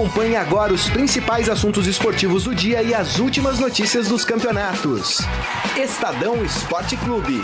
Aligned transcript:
Acompanhe 0.00 0.34
agora 0.34 0.72
os 0.72 0.88
principais 0.88 1.46
assuntos 1.46 1.86
esportivos 1.86 2.44
do 2.44 2.54
dia 2.54 2.82
e 2.82 2.94
as 2.94 3.18
últimas 3.18 3.58
notícias 3.58 4.08
dos 4.08 4.24
campeonatos. 4.24 5.18
Estadão 5.76 6.42
Esporte 6.42 6.96
Clube. 6.96 7.42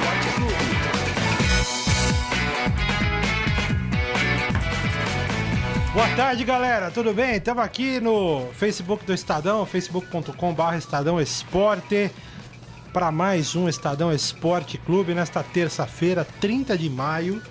Boa 5.93 6.09
tarde, 6.17 6.45
galera. 6.45 6.91
Tudo 6.91 7.13
bem? 7.13 7.37
Estamos 7.37 7.63
aqui 7.63 8.01
no 8.01 8.47
Facebook 8.55 9.05
do 9.05 9.13
Estadão, 9.13 9.67
facebook.com.br 9.67 10.77
Estadão 10.79 11.21
Esporte, 11.21 12.11
para 12.91 13.13
mais 13.13 13.55
um 13.55 13.69
Estadão 13.69 14.11
Esporte 14.11 14.79
Clube 14.79 15.13
nesta 15.13 15.43
terça-feira, 15.43 16.27
30 16.41 16.79
de 16.79 16.89
maio 16.89 17.43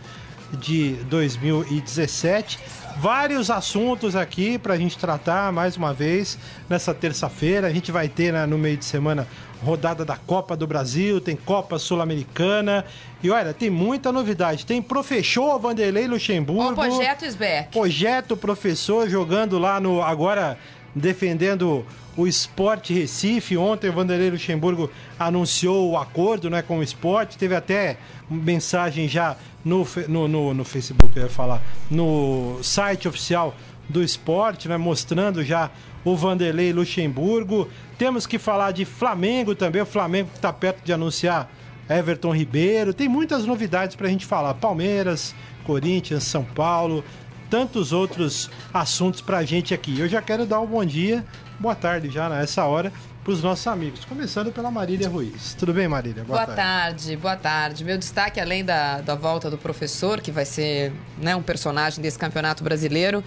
de 0.51 0.93
2017. 1.03 2.84
Vários 2.97 3.49
assuntos 3.49 4.15
aqui 4.15 4.57
para 4.57 4.73
a 4.73 4.77
gente 4.77 4.97
tratar 4.97 5.51
mais 5.51 5.75
uma 5.75 5.93
vez 5.93 6.39
nessa 6.69 6.93
terça-feira. 6.93 7.67
A 7.67 7.69
gente 7.71 7.91
vai 7.91 8.07
ter 8.07 8.31
né, 8.31 8.45
no 8.45 8.57
meio 8.57 8.77
de 8.77 8.85
semana 8.85 9.27
rodada 9.61 10.05
da 10.05 10.15
Copa 10.15 10.55
do 10.55 10.65
Brasil, 10.65 11.19
tem 11.19 11.35
Copa 11.35 11.77
Sul-Americana. 11.77 12.85
E 13.21 13.29
olha, 13.29 13.53
tem 13.53 13.69
muita 13.69 14.11
novidade. 14.11 14.65
Tem 14.65 14.81
professor 14.81 15.59
Vanderlei 15.59 16.07
Luxemburgo. 16.07 16.71
O 16.71 16.75
projeto 16.75 17.25
Sbeck. 17.25 17.71
Projeto 17.71 18.37
professor 18.37 19.09
jogando 19.09 19.59
lá 19.59 19.79
no. 19.79 20.01
Agora 20.01 20.57
defendendo 20.95 21.85
o 22.17 22.27
Esporte 22.27 22.93
Recife. 22.93 23.57
Ontem 23.57 23.89
o 23.89 23.93
Vanderlei 23.93 24.29
Luxemburgo 24.29 24.89
anunciou 25.19 25.91
o 25.91 25.97
acordo 25.97 26.49
né, 26.49 26.61
com 26.61 26.79
o 26.79 26.83
esporte. 26.83 27.37
Teve 27.37 27.55
até 27.55 27.97
mensagem 28.29 29.07
já 29.07 29.35
no, 29.63 29.87
no, 30.07 30.27
no, 30.27 30.53
no 30.53 30.63
Facebook, 30.63 31.17
eu 31.17 31.23
ia 31.23 31.29
falar, 31.29 31.61
no 31.89 32.59
site 32.61 33.07
oficial 33.07 33.55
do 33.89 34.03
esporte, 34.03 34.67
né, 34.67 34.77
mostrando 34.77 35.43
já 35.43 35.71
o 36.03 36.15
Vanderlei 36.15 36.71
Luxemburgo. 36.71 37.67
Temos 37.97 38.27
que 38.27 38.37
falar 38.37 38.71
de 38.71 38.85
Flamengo 38.85 39.55
também, 39.55 39.81
o 39.81 39.85
Flamengo 39.85 40.29
que 40.29 40.37
está 40.37 40.53
perto 40.53 40.83
de 40.83 40.93
anunciar 40.93 41.49
Everton 41.89 42.33
Ribeiro. 42.33 42.93
Tem 42.93 43.07
muitas 43.09 43.45
novidades 43.45 43.95
para 43.95 44.07
a 44.07 44.09
gente 44.09 44.25
falar. 44.25 44.53
Palmeiras, 44.55 45.33
Corinthians, 45.63 46.23
São 46.23 46.43
Paulo, 46.43 47.03
tantos 47.49 47.91
outros 47.91 48.49
assuntos 48.73 49.21
para 49.21 49.37
a 49.37 49.43
gente 49.43 49.73
aqui. 49.73 49.99
Eu 49.99 50.07
já 50.07 50.21
quero 50.21 50.45
dar 50.45 50.59
um 50.59 50.67
bom 50.67 50.85
dia, 50.85 51.25
boa 51.59 51.75
tarde 51.75 52.09
já 52.09 52.29
nessa 52.29 52.65
hora 52.65 52.91
para 53.25 53.33
os 53.33 53.41
nossos 53.41 53.65
amigos. 53.65 54.05
Começando 54.05 54.51
pela 54.51 54.69
Marília 54.69 55.09
Ruiz. 55.09 55.55
Tudo 55.55 55.73
bem, 55.73 55.87
Marília? 55.87 56.23
Boa, 56.23 56.45
boa 56.45 56.55
tarde. 56.55 57.07
tarde. 57.07 57.17
boa 57.17 57.35
tarde. 57.35 57.83
Meu 57.83 57.97
destaque, 57.97 58.39
além 58.39 58.63
da, 58.63 59.01
da 59.01 59.15
volta 59.15 59.49
do 59.49 59.57
professor, 59.57 60.21
que 60.21 60.31
vai 60.31 60.45
ser 60.45 60.93
né, 61.17 61.35
um 61.35 61.41
personagem 61.41 62.03
desse 62.03 62.19
campeonato 62.19 62.63
brasileiro, 62.63 63.23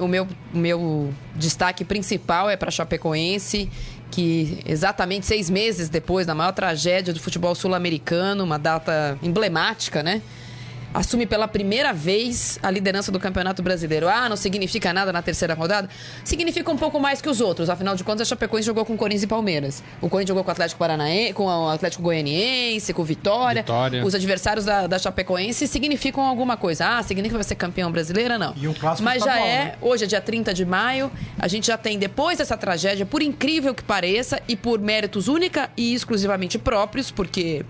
o 0.00 0.08
meu, 0.08 0.26
meu 0.52 1.14
destaque 1.36 1.84
principal 1.84 2.50
é 2.50 2.56
para 2.56 2.72
Chapecoense, 2.72 3.70
que 4.10 4.60
exatamente 4.66 5.26
seis 5.26 5.48
meses 5.48 5.88
depois 5.88 6.26
da 6.26 6.34
maior 6.34 6.52
tragédia 6.52 7.14
do 7.14 7.20
futebol 7.20 7.54
sul-americano, 7.54 8.42
uma 8.42 8.58
data 8.58 9.16
emblemática, 9.22 10.02
né? 10.02 10.20
Assume 10.92 11.26
pela 11.26 11.46
primeira 11.46 11.92
vez 11.92 12.58
a 12.62 12.70
liderança 12.70 13.12
do 13.12 13.20
Campeonato 13.20 13.62
Brasileiro. 13.62 14.08
Ah, 14.08 14.28
não 14.28 14.36
significa 14.36 14.92
nada 14.92 15.12
na 15.12 15.22
terceira 15.22 15.54
rodada? 15.54 15.88
Significa 16.24 16.70
um 16.70 16.76
pouco 16.76 16.98
mais 16.98 17.20
que 17.20 17.28
os 17.28 17.40
outros. 17.40 17.70
Afinal 17.70 17.94
de 17.94 18.04
contas, 18.04 18.22
a 18.22 18.30
Chapecoense 18.30 18.66
jogou 18.66 18.84
com 18.84 18.96
Corinthians 18.96 19.22
e 19.22 19.26
Palmeiras. 19.26 19.82
O 20.00 20.08
Corinthians 20.08 20.28
jogou 20.28 20.44
com 20.44 20.50
o 20.50 20.52
Atlético 20.52 20.78
Paranaense, 20.78 21.32
com 21.32 21.46
o 21.46 21.68
Atlético 21.68 22.02
Goianiense, 22.02 22.92
com 22.92 23.02
o 23.02 23.04
Vitória. 23.04 23.62
Vitória. 23.62 24.04
Os 24.04 24.14
adversários 24.14 24.64
da, 24.64 24.86
da 24.86 24.98
Chapecoense 24.98 25.66
significam 25.66 26.24
alguma 26.24 26.56
coisa. 26.56 26.98
Ah, 26.98 27.02
significa 27.02 27.30
que 27.30 27.38
vai 27.38 27.44
ser 27.44 27.54
campeão 27.54 27.90
brasileira? 27.92 28.38
Não. 28.38 28.54
E 28.56 28.66
um 28.66 28.74
clássico 28.74 29.04
Mas 29.04 29.22
já 29.22 29.38
é, 29.38 29.64
né? 29.64 29.74
hoje 29.80 30.04
é 30.04 30.06
dia 30.06 30.20
30 30.20 30.52
de 30.52 30.64
maio, 30.64 31.10
a 31.38 31.46
gente 31.46 31.68
já 31.68 31.76
tem, 31.76 31.98
depois 31.98 32.38
dessa 32.38 32.56
tragédia, 32.56 33.06
por 33.06 33.22
incrível 33.22 33.74
que 33.74 33.82
pareça, 33.82 34.40
e 34.48 34.56
por 34.56 34.80
méritos 34.80 35.28
única 35.28 35.70
e 35.76 35.94
exclusivamente 35.94 36.58
próprios, 36.58 37.10
porque 37.10 37.64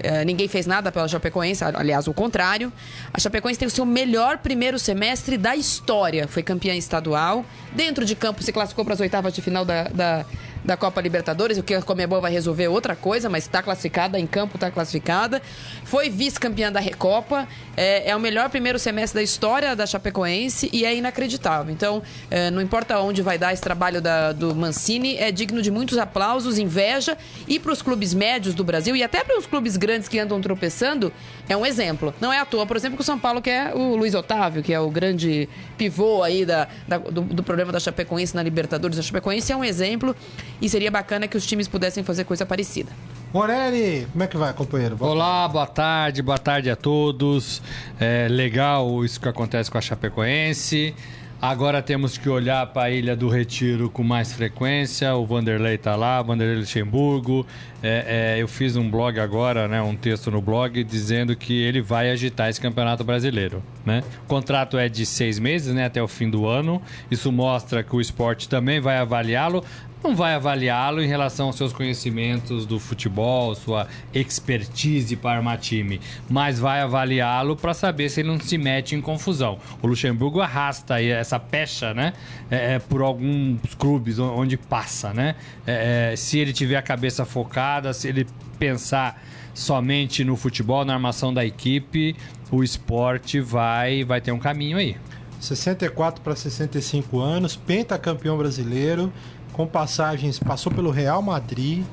é, 0.00 0.24
ninguém 0.24 0.48
fez 0.48 0.66
nada 0.66 0.90
pela 0.92 1.08
Chapecoense, 1.08 1.64
aliás, 1.64 2.06
o 2.06 2.14
contrário. 2.14 2.72
A 3.12 3.18
Chapecoense 3.18 3.58
tem 3.58 3.68
o 3.68 3.70
seu 3.70 3.84
melhor 3.84 4.38
primeiro 4.38 4.78
semestre 4.78 5.36
da 5.36 5.56
história. 5.56 6.28
Foi 6.28 6.42
campeã 6.42 6.74
estadual. 6.74 7.44
Dentro 7.72 8.04
de 8.04 8.14
campo 8.14 8.42
se 8.42 8.52
classificou 8.52 8.84
para 8.84 8.94
as 8.94 9.00
oitavas 9.00 9.34
de 9.34 9.42
final 9.42 9.64
da, 9.64 9.84
da 9.84 10.26
da 10.68 10.76
Copa 10.76 11.00
Libertadores. 11.00 11.56
O 11.56 11.62
que 11.62 11.74
a 11.74 11.80
Comebol 11.80 12.20
vai 12.20 12.30
resolver 12.30 12.64
é 12.64 12.68
outra 12.68 12.94
coisa, 12.94 13.28
mas 13.30 13.44
está 13.44 13.62
classificada, 13.62 14.20
em 14.20 14.26
campo 14.26 14.56
está 14.56 14.70
classificada. 14.70 15.40
Foi 15.82 16.10
vice-campeã 16.10 16.70
da 16.70 16.78
Recopa. 16.78 17.48
É, 17.74 18.10
é, 18.10 18.14
o 18.14 18.20
melhor 18.20 18.50
primeiro 18.50 18.78
semestre 18.78 19.18
da 19.18 19.22
história 19.22 19.74
da 19.74 19.86
Chapecoense 19.86 20.68
e 20.70 20.84
é 20.84 20.94
inacreditável. 20.94 21.72
Então, 21.72 22.02
é, 22.30 22.50
não 22.50 22.60
importa 22.60 23.00
onde 23.00 23.22
vai 23.22 23.38
dar 23.38 23.52
esse 23.54 23.62
trabalho 23.62 24.02
da, 24.02 24.32
do 24.32 24.54
Mancini, 24.54 25.16
é 25.16 25.32
digno 25.32 25.62
de 25.62 25.70
muitos 25.70 25.96
aplausos, 25.96 26.58
inveja. 26.58 27.16
E 27.48 27.58
para 27.58 27.72
os 27.72 27.80
clubes 27.80 28.12
médios 28.12 28.54
do 28.54 28.62
Brasil 28.62 28.94
e 28.94 29.02
até 29.02 29.24
para 29.24 29.38
os 29.38 29.46
clubes 29.46 29.78
grandes 29.78 30.06
que 30.06 30.18
andam 30.18 30.38
tropeçando, 30.38 31.10
é 31.48 31.56
um 31.56 31.64
exemplo. 31.64 32.14
Não 32.20 32.32
é 32.32 32.38
à 32.38 32.44
toa, 32.44 32.66
por 32.66 32.76
exemplo, 32.76 32.96
que 32.96 33.02
o 33.02 33.04
São 33.04 33.18
Paulo 33.18 33.40
quer 33.40 33.74
o 33.74 33.96
Luiz 33.96 34.14
Otávio, 34.14 34.62
que 34.62 34.72
é 34.72 34.78
o 34.78 34.90
grande 34.90 35.48
pivô 35.76 36.22
aí 36.22 36.44
da, 36.44 36.68
da 36.86 36.98
do, 36.98 37.22
do 37.22 37.42
problema 37.42 37.72
da 37.72 37.80
Chapecoense 37.80 38.34
na 38.34 38.42
Libertadores. 38.42 38.98
A 38.98 39.02
Chapecoense 39.02 39.50
é 39.52 39.56
um 39.56 39.64
exemplo 39.64 40.14
e 40.60 40.68
seria 40.68 40.90
bacana 40.90 41.26
que 41.26 41.36
os 41.36 41.46
times 41.46 41.66
pudessem 41.66 42.04
fazer 42.04 42.24
coisa 42.24 42.44
parecida. 42.44 42.92
Morelli, 43.32 44.06
como 44.12 44.24
é 44.24 44.26
que 44.26 44.36
vai, 44.36 44.52
companheiro? 44.52 44.96
Boa 44.96 45.10
Olá, 45.10 45.48
boa 45.48 45.66
tarde, 45.66 46.22
boa 46.22 46.38
tarde 46.38 46.70
a 46.70 46.76
todos. 46.76 47.62
É 48.00 48.26
legal 48.28 49.04
isso 49.04 49.20
que 49.20 49.28
acontece 49.28 49.70
com 49.70 49.78
a 49.78 49.80
Chapecoense. 49.80 50.94
Agora 51.40 51.80
temos 51.80 52.18
que 52.18 52.28
olhar 52.28 52.66
para 52.66 52.88
a 52.88 52.90
Ilha 52.90 53.14
do 53.14 53.28
Retiro 53.28 53.88
com 53.88 54.02
mais 54.02 54.32
frequência. 54.32 55.14
O 55.14 55.24
Vanderlei 55.24 55.76
está 55.76 55.94
lá, 55.94 56.20
Vanderlei 56.20 56.56
Luxemburgo. 56.56 57.46
É, 57.80 58.34
é, 58.36 58.42
eu 58.42 58.48
fiz 58.48 58.74
um 58.74 58.90
blog 58.90 59.20
agora, 59.20 59.68
né, 59.68 59.80
um 59.80 59.94
texto 59.94 60.32
no 60.32 60.42
blog, 60.42 60.82
dizendo 60.82 61.36
que 61.36 61.52
ele 61.62 61.80
vai 61.80 62.10
agitar 62.10 62.48
esse 62.48 62.60
campeonato 62.60 63.04
brasileiro. 63.04 63.62
Né? 63.86 64.02
O 64.24 64.26
contrato 64.26 64.76
é 64.76 64.88
de 64.88 65.06
seis 65.06 65.38
meses, 65.38 65.72
né, 65.72 65.84
até 65.84 66.02
o 66.02 66.08
fim 66.08 66.28
do 66.28 66.44
ano. 66.44 66.82
Isso 67.08 67.30
mostra 67.30 67.84
que 67.84 67.94
o 67.94 68.00
esporte 68.00 68.48
também 68.48 68.80
vai 68.80 68.96
avaliá-lo 68.96 69.64
não 70.02 70.14
vai 70.14 70.34
avaliá-lo 70.34 71.02
em 71.02 71.06
relação 71.06 71.46
aos 71.46 71.56
seus 71.56 71.72
conhecimentos 71.72 72.66
do 72.66 72.78
futebol, 72.78 73.54
sua 73.54 73.86
expertise 74.14 75.16
para 75.16 75.36
armar 75.38 75.58
time, 75.58 76.00
mas 76.28 76.58
vai 76.58 76.80
avaliá-lo 76.80 77.56
para 77.56 77.74
saber 77.74 78.08
se 78.08 78.20
ele 78.20 78.28
não 78.28 78.40
se 78.40 78.56
mete 78.56 78.94
em 78.94 79.00
confusão. 79.00 79.58
O 79.82 79.86
Luxemburgo 79.86 80.40
arrasta 80.40 81.02
essa 81.02 81.38
pecha, 81.38 81.92
né, 81.92 82.12
é, 82.50 82.74
é, 82.74 82.78
por 82.78 83.02
alguns 83.02 83.74
clubes 83.76 84.18
onde 84.18 84.56
passa, 84.56 85.12
né? 85.12 85.34
É, 85.66 86.12
é, 86.12 86.16
se 86.16 86.38
ele 86.38 86.52
tiver 86.52 86.76
a 86.76 86.82
cabeça 86.82 87.24
focada, 87.24 87.92
se 87.92 88.08
ele 88.08 88.26
pensar 88.58 89.22
somente 89.54 90.24
no 90.24 90.36
futebol, 90.36 90.84
na 90.84 90.94
armação 90.94 91.34
da 91.34 91.44
equipe, 91.44 92.14
o 92.50 92.62
esporte 92.62 93.40
vai 93.40 94.04
vai 94.04 94.20
ter 94.20 94.32
um 94.32 94.38
caminho 94.38 94.78
aí. 94.78 94.96
64 95.40 96.22
para 96.22 96.34
65 96.34 97.20
anos, 97.20 97.54
pentacampeão 97.56 98.36
brasileiro, 98.36 99.12
com 99.58 99.66
passagens, 99.66 100.38
passou 100.38 100.70
pelo 100.70 100.88
Real 100.88 101.20
Madrid, 101.20 101.84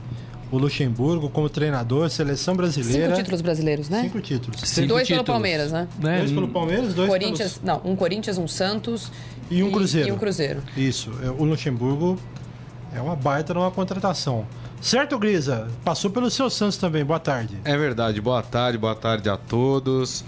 o 0.51 0.57
Luxemburgo 0.59 1.31
como 1.31 1.49
treinador, 1.49 2.07
seleção 2.11 2.55
brasileira. 2.55 3.07
Cinco 3.07 3.17
títulos 3.17 3.41
brasileiros, 3.41 3.89
né? 3.89 4.03
Cinco 4.03 4.21
títulos. 4.21 4.61
Cinco 4.61 4.87
dois 4.89 5.07
títulos. 5.07 5.25
pelo 5.25 5.33
Palmeiras, 5.33 5.71
né? 5.71 5.87
né? 5.97 6.19
Dois 6.19 6.31
pelo 6.31 6.47
Palmeiras, 6.47 6.93
dois 6.93 7.09
Corinthians, 7.09 7.57
pelos... 7.57 7.63
Não, 7.63 7.91
um 7.91 7.95
Corinthians, 7.95 8.37
um 8.37 8.47
Santos 8.47 9.11
e 9.49 9.63
um 9.63 9.71
Cruzeiro. 9.71 10.09
E 10.09 10.11
um 10.11 10.17
Cruzeiro. 10.17 10.61
Isso. 10.77 11.11
É, 11.23 11.29
o 11.31 11.43
Luxemburgo 11.43 12.19
é 12.93 13.01
uma 13.01 13.15
baita 13.15 13.51
numa 13.51 13.71
contratação. 13.71 14.45
Certo, 14.79 15.17
Grisa? 15.17 15.67
Passou 15.83 16.11
pelo 16.11 16.29
seu 16.29 16.51
Santos 16.51 16.77
também. 16.77 17.03
Boa 17.03 17.19
tarde. 17.19 17.57
É 17.65 17.75
verdade. 17.75 18.21
Boa 18.21 18.43
tarde, 18.43 18.77
boa 18.77 18.93
tarde 18.93 19.27
a 19.27 19.37
todos. 19.37 20.23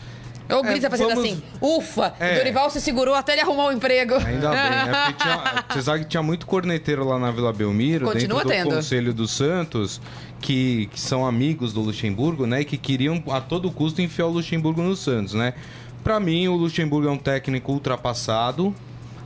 O 0.49 0.63
Grisa 0.63 0.87
é, 0.87 0.89
fazendo 0.89 1.09
vamos... 1.09 1.23
assim, 1.25 1.43
ufa! 1.61 2.13
É. 2.19 2.33
O 2.33 2.37
Dorival 2.37 2.69
se 2.69 2.81
segurou 2.81 3.15
até 3.15 3.33
ele 3.33 3.41
arrumar 3.41 3.65
o 3.65 3.67
um 3.69 3.71
emprego. 3.71 4.15
Ainda 4.15 4.49
bem, 4.49 4.57
né? 4.57 5.13
Tinha, 5.19 5.65
você 5.69 5.81
sabe 5.81 6.03
que 6.03 6.09
tinha 6.09 6.23
muito 6.23 6.45
corneteiro 6.45 7.03
lá 7.03 7.19
na 7.19 7.31
Vila 7.31 7.51
Belmiro, 7.51 8.05
Continua 8.05 8.43
dentro 8.43 8.63
do 8.63 8.69
tendo. 8.69 8.75
Conselho 8.75 9.13
do 9.13 9.27
Santos, 9.27 10.01
que, 10.39 10.87
que 10.87 10.99
são 10.99 11.25
amigos 11.25 11.73
do 11.73 11.81
Luxemburgo, 11.81 12.45
né? 12.45 12.61
E 12.61 12.65
que 12.65 12.77
queriam 12.77 13.21
a 13.29 13.41
todo 13.41 13.69
custo 13.71 14.01
enfiar 14.01 14.27
o 14.27 14.31
Luxemburgo 14.31 14.81
no 14.81 14.95
Santos, 14.95 15.33
né? 15.33 15.53
Para 16.03 16.19
mim, 16.19 16.47
o 16.47 16.55
Luxemburgo 16.55 17.07
é 17.09 17.11
um 17.11 17.17
técnico 17.17 17.71
ultrapassado, 17.73 18.73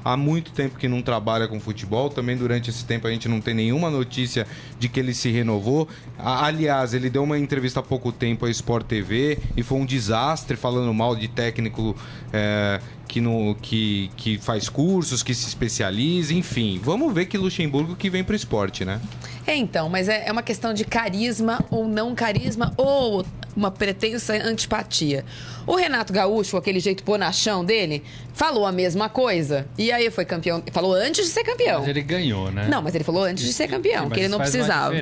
há 0.03 0.17
muito 0.17 0.51
tempo 0.51 0.77
que 0.77 0.87
não 0.87 1.01
trabalha 1.01 1.47
com 1.47 1.59
futebol. 1.59 2.09
Também 2.09 2.35
durante 2.35 2.69
esse 2.69 2.85
tempo 2.85 3.07
a 3.07 3.11
gente 3.11 3.27
não 3.27 3.41
tem 3.41 3.53
nenhuma 3.53 3.89
notícia 3.89 4.45
de 4.79 4.89
que 4.89 4.99
ele 4.99 5.13
se 5.13 5.29
renovou. 5.29 5.87
Aliás, 6.17 6.93
ele 6.93 7.09
deu 7.09 7.23
uma 7.23 7.37
entrevista 7.37 7.79
há 7.79 7.83
pouco 7.83 8.11
tempo 8.11 8.45
à 8.45 8.49
Sport 8.49 8.85
TV 8.85 9.37
e 9.55 9.63
foi 9.63 9.77
um 9.79 9.85
desastre 9.85 10.55
falando 10.57 10.93
mal 10.93 11.15
de 11.15 11.27
técnico 11.27 11.95
é, 12.33 12.79
que, 13.11 13.19
no, 13.19 13.55
que, 13.55 14.09
que 14.15 14.37
faz 14.37 14.69
cursos, 14.69 15.21
que 15.21 15.33
se 15.33 15.45
especializa, 15.45 16.33
enfim. 16.33 16.79
Vamos 16.81 17.13
ver 17.13 17.25
que 17.25 17.37
Luxemburgo 17.37 17.93
que 17.93 18.09
vem 18.09 18.23
para 18.23 18.31
o 18.31 18.35
esporte, 18.37 18.85
né? 18.85 19.01
É, 19.45 19.53
então, 19.53 19.89
mas 19.89 20.07
é, 20.07 20.29
é 20.29 20.31
uma 20.31 20.41
questão 20.41 20.73
de 20.73 20.85
carisma 20.85 21.61
ou 21.69 21.85
não 21.85 22.15
carisma, 22.15 22.73
ou 22.77 23.25
uma 23.53 23.69
pretensa 23.69 24.33
antipatia. 24.35 25.25
O 25.67 25.75
Renato 25.75 26.13
Gaúcho, 26.13 26.55
aquele 26.55 26.79
jeito 26.79 27.03
bonachão 27.03 27.65
dele, 27.65 28.01
falou 28.33 28.65
a 28.65 28.71
mesma 28.71 29.09
coisa. 29.09 29.67
E 29.77 29.91
aí 29.91 30.09
foi 30.09 30.23
campeão. 30.23 30.63
Falou 30.71 30.93
antes 30.93 31.25
de 31.25 31.31
ser 31.31 31.43
campeão. 31.43 31.79
Mas 31.79 31.89
ele 31.89 32.01
ganhou, 32.01 32.49
né? 32.49 32.69
Não, 32.69 32.81
mas 32.81 32.95
ele 32.95 33.03
falou 33.03 33.23
antes 33.23 33.43
de 33.43 33.51
ser 33.51 33.67
campeão, 33.67 34.05
Sim, 34.05 34.11
que 34.11 34.19
ele 34.21 34.29
não 34.29 34.39
precisava. 34.39 34.95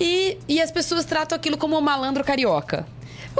E, 0.00 0.38
e 0.46 0.62
as 0.62 0.70
pessoas 0.70 1.04
tratam 1.04 1.34
aquilo 1.34 1.58
como 1.58 1.76
um 1.76 1.80
malandro 1.80 2.22
carioca. 2.22 2.86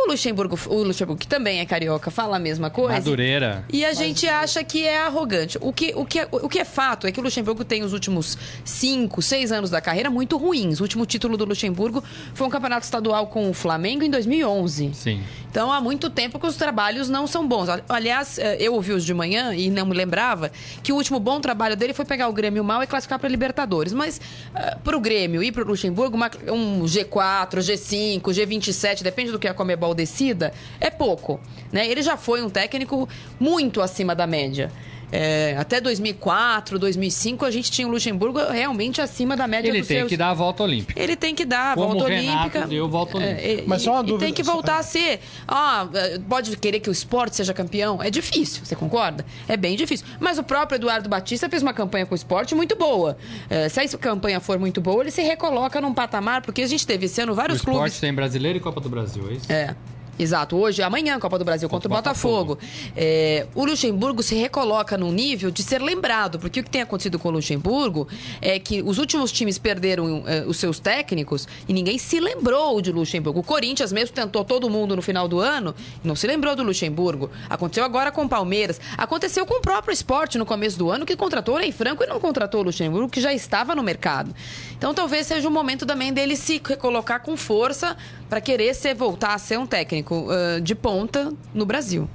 O 0.03 0.11
Luxemburgo, 0.11 0.59
o 0.69 0.83
Luxemburgo, 0.83 1.21
que 1.21 1.27
também 1.27 1.61
é 1.61 1.67
carioca, 1.67 2.11
fala 2.11 2.37
a 2.37 2.39
mesma 2.39 2.71
coisa. 2.71 2.95
Madureira. 2.95 3.65
E 3.71 3.85
a 3.85 3.93
gente 3.93 4.27
acha 4.27 4.65
que 4.65 4.87
é 4.87 4.99
arrogante. 4.99 5.59
O 5.61 5.73
que, 5.73 5.93
o, 5.95 6.07
que 6.07 6.21
é, 6.21 6.29
o 6.31 6.49
que 6.49 6.59
é 6.59 6.65
fato 6.65 7.07
é 7.07 7.13
que 7.13 7.21
o 7.21 7.23
Luxemburgo 7.23 7.65
tem 7.65 7.83
os 7.83 7.93
últimos 7.93 8.39
cinco, 8.65 9.21
seis 9.21 9.53
anos 9.53 9.69
da 9.69 9.81
carreira 9.81 10.09
muito 10.09 10.37
ruins. 10.39 10.81
O 10.81 10.85
último 10.85 11.05
título 11.05 11.37
do 11.37 11.45
Luxemburgo 11.45 12.03
foi 12.35 12.47
um 12.47 12.51
campeonato 12.51 12.85
estadual 12.85 13.27
com 13.27 13.51
o 13.51 13.53
Flamengo 13.53 14.03
em 14.03 14.11
2011. 14.11 14.91
Sim. 14.95 15.21
Então 15.51 15.73
há 15.73 15.81
muito 15.81 16.09
tempo 16.09 16.39
que 16.39 16.47
os 16.47 16.57
trabalhos 16.57 17.09
não 17.09 17.27
são 17.27 17.47
bons. 17.47 17.69
Aliás, 17.89 18.39
eh, 18.39 18.57
eu 18.61 18.73
ouvi 18.73 18.93
os 18.93 19.05
de 19.05 19.13
manhã 19.13 19.53
e 19.53 19.69
não 19.69 19.85
me 19.85 19.95
lembrava 19.95 20.51
que 20.83 20.93
o 20.93 20.97
último 20.97 21.19
bom 21.19 21.41
trabalho 21.41 21.77
dele 21.77 21.93
foi 21.93 22.05
pegar 22.05 22.29
o 22.29 22.33
Grêmio 22.33 22.63
mal 22.63 22.83
e 22.83 22.87
classificar 22.87 23.19
para 23.19 23.29
Libertadores. 23.29 23.93
Mas 23.93 24.19
uh, 24.19 24.21
eh, 24.55 24.77
para 24.83 24.97
o 24.97 25.01
Grêmio 25.01 25.43
e 25.43 25.51
para 25.51 25.65
o 25.65 25.67
Luxemburgo, 25.67 26.17
uma, 26.17 26.31
um 26.49 26.85
G4, 26.85 27.59
G5, 27.59 28.23
G27, 28.23 29.03
depende 29.03 29.33
do 29.33 29.39
que 29.39 29.49
a 29.49 29.55
Comebol 29.55 29.90
decida, 29.95 30.53
é 30.81 30.91
pouco. 30.91 31.41
Né? 31.73 31.89
Ele 31.89 32.03
já 32.03 32.17
foi 32.17 32.43
um 32.43 32.51
técnico 32.51 33.09
muito 33.39 33.81
acima 33.81 34.15
da 34.15 34.27
média. 34.27 34.71
É, 35.13 35.57
até 35.59 35.81
2004, 35.81 36.79
2005, 36.79 37.45
a 37.45 37.51
gente 37.51 37.71
tinha 37.71 37.87
o 37.87 37.91
Luxemburgo 37.91 38.39
realmente 38.51 39.01
acima 39.01 39.37
da 39.37 39.47
média 39.47 39.69
Ele 39.69 39.81
dos 39.81 39.89
tem 39.89 39.99
seus... 39.99 40.09
que 40.09 40.17
dar 40.17 40.31
a 40.31 40.35
volta 40.35 40.63
olímpica. 40.63 41.01
Ele 41.01 41.17
tem 41.17 41.35
que 41.35 41.45
dar 41.45 41.73
a 41.73 41.75
Como 41.75 41.89
volta 41.89 42.05
o 42.05 42.07
olímpica. 42.07 42.67
Deu 42.67 42.89
volta 42.89 43.19
é, 43.19 43.21
olímpica. 43.21 43.49
É, 43.49 43.65
Mas 43.67 43.83
só 43.83 43.93
uma 43.93 44.03
dúvida. 44.03 44.25
E 44.25 44.27
tem 44.27 44.35
que 44.35 44.43
voltar 44.43 44.79
a 44.79 44.83
ser. 44.83 45.21
Ah, 45.47 45.89
pode 46.29 46.57
querer 46.57 46.81
que 46.81 46.89
o 46.89 46.93
esporte 46.93 47.37
seja 47.37 47.53
campeão? 47.53 48.03
É 48.03 48.11
difícil, 48.11 48.65
você 48.65 48.77
concorda? 48.77 49.25
É 49.49 49.57
bem 49.57 49.77
difícil. 49.77 50.07
Mas 50.19 50.39
o 50.39 50.43
próprio 50.43 50.77
Eduardo 50.77 51.09
Batista 51.09 51.49
fez 51.49 51.63
uma 51.63 51.73
campanha 51.73 52.07
com 52.07 52.15
o 52.15 52.17
esporte 52.17 52.55
muito 52.55 52.77
boa. 52.77 53.17
É, 53.49 53.69
se 53.69 53.81
a 53.81 53.99
campanha 53.99 54.41
for 54.41 54.59
muito 54.59 54.81
boa, 54.81 55.03
ele 55.03 55.11
se 55.11 55.23
recoloca 55.23 55.81
num 55.81 55.93
patamar, 55.93 56.43
porque 56.43 56.63
a 56.63 56.67
gente 56.67 56.87
teve 56.87 57.07
esse 57.07 57.21
ano 57.21 57.35
vários 57.35 57.61
o 57.61 57.65
clubes. 57.65 57.83
O 57.83 57.87
esporte 57.87 58.01
tem 58.01 58.15
brasileiro 58.15 58.59
e 58.59 58.61
Copa 58.61 58.81
do 58.81 58.89
Brasil, 58.89 59.29
é 59.29 59.33
isso? 59.33 59.53
É. 59.53 59.75
Exato. 60.21 60.55
Hoje, 60.57 60.83
amanhã, 60.83 61.19
Copa 61.19 61.39
do 61.39 61.45
Brasil 61.47 61.67
contra, 61.67 61.89
contra 61.89 61.99
o 61.99 62.03
Botafogo. 62.03 62.57
Botafogo. 62.57 62.93
É, 62.95 63.47
o 63.55 63.65
Luxemburgo 63.65 64.23
se 64.23 64.35
recoloca 64.35 64.99
num 64.99 65.11
nível 65.11 65.51
de 65.51 65.63
ser 65.63 65.81
lembrado, 65.81 66.39
porque 66.39 66.61
o 66.61 66.65
que 66.65 66.69
tem 66.69 66.83
acontecido 66.83 67.19
com 67.19 67.29
o 67.29 67.33
Luxemburgo 67.33 68.07
é 68.43 68.59
que 68.59 68.83
os 68.83 68.99
últimos 68.99 69.33
times 69.33 69.57
perderam 69.57 70.23
é, 70.27 70.45
os 70.47 70.59
seus 70.59 70.79
técnicos 70.79 71.49
e 71.67 71.73
ninguém 71.73 71.97
se 71.97 72.21
lembrou 72.21 72.83
de 72.83 72.93
Luxemburgo. 72.93 73.41
O 73.41 73.43
Corinthians 73.43 73.93
mesmo 73.93 74.15
tentou 74.15 74.45
todo 74.45 74.69
mundo 74.69 74.95
no 74.95 75.01
final 75.01 75.27
do 75.27 75.41
ano 75.41 75.75
e 76.05 76.07
não 76.07 76.15
se 76.15 76.27
lembrou 76.27 76.55
do 76.55 76.63
Luxemburgo. 76.63 77.31
Aconteceu 77.49 77.83
agora 77.83 78.13
com 78.13 78.25
o 78.25 78.29
Palmeiras. 78.29 78.79
Aconteceu 78.99 79.47
com 79.47 79.55
o 79.55 79.61
próprio 79.63 79.95
esporte 79.95 80.37
no 80.37 80.45
começo 80.45 80.79
do 80.79 80.91
ano, 80.91 81.07
que 81.07 81.17
contratou 81.17 81.57
o 81.57 81.59
Ney 81.59 81.73
Franco 81.73 82.05
e 82.05 82.07
não 82.07 82.21
contratou 82.21 82.61
o 82.61 82.65
Luxemburgo, 82.65 83.09
que 83.09 83.23
já 83.23 83.33
estava 83.33 83.75
no 83.75 83.83
mercado. 83.83 84.35
Então 84.77 84.93
talvez 84.93 85.27
seja 85.27 85.49
o 85.49 85.51
momento 85.51 85.87
também 85.87 86.13
dele 86.13 86.37
se 86.37 86.61
recolocar 86.63 87.23
com 87.23 87.39
força 87.39 87.97
para 88.29 88.41
querer 88.41 88.75
ser, 88.75 88.95
voltar 88.95 89.35
a 89.35 89.39
ser 89.39 89.59
um 89.59 89.67
técnico 89.67 90.10
uh, 90.15 90.61
de 90.61 90.75
ponta 90.75 91.33
no 91.55 91.65
Brasil. 91.65 92.09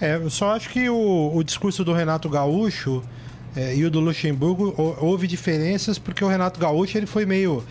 É, 0.00 0.16
eu 0.16 0.30
só 0.30 0.54
acho 0.56 0.68
que 0.70 0.88
o, 0.88 1.32
o 1.34 1.44
discurso 1.44 1.84
do 1.84 1.92
Renato 1.92 2.28
Gaúcho 2.28 3.02
é, 3.54 3.74
e 3.74 3.84
o 3.84 3.90
do 3.90 4.00
Luxemburgo 4.00 4.74
houve 5.00 5.26
diferenças 5.26 5.98
porque 5.98 6.24
o 6.24 6.28
Renato 6.28 6.58
Gaúcho 6.58 6.98
ele 6.98 7.06
foi 7.06 7.24
meio 7.24 7.62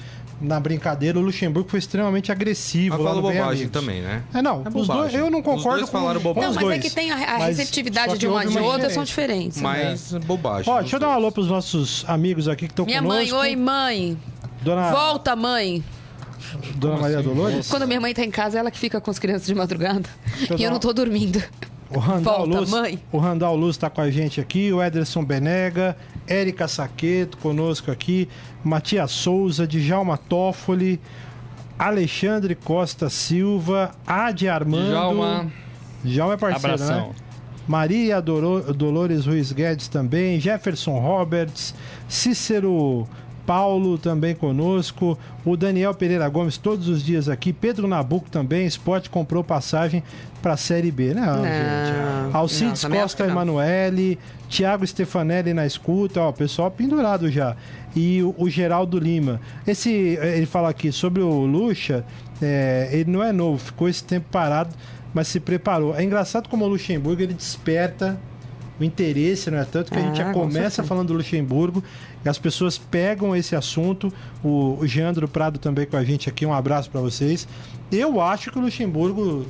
na 0.41 0.59
brincadeira, 0.59 1.19
o 1.19 1.21
Luxemburgo 1.21 1.69
foi 1.69 1.79
extremamente 1.79 2.31
agressivo. 2.31 2.97
Mas 2.97 3.05
falou 3.05 3.21
bobagem 3.21 3.69
também, 3.69 4.01
né? 4.01 4.23
É, 4.33 4.41
não, 4.41 4.63
é 4.65 4.69
os 4.73 4.87
dois, 4.87 5.13
eu 5.13 5.29
não 5.29 5.41
concordo 5.41 5.83
os 5.83 5.89
com, 5.89 5.99
falaram 5.99 6.19
bobagem. 6.19 6.49
Não, 6.49 6.55
mas 6.55 6.63
dois. 6.63 6.79
é 6.79 6.81
que 6.81 6.89
tem 6.89 7.11
a, 7.11 7.15
a 7.15 7.37
receptividade 7.45 8.17
de 8.17 8.27
uma 8.27 8.43
e 8.43 8.47
de 8.47 8.57
outra 8.57 8.89
são 8.89 9.03
diferentes. 9.03 9.61
Mas 9.61 10.11
né? 10.11 10.19
bobagem. 10.19 10.71
Ó, 10.71 10.79
deixa 10.79 10.95
eu 10.95 10.99
dar 10.99 11.09
um 11.09 11.13
alô 11.13 11.31
pros 11.31 11.47
nossos 11.47 12.03
amigos 12.07 12.47
aqui 12.47 12.65
que 12.67 12.73
estão 12.73 12.85
conosco. 12.85 13.03
Minha 13.03 13.15
mãe, 13.15 13.31
oi 13.31 13.55
mãe. 13.55 14.17
Dona... 14.63 14.91
Volta, 14.91 15.35
mãe. 15.35 15.83
Dona 16.75 16.93
Como 16.93 17.01
Maria 17.01 17.19
assim? 17.19 17.27
Dolores? 17.29 17.69
Quando 17.69 17.87
minha 17.87 18.01
mãe 18.01 18.13
tá 18.13 18.23
em 18.23 18.31
casa, 18.31 18.59
ela 18.59 18.71
que 18.71 18.77
fica 18.79 18.99
com 19.01 19.11
as 19.11 19.19
crianças 19.19 19.47
de 19.47 19.55
madrugada. 19.55 20.07
E 20.57 20.63
eu 20.63 20.71
não 20.71 20.79
tô 20.79 20.91
dormindo. 20.93 21.41
O 21.89 21.99
Randall 21.99 22.45
Volta, 22.47 22.59
Luz, 22.59 22.69
mãe. 22.69 22.99
O 23.11 23.17
Randall 23.17 23.55
Luz 23.55 23.75
tá 23.75 23.89
com 23.89 23.99
a 24.01 24.09
gente 24.09 24.39
aqui, 24.39 24.71
o 24.71 24.81
Ederson 24.81 25.25
Benega, 25.25 25.97
Érica 26.25 26.65
Saqueto 26.67 27.37
conosco 27.37 27.91
aqui, 27.91 28.29
Matias 28.63 29.11
Souza, 29.11 29.67
Djalma 29.67 30.17
Toffoli, 30.17 31.01
Alexandre 31.77 32.55
Costa 32.55 33.09
Silva, 33.09 33.91
Adi 34.07 34.47
Armando. 34.47 34.87
Djalma. 34.89 35.51
Djalma 36.03 36.33
é 36.33 36.37
parceiro, 36.37 36.77
né? 36.77 36.83
Abração. 36.85 37.07
né? 37.09 37.15
Maria 37.67 38.21
Dolores 38.21 39.25
Ruiz 39.25 39.51
Guedes 39.51 39.87
também, 39.87 40.39
Jefferson 40.39 40.97
Roberts, 40.99 41.75
Cícero 42.07 43.07
Paulo 43.45 43.97
também 43.97 44.35
conosco, 44.35 45.17
o 45.45 45.57
Daniel 45.57 45.93
Pereira 45.93 46.27
Gomes 46.29 46.57
todos 46.57 46.87
os 46.87 47.03
dias 47.03 47.27
aqui, 47.27 47.51
Pedro 47.51 47.87
Nabuco 47.87 48.29
também, 48.29 48.65
Esporte 48.65 49.09
comprou 49.09 49.43
passagem 49.43 50.03
para 50.41 50.53
a 50.53 50.57
Série 50.57 50.91
B, 50.91 51.13
né, 51.13 51.21
não, 51.21 51.43
gente? 51.43 52.35
Alcides 52.35 52.83
não, 52.83 52.97
Costa 52.97 53.25
Emanuele, 53.25 54.17
Thiago 54.49 54.85
Stefanelli 54.85 55.53
na 55.53 55.65
escuta, 55.65 56.21
ó, 56.21 56.31
pessoal 56.31 56.71
pendurado 56.71 57.29
já. 57.29 57.55
E 57.95 58.23
o, 58.23 58.33
o 58.37 58.49
Geraldo 58.49 58.97
Lima. 58.97 59.39
Esse, 59.67 59.89
ele 59.89 60.45
fala 60.45 60.69
aqui 60.69 60.91
sobre 60.91 61.21
o 61.21 61.45
Lucha, 61.45 62.03
é, 62.41 62.89
ele 62.91 63.11
não 63.11 63.23
é 63.23 63.31
novo, 63.31 63.57
ficou 63.57 63.87
esse 63.87 64.03
tempo 64.03 64.27
parado, 64.31 64.73
mas 65.13 65.27
se 65.27 65.39
preparou. 65.39 65.95
É 65.95 66.03
engraçado 66.03 66.49
como 66.49 66.65
o 66.65 66.67
Luxemburgo 66.67 67.21
ele 67.21 67.33
desperta 67.33 68.19
o 68.79 68.83
interesse, 68.83 69.51
não 69.51 69.59
é 69.59 69.65
tanto 69.65 69.91
que 69.91 69.97
a 69.97 70.01
gente 70.01 70.17
já 70.17 70.31
ah, 70.31 70.33
começa 70.33 70.83
falando 70.83 71.09
do 71.09 71.13
Luxemburgo 71.13 71.83
as 72.29 72.37
pessoas 72.37 72.77
pegam 72.77 73.35
esse 73.35 73.55
assunto. 73.55 74.11
O, 74.43 74.77
o 74.79 74.87
Geandro 74.87 75.27
Prado 75.27 75.59
também 75.59 75.85
com 75.85 75.97
a 75.97 76.03
gente 76.03 76.29
aqui, 76.29 76.45
um 76.45 76.53
abraço 76.53 76.89
para 76.89 77.01
vocês. 77.01 77.47
Eu 77.91 78.21
acho 78.21 78.51
que 78.51 78.57
o 78.57 78.61
Luxemburgo, 78.61 79.45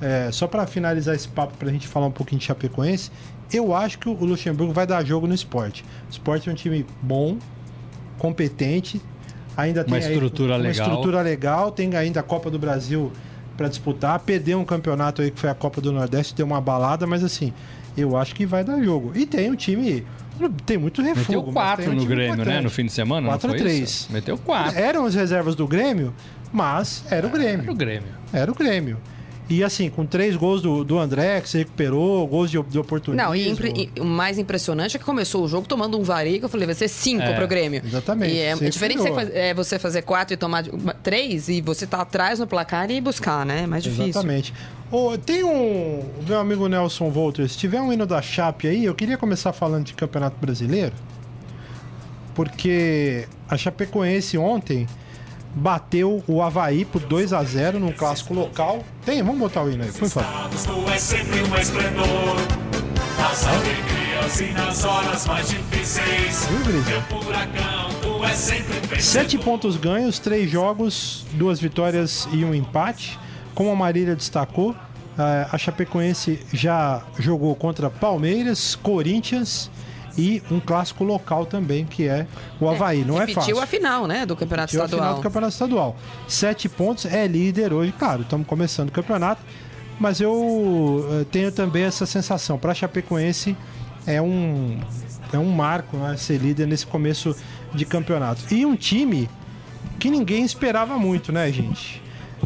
é, 0.00 0.30
só 0.32 0.46
para 0.46 0.66
finalizar 0.66 1.14
esse 1.14 1.28
papo, 1.28 1.56
para 1.56 1.68
a 1.68 1.72
gente 1.72 1.88
falar 1.88 2.06
um 2.06 2.12
pouquinho 2.12 2.38
de 2.38 2.46
Chapecoense, 2.46 3.10
eu 3.52 3.74
acho 3.74 3.98
que 3.98 4.08
o 4.08 4.12
Luxemburgo 4.12 4.72
vai 4.72 4.86
dar 4.86 5.04
jogo 5.04 5.26
no 5.26 5.34
esporte. 5.34 5.84
O 6.08 6.10
esporte 6.10 6.48
é 6.48 6.52
um 6.52 6.54
time 6.54 6.86
bom, 7.02 7.36
competente, 8.18 9.00
ainda 9.56 9.84
tem 9.84 9.94
uma 9.94 9.98
estrutura 9.98 10.54
aí, 10.54 10.60
uma 10.60 10.68
legal. 10.68 10.86
estrutura 10.86 11.22
legal, 11.22 11.72
tem 11.72 11.94
ainda 11.96 12.20
a 12.20 12.22
Copa 12.22 12.50
do 12.50 12.58
Brasil 12.58 13.12
para 13.56 13.68
disputar, 13.68 14.18
perdeu 14.20 14.58
um 14.58 14.64
campeonato 14.64 15.22
aí 15.22 15.30
que 15.30 15.38
foi 15.38 15.50
a 15.50 15.54
Copa 15.54 15.80
do 15.80 15.92
Nordeste, 15.92 16.34
deu 16.34 16.46
uma 16.46 16.60
balada, 16.60 17.06
mas 17.06 17.22
assim, 17.22 17.52
eu 17.96 18.16
acho 18.16 18.34
que 18.34 18.46
vai 18.46 18.64
dar 18.64 18.82
jogo. 18.82 19.12
E 19.14 19.26
tem 19.26 19.50
um 19.50 19.56
time. 19.56 20.04
Tem 20.50 20.78
muito 20.78 21.02
refugo. 21.02 21.38
Meteu 21.38 21.52
4 21.52 21.90
um 21.90 21.94
no 21.94 22.06
Grêmio, 22.06 22.34
importante. 22.34 22.48
né? 22.54 22.60
No 22.60 22.70
fim 22.70 22.86
de 22.86 22.92
semana. 22.92 23.28
4 23.28 23.50
a 23.50 23.54
3. 23.54 24.08
Meteu 24.10 24.38
4. 24.38 24.78
Eram 24.78 25.04
as 25.04 25.14
reservas 25.14 25.54
do 25.54 25.66
Grêmio, 25.66 26.14
mas 26.52 27.04
era 27.10 27.26
o 27.26 27.30
Grêmio. 27.30 27.62
Era 27.62 27.72
o 27.72 27.74
Grêmio. 27.74 28.08
Era 28.32 28.52
o 28.52 28.54
Grêmio. 28.54 28.98
E 29.48 29.62
assim, 29.62 29.90
com 29.90 30.06
três 30.06 30.36
gols 30.36 30.62
do, 30.62 30.84
do 30.84 30.98
André, 30.98 31.40
que 31.40 31.48
se 31.48 31.58
recuperou, 31.58 32.26
gols 32.26 32.50
de, 32.50 32.62
de 32.62 32.78
oportunismo. 32.78 33.26
Não, 33.26 33.34
e, 33.34 33.50
e, 33.50 34.00
o 34.00 34.04
mais 34.04 34.38
impressionante 34.38 34.96
é 34.96 34.98
que 34.98 35.04
começou 35.04 35.44
o 35.44 35.48
jogo 35.48 35.66
tomando 35.66 35.98
um 35.98 36.02
vareio, 36.02 36.38
que 36.38 36.44
eu 36.44 36.48
falei, 36.48 36.66
vai 36.66 36.74
ser 36.74 36.88
cinco 36.88 37.22
é, 37.22 37.34
pro 37.34 37.46
Grêmio. 37.46 37.82
Exatamente. 37.84 38.34
E 38.34 38.38
é, 38.38 38.50
é 38.50 38.70
diferente 38.70 38.98
você, 38.98 39.32
é, 39.34 39.54
você 39.54 39.78
fazer 39.78 40.02
quatro 40.02 40.32
e 40.32 40.36
tomar 40.36 40.64
três, 41.02 41.48
e 41.48 41.60
você 41.60 41.86
tá 41.86 42.00
atrás 42.00 42.38
no 42.38 42.46
placar 42.46 42.90
e 42.90 43.00
buscar, 43.00 43.44
né? 43.44 43.64
É 43.64 43.66
mais 43.66 43.82
difícil. 43.82 44.06
Exatamente. 44.06 44.54
Oh, 44.90 45.16
tem 45.18 45.42
um. 45.42 46.04
Meu 46.26 46.38
amigo 46.38 46.68
Nelson 46.68 47.10
Volter, 47.10 47.48
se 47.48 47.56
tiver 47.58 47.80
um 47.80 47.92
hino 47.92 48.06
da 48.06 48.22
Chape 48.22 48.68
aí, 48.68 48.84
eu 48.84 48.94
queria 48.94 49.16
começar 49.16 49.52
falando 49.52 49.86
de 49.86 49.94
Campeonato 49.94 50.36
Brasileiro. 50.40 50.94
Porque 52.34 53.26
a 53.48 53.56
Chapecoense 53.56 54.38
ontem 54.38 54.86
bateu 55.54 56.22
o 56.26 56.42
Havaí 56.42 56.84
por 56.84 57.00
2 57.00 57.32
a 57.32 57.42
0 57.42 57.78
num 57.78 57.92
clássico 57.92 58.34
local. 58.34 58.84
Tem, 59.04 59.22
vamos 59.22 59.38
botar 59.38 59.62
o 59.62 59.70
hino 59.70 59.84
aí, 59.84 59.92
por 59.92 60.08
favor. 60.08 60.50
é 60.92 60.98
sempre 60.98 61.42
um 61.42 61.56
esplendor, 61.56 62.36
nas 63.18 63.46
alegrias 63.46 64.40
e 64.40 64.52
nas 64.52 64.84
horas 64.84 65.26
mais 65.26 65.48
difíceis. 65.48 66.48
Meu 66.50 68.24
é 68.24 68.34
sempre 68.34 69.00
Sete 69.00 69.38
pontos 69.38 69.76
ganhos, 69.76 70.18
três 70.18 70.50
jogos, 70.50 71.24
duas 71.32 71.60
vitórias 71.60 72.28
e 72.32 72.44
um 72.44 72.54
empate. 72.54 73.18
Como 73.54 73.70
a 73.70 73.76
Marília 73.76 74.16
destacou, 74.16 74.74
a 75.50 75.58
Chapecoense 75.58 76.40
já 76.52 77.02
jogou 77.18 77.54
contra 77.54 77.90
Palmeiras, 77.90 78.74
Corinthians 78.74 79.70
e 80.16 80.42
um 80.50 80.60
clássico 80.60 81.04
local 81.04 81.46
também, 81.46 81.84
que 81.84 82.06
é 82.06 82.26
o 82.60 82.68
Havaí. 82.68 83.02
É, 83.02 83.04
Não 83.04 83.16
é 83.16 83.20
fácil. 83.20 83.34
Repetiu 83.34 83.60
a 83.60 83.66
final, 83.66 84.06
né, 84.06 84.26
do 84.26 84.36
Campeonato 84.36 84.72
repetiu 84.72 84.84
Estadual. 84.84 85.00
a 85.00 85.04
final 85.04 85.20
do 85.20 85.22
Campeonato 85.22 85.52
Estadual. 85.52 85.96
Sete 86.28 86.68
pontos, 86.68 87.06
é 87.06 87.26
líder 87.26 87.72
hoje. 87.72 87.92
Claro, 87.98 88.22
estamos 88.22 88.46
começando 88.46 88.88
o 88.88 88.92
campeonato, 88.92 89.42
mas 89.98 90.20
eu 90.20 91.06
eh, 91.10 91.24
tenho 91.30 91.50
também 91.52 91.84
essa 91.84 92.06
sensação. 92.06 92.58
Para 92.58 92.74
Chapecoense 92.74 93.56
é 94.06 94.20
um, 94.20 94.80
é 95.32 95.38
um 95.38 95.50
marco 95.50 95.96
né, 95.96 96.16
ser 96.16 96.38
líder 96.38 96.66
nesse 96.66 96.86
começo 96.86 97.34
de 97.74 97.84
campeonato. 97.84 98.42
E 98.52 98.66
um 98.66 98.76
time 98.76 99.28
que 99.98 100.10
ninguém 100.10 100.44
esperava 100.44 100.98
muito, 100.98 101.32
né, 101.32 101.50
gente? 101.52 102.02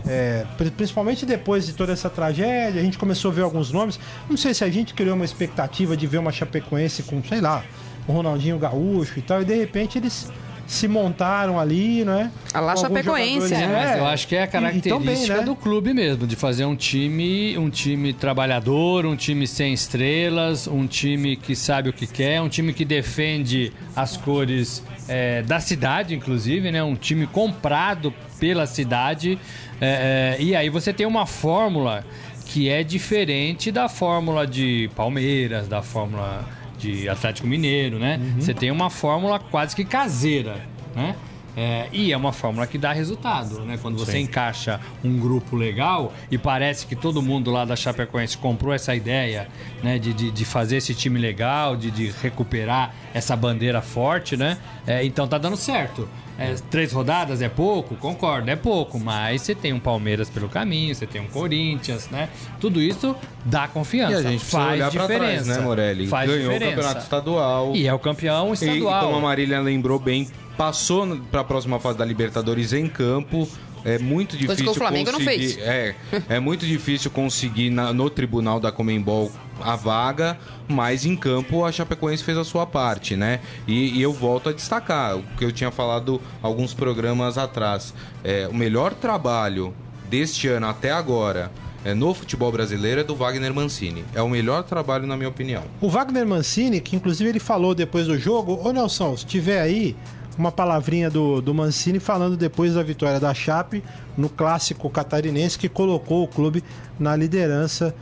É, 0.07 0.45
principalmente 0.77 1.25
depois 1.25 1.67
de 1.67 1.73
toda 1.73 1.93
essa 1.93 2.11
tragédia, 2.11 2.81
a 2.81 2.85
gente 2.85 2.99
começou 2.99 3.31
a 3.31 3.35
ver 3.35 3.43
alguns 3.43 3.73
nomes. 3.73 3.99
Não 4.29 4.37
sei 4.37 4.55
se 4.55 4.65
a 4.65 4.71
gente 4.71 4.95
criou 4.95 5.15
uma 5.15 5.25
expectativa 5.25 5.97
de 5.97 6.07
ver 6.07 6.19
uma 6.19 6.33
Chapecoense 6.33 7.03
com, 7.03 7.23
sei 7.23 7.41
lá, 7.41 7.65
o 8.07 8.13
Ronaldinho 8.13 8.59
Gaúcho 8.59 9.19
e 9.19 9.23
tal, 9.23 9.43
e 9.43 9.45
de 9.45 9.55
repente 9.55 9.99
eles 9.99 10.31
se 10.67 10.89
montaram 10.89 11.61
ali, 11.61 12.05
não 12.05 12.15
é? 12.15 12.31
A 12.53 12.61
La 12.61 12.77
Chapecoense. 12.77 13.55
É, 13.55 13.67
mas 13.67 13.99
eu 13.99 14.07
acho 14.07 14.27
que 14.27 14.35
é 14.35 14.43
a 14.43 14.47
característica 14.47 14.99
bem, 14.99 15.29
né? 15.29 15.43
do 15.43 15.55
clube 15.55 15.95
mesmo, 15.95 16.27
de 16.27 16.35
fazer 16.35 16.65
um 16.65 16.75
time, 16.75 17.57
um 17.57 17.71
time 17.71 18.13
trabalhador, 18.13 19.07
um 19.07 19.15
time 19.15 19.47
sem 19.47 19.73
estrelas, 19.73 20.67
um 20.67 20.87
time 20.87 21.37
que 21.37 21.55
sabe 21.55 21.89
o 21.89 21.93
que 21.93 22.07
quer, 22.07 22.41
um 22.41 22.49
time 22.49 22.73
que 22.73 22.85
defende 22.85 23.73
as 23.95 24.17
cores 24.17 24.83
é, 25.09 25.43
da 25.43 25.61
cidade, 25.61 26.15
inclusive, 26.15 26.73
né? 26.73 26.83
Um 26.83 26.97
time 26.97 27.27
comprado 27.27 28.13
pela 28.39 28.67
cidade. 28.67 29.39
É, 29.81 30.37
é, 30.39 30.43
e 30.43 30.57
aí 30.57 30.69
você 30.69 30.93
tem 30.93 31.07
uma 31.07 31.27
fórmula 31.27 32.05
que 32.47 32.69
é 32.69 32.83
diferente 32.83 33.71
da 33.71 33.89
fórmula 33.89 34.47
de 34.47 34.91
Palmeiras, 34.95 35.69
da 35.69 35.83
fórmula 35.83 36.45
de 36.79 37.09
Atlético 37.09 37.47
Mineiro, 37.47 37.99
né? 37.99 38.21
Uhum. 38.21 38.41
Você 38.41 38.55
tem 38.55 38.71
uma 38.71 38.89
fórmula 38.89 39.39
quase 39.39 39.75
que 39.75 39.85
caseira, 39.85 40.57
né? 40.95 41.15
É, 41.57 41.89
e 41.91 42.13
é 42.13 42.17
uma 42.17 42.33
fórmula 42.33 42.67
que 42.67 42.77
dá 42.77 42.93
resultado, 42.93 43.61
né? 43.61 43.79
Quando 43.81 43.99
você 43.99 44.13
Sim. 44.13 44.21
encaixa 44.21 44.79
um 45.03 45.19
grupo 45.19 45.57
legal 45.57 46.13
e 46.31 46.37
parece 46.37 46.87
que 46.87 46.95
todo 46.95 47.23
mundo 47.23 47.51
lá 47.51 47.65
da 47.65 47.75
Chapecoense 47.75 48.37
comprou 48.37 48.75
essa 48.75 48.95
ideia, 48.95 49.49
né? 49.83 49.99
De, 49.99 50.13
de, 50.13 50.31
de 50.31 50.45
fazer 50.45 50.77
esse 50.77 50.95
time 50.95 51.19
legal, 51.19 51.75
de, 51.75 51.91
de 51.91 52.13
recuperar 52.23 52.95
essa 53.15 53.35
bandeira 53.35 53.81
forte, 53.81 54.37
né? 54.37 54.59
É, 54.87 55.03
então 55.05 55.27
tá 55.27 55.39
dando 55.39 55.57
certo. 55.57 56.07
É, 56.39 56.55
três 56.71 56.93
rodadas 56.93 57.41
é 57.41 57.49
pouco? 57.49 57.95
Concordo, 57.97 58.51
é 58.51 58.57
pouco, 58.57 59.01
mas 59.01 59.41
você 59.41 59.55
tem 59.55 59.73
um 59.73 59.81
Palmeiras 59.81 60.29
pelo 60.29 60.51
caminho, 60.51 60.95
você 60.95 61.07
tem 61.07 61.23
um 61.23 61.29
Corinthians, 61.29 62.11
né? 62.11 62.29
Tudo 62.61 62.83
isso 62.83 63.17
dá 63.43 63.67
confiança. 63.67 64.13
E 64.13 64.17
a 64.17 64.31
gente 64.31 64.45
faz 64.45 64.75
olhar 64.75 64.91
diferença, 64.91 65.45
trás, 65.45 65.47
né, 65.47 65.61
Morelli? 65.61 66.07
Faz 66.07 66.29
Ganhou 66.29 66.53
diferença. 66.53 66.67
o 66.67 66.75
campeonato 66.77 67.03
estadual. 67.03 67.73
E 67.75 67.87
é 67.87 67.95
o 67.95 67.99
campeão 67.99 68.53
estadual. 68.53 69.03
E, 69.03 69.07
como 69.07 69.17
a 69.17 69.21
Marília 69.23 69.61
lembrou 69.61 69.99
bem, 69.99 70.29
passou 70.57 71.19
para 71.31 71.41
a 71.41 71.45
próxima 71.45 71.79
fase 71.79 71.99
da 71.99 72.05
Libertadores 72.05 72.73
em 72.73 72.89
campo. 72.89 73.49
É 73.85 73.99
muito 73.99 74.37
difícil 74.37 74.65
que 74.65 74.71
o 74.71 74.75
Flamengo 74.75 75.13
conseguir, 75.13 75.25
não 75.25 75.33
fez. 75.33 75.59
É, 75.59 75.95
é 76.29 76.41
muito 76.41 76.67
difícil 76.67 77.11
conseguir 77.11 77.71
na, 77.71 77.93
no 77.93 78.11
tribunal 78.11 78.59
da 78.59 78.73
Comembol 78.73 79.31
a 79.61 79.77
vaga, 79.77 80.39
mas 80.69 81.07
em 81.07 81.17
campo 81.17 81.65
a 81.65 81.71
Chapecoense 81.71 82.25
fez 82.25 82.37
a 82.37 82.45
sua 82.45 82.67
parte, 82.67 83.15
né? 83.17 83.41
E, 83.67 83.97
e 83.97 84.03
eu 84.03 84.13
volto 84.13 84.49
a 84.49 84.53
destacar 84.53 85.17
o 85.17 85.23
que 85.39 85.45
eu 85.45 85.53
tinha 85.53 85.71
falado 85.71 86.21
alguns 86.43 86.75
programas 86.75 87.39
atrás. 87.39 87.95
É, 88.25 88.49
o 88.49 88.55
melhor 88.55 88.93
trabalho 88.93 89.73
deste 90.11 90.49
ano 90.49 90.67
até 90.67 90.91
agora 90.91 91.51
é, 91.85 91.95
no 91.95 92.13
futebol 92.13 92.51
brasileiro 92.51 93.01
é 93.01 93.05
do 93.05 93.15
Wagner 93.15 93.55
Mancini. 93.55 94.05
É 94.13 94.21
o 94.21 94.29
melhor 94.29 94.65
trabalho, 94.65 95.07
na 95.07 95.17
minha 95.17 95.29
opinião. 95.29 95.63
O 95.81 95.89
Wagner 95.89 96.27
Mancini, 96.27 96.81
que 96.81 96.97
inclusive 96.97 97.31
ele 97.31 97.39
falou 97.39 97.77
depois 97.77 98.09
do 98.09 98.19
jogo, 98.19 98.61
ô 98.65 98.73
Nelson, 98.73 99.17
se 99.17 99.25
tiver 99.25 99.61
aí, 99.61 99.95
uma 100.39 100.53
palavrinha 100.53 101.11
do, 101.11 101.41
do 101.41 101.55
Mancini 101.55 101.99
falando 101.99 102.37
depois 102.37 102.75
da 102.75 102.83
vitória 102.83 103.19
da 103.19 103.33
Chape 103.33 103.83
no 104.17 104.29
clássico 104.29 104.91
catarinense 104.91 105.59
que 105.59 105.69
colocou 105.69 106.23
o 106.25 106.29
clube 106.29 106.63
na 106.99 107.17
liderança 107.17 107.95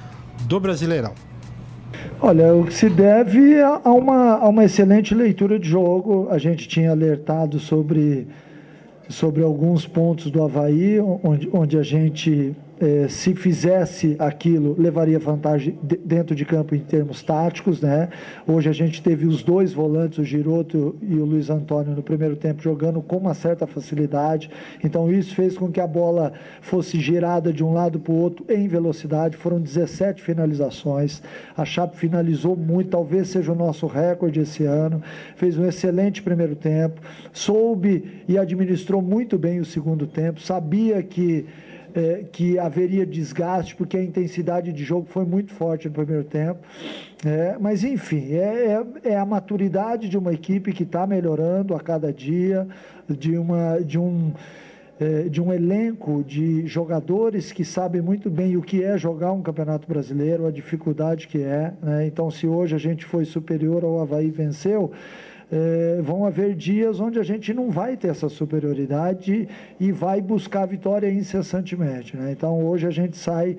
do 0.46 0.58
Brasileirão. 0.58 1.12
Olha, 2.20 2.54
o 2.54 2.64
que 2.64 2.74
se 2.74 2.88
deve 2.88 3.60
a 3.60 3.90
uma, 3.90 4.38
a 4.38 4.48
uma 4.48 4.64
excelente 4.64 5.14
leitura 5.14 5.58
de 5.58 5.68
jogo. 5.68 6.28
A 6.30 6.38
gente 6.38 6.66
tinha 6.66 6.90
alertado 6.90 7.58
sobre, 7.58 8.26
sobre 9.08 9.42
alguns 9.42 9.86
pontos 9.86 10.30
do 10.30 10.42
Havaí, 10.42 11.00
onde, 11.00 11.48
onde 11.52 11.78
a 11.78 11.82
gente 11.82 12.54
é, 12.80 13.08
se 13.08 13.34
fizesse 13.34 14.16
aquilo, 14.18 14.74
levaria 14.78 15.18
vantagem 15.18 15.78
de, 15.82 15.96
dentro 15.96 16.34
de 16.34 16.44
campo 16.44 16.74
em 16.74 16.80
termos 16.80 17.22
táticos. 17.22 17.80
Né? 17.80 18.08
Hoje 18.46 18.68
a 18.68 18.72
gente 18.72 19.02
teve 19.02 19.26
os 19.26 19.42
dois 19.42 19.72
volantes, 19.72 20.18
o 20.18 20.24
Giroto 20.24 20.96
e 21.00 21.14
o 21.14 21.24
Luiz 21.24 21.50
Antônio, 21.50 21.94
no 21.94 22.02
primeiro 22.02 22.36
tempo, 22.36 22.62
jogando 22.62 23.00
com 23.00 23.16
uma 23.16 23.34
certa 23.34 23.66
facilidade. 23.66 24.50
Então 24.82 25.12
isso 25.12 25.34
fez 25.34 25.56
com 25.56 25.70
que 25.70 25.80
a 25.80 25.86
bola 25.86 26.32
fosse 26.60 26.98
girada 26.98 27.52
de 27.52 27.62
um 27.62 27.72
lado 27.72 28.00
para 28.00 28.12
o 28.12 28.16
outro 28.16 28.44
em 28.48 28.66
velocidade. 28.66 29.36
Foram 29.36 29.60
17 29.60 30.22
finalizações. 30.22 31.22
A 31.56 31.64
Chape 31.64 31.96
finalizou 31.96 32.56
muito, 32.56 32.90
talvez 32.90 33.28
seja 33.28 33.52
o 33.52 33.54
nosso 33.54 33.86
recorde 33.86 34.40
esse 34.40 34.64
ano. 34.64 35.02
Fez 35.36 35.56
um 35.58 35.66
excelente 35.66 36.22
primeiro 36.22 36.56
tempo, 36.56 37.00
soube 37.32 38.22
e 38.28 38.38
administrou 38.38 39.00
muito 39.00 39.38
bem 39.38 39.60
o 39.60 39.64
segundo 39.64 40.06
tempo, 40.06 40.40
sabia 40.40 41.02
que 41.02 41.46
é, 41.94 42.24
que 42.30 42.58
haveria 42.58 43.06
desgaste, 43.06 43.76
porque 43.76 43.96
a 43.96 44.02
intensidade 44.02 44.72
de 44.72 44.82
jogo 44.84 45.06
foi 45.08 45.24
muito 45.24 45.52
forte 45.52 45.88
no 45.88 45.94
primeiro 45.94 46.24
tempo. 46.24 46.60
É, 47.24 47.56
mas, 47.58 47.84
enfim, 47.84 48.32
é, 48.32 48.84
é, 49.04 49.12
é, 49.12 49.16
a 49.16 49.24
maturidade 49.24 50.08
de 50.08 50.18
uma 50.18 50.32
equipe 50.32 50.72
que 50.72 50.82
está 50.82 51.06
melhorando 51.06 51.74
a 51.74 51.80
cada 51.80 52.12
dia, 52.12 52.66
de, 53.08 53.38
uma, 53.38 53.78
de, 53.78 53.98
um, 53.98 54.32
é, 55.00 55.22
de 55.22 55.40
um 55.40 55.52
elenco 55.52 56.24
de 56.24 56.66
jogadores 56.66 57.52
que 57.52 57.64
sabem 57.64 58.02
muito 58.02 58.28
bem 58.28 58.56
o 58.56 58.62
que 58.62 58.82
é 58.82 58.98
jogar 58.98 59.32
um 59.32 59.40
campeonato 59.40 59.86
brasileiro, 59.86 60.46
a 60.46 60.50
dificuldade 60.50 61.28
que 61.28 61.42
é. 61.42 61.72
Né? 61.80 62.06
Então, 62.06 62.30
se 62.30 62.46
hoje 62.46 62.74
a 62.74 62.78
gente 62.78 63.04
foi 63.04 63.24
superior 63.24 63.84
ao 63.84 64.00
Havaí 64.00 64.30
venceu 64.30 64.92
é, 65.50 66.00
vão 66.02 66.24
haver 66.24 66.54
dias 66.54 67.00
onde 67.00 67.18
a 67.18 67.22
gente 67.22 67.52
não 67.52 67.70
vai 67.70 67.96
ter 67.96 68.08
essa 68.08 68.28
superioridade 68.28 69.48
e 69.78 69.92
vai 69.92 70.20
buscar 70.20 70.62
a 70.62 70.66
vitória 70.66 71.10
incessantemente. 71.10 72.16
Né? 72.16 72.32
Então, 72.32 72.64
hoje 72.64 72.86
a 72.86 72.90
gente 72.90 73.16
sai 73.16 73.56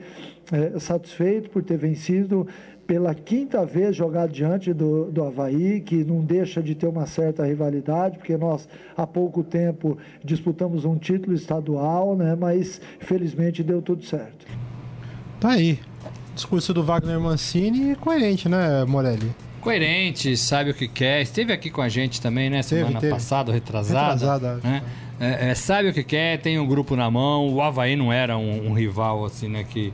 é, 0.52 0.80
satisfeito 0.80 1.50
por 1.50 1.64
ter 1.64 1.78
vencido 1.78 2.48
pela 2.86 3.16
quinta 3.16 3.66
vez 3.66 3.96
jogado 3.96 4.32
diante 4.32 4.72
do, 4.72 5.12
do 5.12 5.24
Havaí, 5.24 5.82
que 5.82 6.04
não 6.04 6.22
deixa 6.22 6.62
de 6.62 6.76
ter 6.76 6.88
uma 6.88 7.08
certa 7.08 7.44
rivalidade, 7.44 8.18
porque 8.18 8.38
nós 8.38 8.68
há 8.96 9.08
pouco 9.08 9.44
tempo 9.44 9.98
disputamos 10.24 10.86
um 10.86 10.96
título 10.96 11.36
estadual, 11.36 12.16
né? 12.16 12.36
mas 12.36 12.80
felizmente 13.00 13.64
deu 13.64 13.82
tudo 13.82 14.06
certo. 14.06 14.46
Tá 15.40 15.52
aí. 15.52 15.80
Discurso 16.36 16.74
do 16.74 16.84
Wagner 16.84 17.20
Mancini 17.20 17.96
coerente, 17.96 18.50
né, 18.50 18.84
Morelli? 18.84 19.32
Coerente, 19.66 20.38
sabe 20.38 20.70
o 20.70 20.74
que 20.76 20.88
quer. 20.88 21.24
Esteve 21.24 21.52
aqui 21.52 21.72
com 21.72 21.82
a 21.82 21.90
gente 21.90 22.22
também, 22.22 22.52
né? 22.52 22.62
Semana 22.62 23.00
teve, 23.00 23.12
passada, 23.12 23.52
retrasada. 23.52 24.14
Retrasada. 24.14 24.60
Né? 24.64 24.84
É, 25.20 25.50
é, 25.50 25.56
sabe 25.56 25.90
o 25.90 25.94
que 25.94 26.04
quer, 26.04 26.40
tem 26.40 26.60
um 26.60 26.68
grupo 26.68 26.96
na 26.96 27.10
mão. 27.10 27.52
O 27.52 27.62
Havaí 27.62 27.96
não 27.96 28.14
era 28.14 28.38
um, 28.38 28.68
um 28.70 28.74
rival, 28.74 29.26
assim, 29.26 29.50
né? 29.50 29.66
Que 29.68 29.92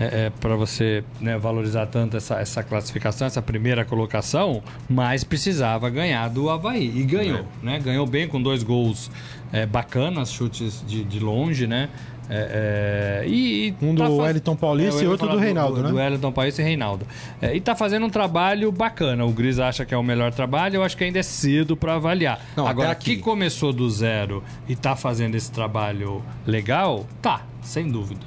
é, 0.00 0.26
é 0.26 0.30
para 0.40 0.56
você 0.56 1.04
né, 1.20 1.38
valorizar 1.38 1.86
tanto 1.86 2.16
essa, 2.16 2.40
essa 2.40 2.64
classificação, 2.64 3.28
essa 3.28 3.40
primeira 3.40 3.84
colocação, 3.84 4.60
mas 4.90 5.22
precisava 5.22 5.88
ganhar 5.88 6.28
do 6.28 6.50
Havaí. 6.50 6.92
E 6.96 7.04
ganhou, 7.04 7.46
é. 7.62 7.64
né? 7.64 7.78
Ganhou 7.78 8.06
bem 8.06 8.26
com 8.26 8.42
dois 8.42 8.64
gols 8.64 9.12
é, 9.52 9.64
bacanas, 9.64 10.32
chutes 10.32 10.84
de, 10.84 11.04
de 11.04 11.20
longe, 11.20 11.68
né? 11.68 11.88
É, 12.28 13.22
é, 13.22 13.28
e, 13.28 13.74
um 13.82 13.94
do 13.94 14.02
tá 14.02 14.08
Wellington 14.08 14.56
Paulista 14.56 15.00
é, 15.00 15.04
e 15.04 15.06
outro 15.06 15.28
do 15.28 15.36
Reinaldo, 15.36 15.76
do, 15.76 15.82
né? 15.82 15.88
Do 15.90 15.96
Wellington 15.96 16.32
Paulista 16.32 16.62
e 16.62 16.64
Reinaldo. 16.64 17.06
É, 17.40 17.54
e 17.54 17.60
tá 17.60 17.74
fazendo 17.74 18.06
um 18.06 18.10
trabalho 18.10 18.72
bacana. 18.72 19.24
O 19.24 19.30
Gris 19.30 19.58
acha 19.58 19.84
que 19.84 19.94
é 19.94 19.96
o 19.96 20.02
melhor 20.02 20.32
trabalho, 20.32 20.76
eu 20.76 20.82
acho 20.82 20.96
que 20.96 21.04
ainda 21.04 21.18
é 21.18 21.22
cedo 21.22 21.76
para 21.76 21.94
avaliar. 21.94 22.40
Não, 22.56 22.66
Agora, 22.66 22.94
que 22.94 23.18
começou 23.18 23.72
do 23.72 23.88
zero 23.90 24.42
e 24.68 24.74
tá 24.74 24.96
fazendo 24.96 25.34
esse 25.34 25.50
trabalho 25.50 26.22
legal, 26.46 27.06
tá, 27.20 27.42
sem 27.62 27.90
dúvida. 27.90 28.20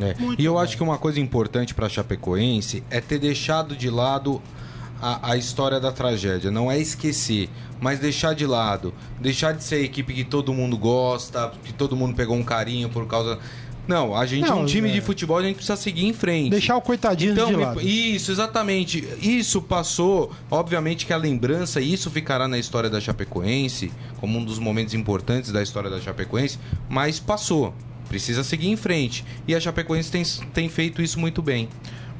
É. 0.00 0.14
E 0.38 0.44
eu 0.44 0.54
bom. 0.54 0.58
acho 0.58 0.76
que 0.76 0.82
uma 0.82 0.98
coisa 0.98 1.20
importante 1.20 1.74
para 1.74 1.88
Chapecoense 1.88 2.82
é 2.90 3.00
ter 3.00 3.18
deixado 3.18 3.74
de 3.74 3.88
lado 3.88 4.42
a, 5.00 5.32
a, 5.32 5.36
história 5.36 5.78
da 5.78 5.92
tragédia. 5.92 6.50
Não 6.50 6.70
é 6.70 6.78
esquecer, 6.78 7.48
mas 7.80 7.98
deixar 7.98 8.34
de 8.34 8.46
lado. 8.46 8.92
Deixar 9.20 9.52
de 9.52 9.62
ser 9.62 9.76
a 9.76 9.80
equipe 9.80 10.12
que 10.14 10.24
todo 10.24 10.52
mundo 10.52 10.76
gosta, 10.76 11.52
que 11.64 11.72
todo 11.72 11.96
mundo 11.96 12.14
pegou 12.14 12.36
um 12.36 12.42
carinho 12.42 12.88
por 12.88 13.06
causa. 13.06 13.38
Não, 13.86 14.16
a 14.16 14.26
gente 14.26 14.48
não, 14.48 14.58
é 14.58 14.62
um 14.62 14.66
time 14.66 14.88
é... 14.88 14.92
de 14.92 15.00
futebol, 15.00 15.38
a 15.38 15.42
gente 15.42 15.56
precisa 15.56 15.76
seguir 15.76 16.06
em 16.06 16.12
frente. 16.12 16.50
Deixar 16.50 16.76
o 16.76 16.80
coitadinho 16.80 17.32
então, 17.32 17.48
de 17.48 17.56
lado. 17.56 17.80
Isso, 17.80 18.32
exatamente. 18.32 19.06
Isso 19.22 19.62
passou. 19.62 20.32
Obviamente 20.50 21.06
que 21.06 21.12
a 21.12 21.16
lembrança, 21.16 21.80
isso 21.80 22.10
ficará 22.10 22.48
na 22.48 22.58
história 22.58 22.90
da 22.90 23.00
Chapecoense, 23.00 23.92
como 24.18 24.38
um 24.38 24.44
dos 24.44 24.58
momentos 24.58 24.92
importantes 24.92 25.52
da 25.52 25.62
história 25.62 25.88
da 25.88 26.00
Chapecoense, 26.00 26.58
mas 26.88 27.20
passou. 27.20 27.72
Precisa 28.08 28.44
seguir 28.44 28.68
em 28.68 28.76
frente. 28.76 29.24
E 29.46 29.54
a 29.54 29.60
Chapecoense 29.60 30.10
tem, 30.10 30.22
tem 30.52 30.68
feito 30.68 31.02
isso 31.02 31.18
muito 31.18 31.42
bem. 31.42 31.68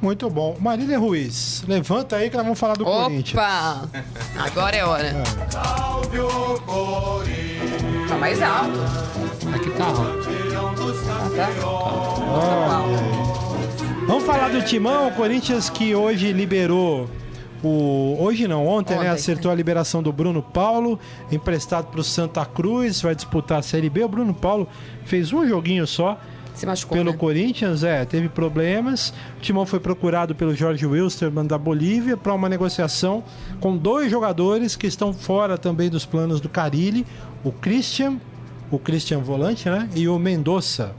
Muito 0.01 0.29
bom. 0.31 0.57
Marília 0.61 0.99
Ruiz, 0.99 1.65
levanta 1.67 2.17
aí 2.17 2.29
que 2.31 2.37
nós 2.37 2.45
vamos 2.45 2.59
falar 2.59 2.75
do 2.75 2.87
Opa! 2.87 3.05
Corinthians. 3.05 3.33
Opa! 3.33 3.89
Agora 4.39 4.77
é 4.77 4.85
hora. 4.85 5.07
É. 5.09 5.23
Tá 8.09 8.17
mais 8.19 8.43
alto. 8.43 8.79
Aqui 9.55 9.71
tá 9.71 9.87
alto. 9.87 10.29
Ah, 11.09 11.31
tá? 11.37 11.49
tá. 11.49 12.83
Vamos 14.07 14.25
falar 14.25 14.51
do 14.51 14.63
Timão, 14.63 15.09
o 15.09 15.13
Corinthians 15.13 15.69
que 15.69 15.95
hoje 15.95 16.33
liberou 16.33 17.09
o, 17.63 18.17
hoje 18.21 18.47
não, 18.47 18.67
ontem, 18.67 18.93
né, 18.93 18.99
ontem, 19.01 19.09
né? 19.09 19.11
Acertou 19.11 19.51
a 19.51 19.55
liberação 19.55 20.03
do 20.03 20.13
Bruno 20.13 20.43
Paulo, 20.43 20.99
emprestado 21.33 21.87
para 21.87 22.01
o 22.01 22.05
Santa 22.05 22.45
Cruz, 22.45 23.01
vai 23.01 23.15
disputar 23.15 23.59
a 23.59 23.63
Série 23.63 23.91
B. 23.91 24.05
O 24.05 24.09
Bruno 24.09 24.35
Paulo 24.35 24.69
fez 25.05 25.33
um 25.33 25.47
joguinho 25.47 25.87
só, 25.87 26.19
machucou, 26.65 26.97
pelo 26.97 27.11
né? 27.11 27.17
Corinthians, 27.17 27.83
é, 27.83 28.05
teve 28.05 28.29
problemas. 28.29 29.13
O 29.37 29.41
Timão 29.41 29.67
foi 29.67 29.81
procurado 29.81 30.35
pelo 30.35 30.55
Jorge 30.55 30.87
Wilstermann 30.87 31.47
da 31.47 31.59
Bolívia 31.59 32.17
para 32.17 32.33
uma 32.33 32.49
negociação 32.49 33.23
com 33.61 33.77
dois 33.77 34.11
jogadores 34.11 34.77
que 34.77 34.87
estão 34.87 35.13
fora 35.13 35.59
também 35.59 35.91
dos 35.91 36.07
planos 36.07 36.41
do 36.41 36.49
Carilli, 36.49 37.05
o 37.45 37.53
Christian, 37.53 38.19
o 38.71 38.79
Christian 38.79 39.19
Volante, 39.19 39.69
né? 39.69 39.89
E 39.95 40.09
o 40.09 40.19
Mendonça. 40.19 40.95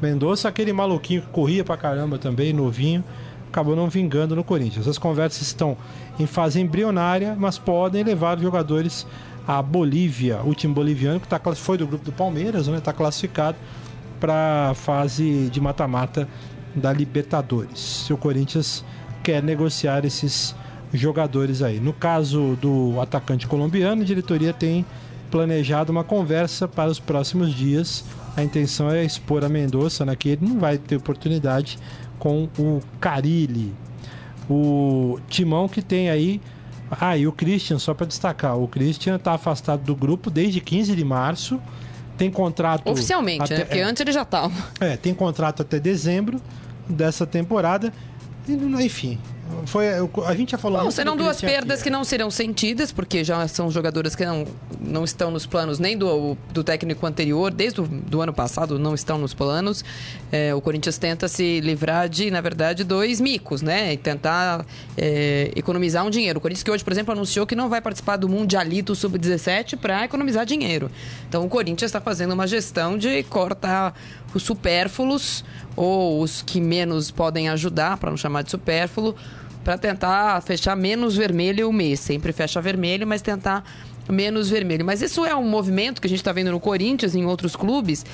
Mendonça, 0.00 0.48
aquele 0.48 0.72
maluquinho 0.72 1.22
que 1.22 1.28
corria 1.28 1.64
pra 1.64 1.76
caramba 1.76 2.18
também, 2.18 2.52
novinho, 2.52 3.02
acabou 3.48 3.76
não 3.76 3.88
vingando 3.88 4.36
no 4.36 4.44
Corinthians. 4.44 4.88
As 4.88 4.98
conversas 4.98 5.42
estão 5.42 5.76
em 6.18 6.26
fase 6.26 6.60
embrionária, 6.60 7.36
mas 7.38 7.58
podem 7.58 8.02
levar 8.02 8.38
jogadores 8.38 9.06
à 9.46 9.60
Bolívia, 9.60 10.40
o 10.44 10.54
time 10.54 10.72
boliviano 10.72 11.20
que 11.20 11.28
tá, 11.28 11.40
foi 11.54 11.76
do 11.76 11.86
grupo 11.86 12.04
do 12.04 12.12
Palmeiras, 12.12 12.68
né? 12.68 12.78
Está 12.78 12.92
classificado 12.92 13.56
para 14.22 14.70
a 14.70 14.74
fase 14.74 15.50
de 15.50 15.60
mata-mata 15.60 16.28
da 16.76 16.92
Libertadores. 16.92 17.80
Se 18.06 18.12
o 18.12 18.16
Corinthians 18.16 18.84
quer 19.20 19.42
negociar 19.42 20.04
esses 20.04 20.54
jogadores 20.94 21.60
aí. 21.60 21.80
No 21.80 21.92
caso 21.92 22.56
do 22.60 23.00
atacante 23.00 23.48
colombiano, 23.48 24.02
a 24.02 24.04
diretoria 24.04 24.52
tem 24.52 24.86
planejado 25.28 25.90
uma 25.90 26.04
conversa 26.04 26.68
para 26.68 26.88
os 26.88 27.00
próximos 27.00 27.52
dias. 27.52 28.04
A 28.36 28.44
intenção 28.44 28.92
é 28.92 29.04
expor 29.04 29.44
a 29.44 29.48
Mendonça, 29.48 30.04
né, 30.04 30.14
que 30.14 30.28
ele 30.28 30.46
não 30.46 30.60
vai 30.60 30.78
ter 30.78 30.96
oportunidade 30.96 31.76
com 32.16 32.48
o 32.56 32.80
Carilli. 33.00 33.74
O 34.48 35.18
Timão 35.28 35.68
que 35.68 35.82
tem 35.82 36.10
aí. 36.10 36.40
Ah, 36.88 37.16
e 37.16 37.26
o 37.26 37.32
Christian, 37.32 37.80
só 37.80 37.92
para 37.92 38.06
destacar, 38.06 38.56
o 38.56 38.68
Christian 38.68 39.16
está 39.16 39.32
afastado 39.32 39.82
do 39.82 39.96
grupo 39.96 40.30
desde 40.30 40.60
15 40.60 40.94
de 40.94 41.04
março 41.04 41.58
tem 42.16 42.30
contrato. 42.30 42.88
Oficialmente, 42.90 43.44
até, 43.44 43.58
né? 43.58 43.64
Porque 43.64 43.78
é, 43.80 43.82
antes 43.82 44.00
ele 44.00 44.12
já 44.12 44.22
estava. 44.22 44.52
É, 44.80 44.96
tem 44.96 45.14
contrato 45.14 45.62
até 45.62 45.78
dezembro 45.78 46.40
dessa 46.88 47.26
temporada. 47.26 47.92
E, 48.48 48.52
enfim, 48.84 49.18
foi, 49.66 49.88
a 50.26 50.34
gente 50.34 50.52
já 50.52 50.58
falou. 50.58 50.82
Bom, 50.82 50.90
serão 50.90 51.16
duas 51.16 51.40
perdas 51.40 51.80
aqui, 51.80 51.84
que 51.84 51.90
não 51.90 52.04
serão 52.04 52.30
sentidas, 52.30 52.92
porque 52.92 53.24
já 53.24 53.46
são 53.48 53.70
jogadores 53.70 54.14
que 54.14 54.24
não, 54.24 54.46
não 54.80 55.04
estão 55.04 55.30
nos 55.30 55.46
planos 55.46 55.78
nem 55.78 55.96
do, 55.96 56.36
do 56.52 56.62
técnico 56.64 57.06
anterior, 57.06 57.52
desde 57.52 57.80
o 57.80 57.86
do 57.86 58.20
ano 58.20 58.32
passado 58.32 58.78
não 58.78 58.94
estão 58.94 59.18
nos 59.18 59.34
planos. 59.34 59.84
É, 60.30 60.54
o 60.54 60.60
Corinthians 60.60 60.98
tenta 60.98 61.28
se 61.28 61.60
livrar 61.60 62.08
de, 62.08 62.30
na 62.30 62.40
verdade, 62.40 62.84
dois 62.84 63.20
micos, 63.20 63.62
né? 63.62 63.92
E 63.92 63.96
tentar 63.96 64.64
é, 64.96 65.50
economizar 65.56 66.04
um 66.04 66.10
dinheiro. 66.10 66.38
O 66.38 66.42
Corinthians 66.42 66.62
que 66.62 66.70
hoje, 66.70 66.84
por 66.84 66.92
exemplo, 66.92 67.12
anunciou 67.12 67.46
que 67.46 67.54
não 67.54 67.68
vai 67.68 67.80
participar 67.80 68.16
do 68.16 68.28
Mundialito 68.28 68.94
Sub-17 68.94 69.76
para 69.76 70.04
economizar 70.04 70.44
dinheiro. 70.44 70.90
Então 71.28 71.44
o 71.44 71.48
Corinthians 71.48 71.88
está 71.88 72.00
fazendo 72.00 72.32
uma 72.32 72.46
gestão 72.46 72.96
de 72.98 73.22
cortar 73.24 73.94
os 74.34 74.42
supérfluos 74.42 75.44
ou 75.76 76.20
os 76.20 76.42
que 76.42 76.60
menos 76.60 77.10
podem 77.10 77.48
ajudar, 77.48 77.96
para 77.96 78.10
não 78.10 78.16
chamar 78.16 78.42
de 78.42 78.50
supérfluo, 78.50 79.14
para 79.64 79.78
tentar 79.78 80.40
fechar 80.42 80.76
menos 80.76 81.16
vermelho 81.16 81.68
o 81.68 81.72
mês. 81.72 82.00
Sempre 82.00 82.32
fecha 82.32 82.60
vermelho, 82.60 83.06
mas 83.06 83.22
tentar 83.22 83.64
menos 84.08 84.50
vermelho. 84.50 84.84
Mas 84.84 85.02
isso 85.02 85.24
é 85.24 85.34
um 85.34 85.48
movimento 85.48 86.00
que 86.00 86.06
a 86.06 86.10
gente 86.10 86.20
está 86.20 86.32
vendo 86.32 86.50
no 86.50 86.60
Corinthians 86.60 87.14
e 87.14 87.18
em 87.18 87.26
outros 87.26 87.54
clubes. 87.54 88.04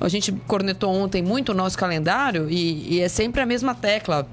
A 0.00 0.08
gente 0.08 0.32
cornetou 0.46 0.92
ontem 0.94 1.22
muito 1.22 1.52
o 1.52 1.54
nosso 1.54 1.76
calendário 1.78 2.48
e, 2.50 2.94
e 2.94 3.00
é 3.00 3.08
sempre 3.08 3.40
a 3.40 3.46
mesma 3.46 3.74
tecla. 3.74 4.26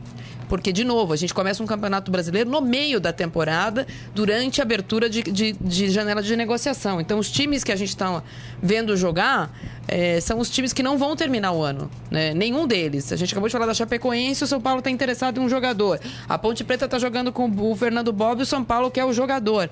Porque, 0.51 0.73
de 0.73 0.83
novo, 0.83 1.13
a 1.13 1.15
gente 1.15 1.33
começa 1.33 1.63
um 1.63 1.65
campeonato 1.65 2.11
brasileiro 2.11 2.49
no 2.49 2.59
meio 2.59 2.99
da 2.99 3.13
temporada, 3.13 3.87
durante 4.13 4.59
a 4.59 4.65
abertura 4.65 5.09
de, 5.09 5.23
de, 5.23 5.53
de 5.53 5.89
janela 5.89 6.21
de 6.21 6.35
negociação. 6.35 6.99
Então, 6.99 7.19
os 7.19 7.31
times 7.31 7.63
que 7.63 7.71
a 7.71 7.75
gente 7.77 7.87
está 7.87 8.21
vendo 8.61 8.97
jogar 8.97 9.49
é, 9.87 10.19
são 10.19 10.39
os 10.39 10.49
times 10.49 10.73
que 10.73 10.83
não 10.83 10.97
vão 10.97 11.15
terminar 11.15 11.53
o 11.53 11.61
ano. 11.63 11.89
Né? 12.11 12.33
Nenhum 12.33 12.67
deles. 12.67 13.13
A 13.13 13.15
gente 13.15 13.33
acabou 13.33 13.47
de 13.47 13.53
falar 13.53 13.65
da 13.65 13.73
Chapecoense, 13.73 14.43
o 14.43 14.47
São 14.47 14.59
Paulo 14.59 14.79
está 14.79 14.91
interessado 14.91 15.39
em 15.39 15.41
um 15.41 15.47
jogador. 15.47 16.01
A 16.27 16.37
Ponte 16.37 16.65
Preta 16.65 16.83
está 16.83 16.99
jogando 16.99 17.31
com 17.31 17.49
o 17.49 17.73
Fernando 17.77 18.11
Bob 18.11 18.41
e 18.41 18.43
o 18.43 18.45
São 18.45 18.61
Paulo 18.61 18.91
quer 18.91 19.05
o 19.05 19.13
jogador. 19.13 19.69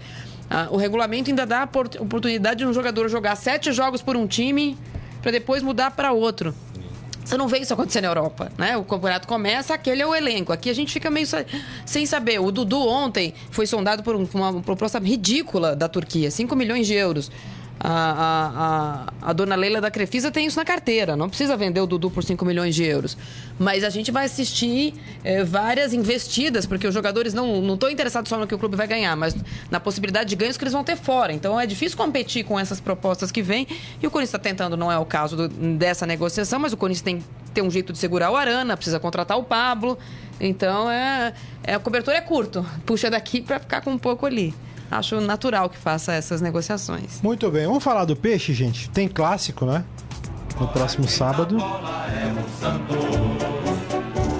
Ah, 0.50 0.70
o 0.72 0.78
regulamento 0.78 1.30
ainda 1.30 1.46
dá 1.46 1.64
a 1.64 2.02
oportunidade 2.02 2.60
de 2.60 2.66
um 2.66 2.72
jogador 2.72 3.10
jogar 3.10 3.36
sete 3.36 3.74
jogos 3.74 4.02
por 4.02 4.16
um 4.16 4.26
time 4.26 4.78
para 5.22 5.32
depois 5.34 5.62
mudar 5.62 5.92
para 5.92 6.14
outro. 6.14 6.56
Você 7.30 7.38
não 7.38 7.48
vê 7.48 7.60
isso 7.60 7.72
acontecer 7.72 8.02
na 8.02 8.08
Europa, 8.08 8.52
né? 8.58 8.76
O 8.76 8.84
campeonato 8.84 9.28
começa, 9.28 9.76
aquele 9.76 10.02
é 10.02 10.08
o 10.08 10.16
elenco. 10.16 10.52
Aqui 10.52 10.68
a 10.68 10.74
gente 10.74 10.92
fica 10.92 11.12
meio 11.12 11.28
sem 11.86 12.04
saber. 12.08 12.40
O 12.40 12.52
Dudu 12.52 12.80
ontem 12.80 13.36
foi 13.52 13.68
sondado 13.68 14.02
por 14.02 14.16
uma 14.16 14.62
proposta 14.64 14.98
ridícula 14.98 15.76
da 15.76 15.88
Turquia, 15.88 16.32
5 16.32 16.56
milhões 16.56 16.88
de 16.88 16.96
euros 16.96 17.30
a, 17.80 19.14
a, 19.22 19.30
a, 19.30 19.34
dona 19.34 19.56
Leila 19.56 19.80
da 19.80 19.90
Crefisa 19.90 20.30
tem 20.30 20.46
isso 20.46 20.58
na 20.58 20.66
carteira, 20.66 21.16
não 21.16 21.30
precisa 21.30 21.56
vender 21.56 21.80
o 21.80 21.88
Dudu 21.88 22.12
por 22.12 22.24
5 22.24 22.44
milhões 22.44 22.76
de 22.76 22.84
euros. 22.84 23.18
Mas 23.58 23.86
a 23.86 23.90
gente 23.90 24.12
vai 24.12 24.26
assistir 24.26 24.94
é, 25.24 25.46
várias 25.46 25.94
investidas, 25.94 26.66
porque 26.66 26.86
os 26.86 26.94
jogadores 26.94 27.34
não 27.34 27.74
estão 27.74 27.90
interessados 27.90 28.28
só 28.28 28.38
no 28.38 28.46
que 28.46 28.54
o 28.54 28.60
clube 28.60 28.76
vai 28.76 28.86
ganhar, 28.86 29.16
mas 29.16 29.34
na 29.72 29.80
possibilidade 29.80 30.30
de 30.30 30.36
ganhos 30.36 30.58
que 30.58 30.64
eles 30.64 30.74
vão 30.74 30.84
ter 30.84 30.98
fora. 30.98 31.32
Então 31.32 31.58
é 31.58 31.66
difícil 31.66 31.98
competir 31.98 32.44
com 32.44 32.60
essas 32.60 32.82
propostas 32.82 33.32
que 33.32 33.42
vêm. 33.42 33.66
E 34.02 34.06
o 34.06 34.12
Corinthians 34.12 34.30
está 34.30 34.40
tentando, 34.40 34.76
não 34.76 34.92
é 34.92 34.98
o 34.98 35.06
caso 35.06 35.38
do, 35.38 35.48
dessa 35.48 36.06
negociação, 36.06 36.60
mas 36.60 36.74
o 36.74 36.78
Corinthians 36.78 37.02
tem 37.02 37.24
ter 37.54 37.62
um 37.62 37.72
jeito 37.72 37.92
de 37.94 37.98
segurar 37.98 38.30
o 38.30 38.36
Arana, 38.36 38.76
precisa 38.76 39.00
contratar 39.00 39.38
o 39.38 39.44
Pablo. 39.44 39.98
Então 40.40 40.92
é, 40.92 41.34
é 41.64 41.76
a 41.76 41.80
cobertura 41.80 42.18
é 42.18 42.22
curto. 42.22 42.66
Puxa 42.86 43.10
daqui 43.10 43.42
para 43.42 43.58
ficar 43.58 43.82
com 43.82 43.92
um 43.92 43.98
pouco 43.98 44.26
ali 44.26 44.54
acho 44.90 45.22
natural 45.22 45.70
que 45.70 45.78
faça 45.78 46.14
essas 46.14 46.42
negociações. 46.42 47.22
Muito 47.22 47.50
bem, 47.52 47.66
vamos 47.66 47.84
falar 47.84 48.06
do 48.06 48.16
peixe, 48.16 48.54
gente. 48.54 48.90
Tem 48.90 49.08
clássico, 49.08 49.66
né? 49.66 49.84
No 50.60 50.68
próximo 50.68 51.08
sábado. 51.08 51.58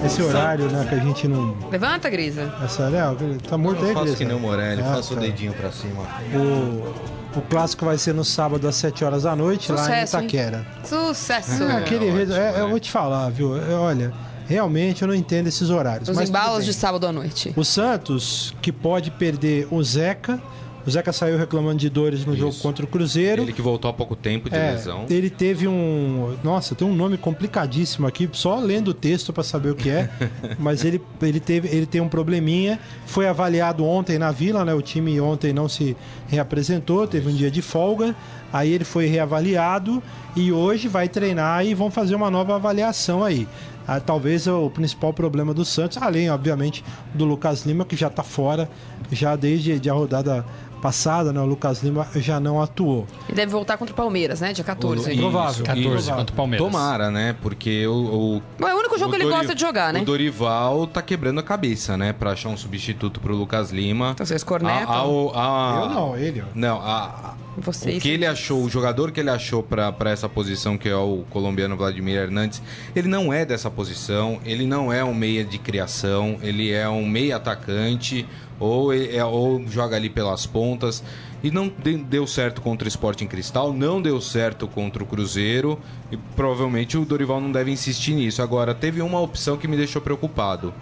Esse 0.04 0.22
horário, 0.22 0.66
né, 0.70 0.86
que 0.88 0.94
a 0.94 0.98
gente 0.98 1.28
não. 1.28 1.56
Levanta, 1.70 2.08
Grisa. 2.08 2.52
Essa 2.64 2.84
é, 2.84 3.48
tá 3.48 3.58
morto 3.58 3.84
aí, 3.84 3.94
Grisa. 3.94 4.00
Faço 4.00 4.16
que 4.16 4.24
nem 4.24 4.36
o 4.36 4.40
Morelli, 4.40 4.80
é, 4.80 4.84
faço 4.84 5.14
tá. 5.14 5.20
o 5.20 5.22
dedinho 5.22 5.52
pra 5.52 5.70
cima. 5.70 6.02
O, 6.34 7.38
o 7.38 7.42
clássico 7.42 7.84
vai 7.84 7.98
ser 7.98 8.14
no 8.14 8.24
sábado 8.24 8.66
às 8.66 8.76
7 8.76 9.04
horas 9.04 9.22
da 9.22 9.36
noite, 9.36 9.66
Sucesso, 9.66 10.16
lá 10.16 10.22
em 10.22 10.26
Itaquera. 10.26 10.58
Hein? 10.58 10.84
Sucesso! 10.84 11.62
É, 11.64 11.76
aquele 11.76 12.08
é, 12.08 12.12
ótimo, 12.12 12.32
é, 12.34 12.60
eu 12.60 12.68
vou 12.70 12.80
te 12.80 12.90
falar, 12.90 13.30
viu? 13.30 13.52
Olha, 13.78 14.12
Realmente 14.50 15.02
eu 15.02 15.06
não 15.06 15.14
entendo 15.14 15.46
esses 15.46 15.70
horários. 15.70 16.08
Os 16.08 16.20
embalos 16.20 16.64
de 16.64 16.74
sábado 16.74 17.06
à 17.06 17.12
noite. 17.12 17.54
O 17.56 17.64
Santos, 17.64 18.52
que 18.60 18.72
pode 18.72 19.08
perder 19.12 19.68
o 19.70 19.80
Zeca. 19.80 20.42
O 20.84 20.90
Zeca 20.90 21.12
saiu 21.12 21.38
reclamando 21.38 21.78
de 21.78 21.88
dores 21.88 22.24
no 22.24 22.32
Isso. 22.32 22.40
jogo 22.40 22.56
contra 22.56 22.84
o 22.84 22.88
Cruzeiro. 22.88 23.42
Ele 23.42 23.52
que 23.52 23.62
voltou 23.62 23.88
há 23.88 23.94
pouco 23.94 24.16
tempo 24.16 24.50
de 24.50 24.56
é, 24.56 24.72
lesão. 24.72 25.06
Ele 25.08 25.30
teve 25.30 25.68
um. 25.68 26.36
Nossa, 26.42 26.74
tem 26.74 26.88
um 26.88 26.94
nome 26.94 27.16
complicadíssimo 27.16 28.08
aqui, 28.08 28.28
só 28.32 28.58
lendo 28.58 28.88
o 28.88 28.94
texto 28.94 29.32
para 29.32 29.44
saber 29.44 29.70
o 29.70 29.74
que 29.76 29.88
é. 29.88 30.10
mas 30.58 30.84
ele, 30.84 31.00
ele, 31.22 31.38
teve, 31.38 31.68
ele 31.68 31.86
tem 31.86 32.00
um 32.00 32.08
probleminha. 32.08 32.80
Foi 33.06 33.28
avaliado 33.28 33.84
ontem 33.84 34.18
na 34.18 34.32
vila, 34.32 34.64
né? 34.64 34.74
O 34.74 34.82
time 34.82 35.20
ontem 35.20 35.52
não 35.52 35.68
se 35.68 35.96
reapresentou, 36.26 37.06
teve 37.06 37.30
um 37.30 37.34
dia 37.34 37.52
de 37.52 37.62
folga. 37.62 38.16
Aí 38.52 38.72
ele 38.72 38.84
foi 38.84 39.06
reavaliado 39.06 40.02
e 40.34 40.50
hoje 40.50 40.88
vai 40.88 41.08
treinar 41.08 41.64
e 41.64 41.72
vão 41.72 41.88
fazer 41.88 42.16
uma 42.16 42.28
nova 42.28 42.56
avaliação 42.56 43.22
aí 43.22 43.46
ah, 43.90 43.98
talvez 43.98 44.46
o 44.46 44.70
principal 44.70 45.12
problema 45.12 45.52
do 45.52 45.64
Santos, 45.64 45.98
além, 45.98 46.30
obviamente, 46.30 46.84
do 47.12 47.24
Lucas 47.24 47.66
Lima, 47.66 47.84
que 47.84 47.96
já 47.96 48.06
está 48.06 48.22
fora, 48.22 48.70
já 49.10 49.34
desde 49.34 49.90
a 49.90 49.92
rodada 49.92 50.46
passada, 50.80 51.32
né? 51.32 51.40
O 51.40 51.46
Lucas 51.46 51.82
Lima 51.82 52.06
já 52.16 52.40
não 52.40 52.60
atuou. 52.60 53.06
Ele 53.28 53.36
deve 53.36 53.52
voltar 53.52 53.76
contra 53.76 53.92
o 53.92 53.96
Palmeiras, 53.96 54.40
né? 54.40 54.52
Dia 54.52 54.64
14. 54.64 55.12
O, 55.12 55.16
provável. 55.16 55.64
14 55.64 55.98
isso. 55.98 56.14
contra 56.14 56.32
o 56.32 56.36
Palmeiras. 56.36 56.66
Tomara, 56.66 57.10
né? 57.10 57.36
Porque 57.40 57.86
o. 57.86 57.92
o 57.92 58.42
Não 58.58 58.68
é 58.68 58.74
o 58.74 58.78
único 58.78 58.98
jogo 58.98 59.10
que 59.10 59.22
ele 59.22 59.30
gosta 59.30 59.54
de 59.54 59.60
jogar, 59.60 59.92
né? 59.92 60.00
O 60.00 60.04
Dorival 60.04 60.86
tá 60.86 61.02
quebrando 61.02 61.38
a 61.40 61.42
cabeça, 61.42 61.96
né? 61.96 62.12
Pra 62.12 62.32
achar 62.32 62.48
um 62.48 62.56
substituto 62.56 63.20
pro 63.20 63.34
Lucas 63.34 63.70
Lima. 63.70 64.10
Então 64.12 64.26
vocês 64.26 64.42
cornetam? 64.42 65.30
A, 65.34 65.38
a, 65.38 65.78
a, 65.78 65.82
Eu 65.82 65.88
não, 65.90 66.16
ele. 66.16 66.42
Não, 66.54 66.80
a, 66.80 67.34
vocês. 67.60 67.98
O 67.98 68.00
que 68.00 68.08
ele 68.08 68.26
achou, 68.26 68.62
o 68.62 68.68
jogador 68.68 69.10
que 69.10 69.20
ele 69.20 69.30
achou 69.30 69.62
para 69.62 70.10
essa 70.10 70.28
posição, 70.28 70.78
que 70.78 70.88
é 70.88 70.96
o 70.96 71.24
colombiano 71.30 71.76
Vladimir 71.76 72.16
Hernandes, 72.16 72.62
ele 72.94 73.08
não 73.08 73.32
é 73.32 73.44
dessa 73.44 73.70
posição, 73.70 74.40
ele 74.44 74.66
não 74.66 74.92
é 74.92 75.04
um 75.04 75.14
meia 75.14 75.44
de 75.44 75.58
criação, 75.58 76.38
ele 76.42 76.70
é 76.70 76.88
um 76.88 77.06
meia 77.06 77.36
atacante, 77.36 78.26
ou, 78.60 78.92
é, 78.92 79.24
ou 79.24 79.66
joga 79.66 79.96
ali 79.96 80.08
pelas 80.08 80.46
pontas. 80.46 81.02
E 81.42 81.50
não 81.50 81.72
deu 82.06 82.26
certo 82.26 82.60
contra 82.60 82.84
o 82.84 82.88
Sporting 82.88 83.26
Cristal, 83.26 83.72
não 83.72 84.00
deu 84.00 84.20
certo 84.20 84.68
contra 84.68 85.02
o 85.02 85.06
Cruzeiro, 85.06 85.78
e 86.12 86.16
provavelmente 86.36 86.98
o 86.98 87.04
Dorival 87.06 87.40
não 87.40 87.50
deve 87.50 87.70
insistir 87.70 88.12
nisso. 88.12 88.42
Agora, 88.42 88.74
teve 88.74 89.00
uma 89.00 89.18
opção 89.18 89.56
que 89.56 89.66
me 89.66 89.74
deixou 89.74 90.02
preocupado. 90.02 90.74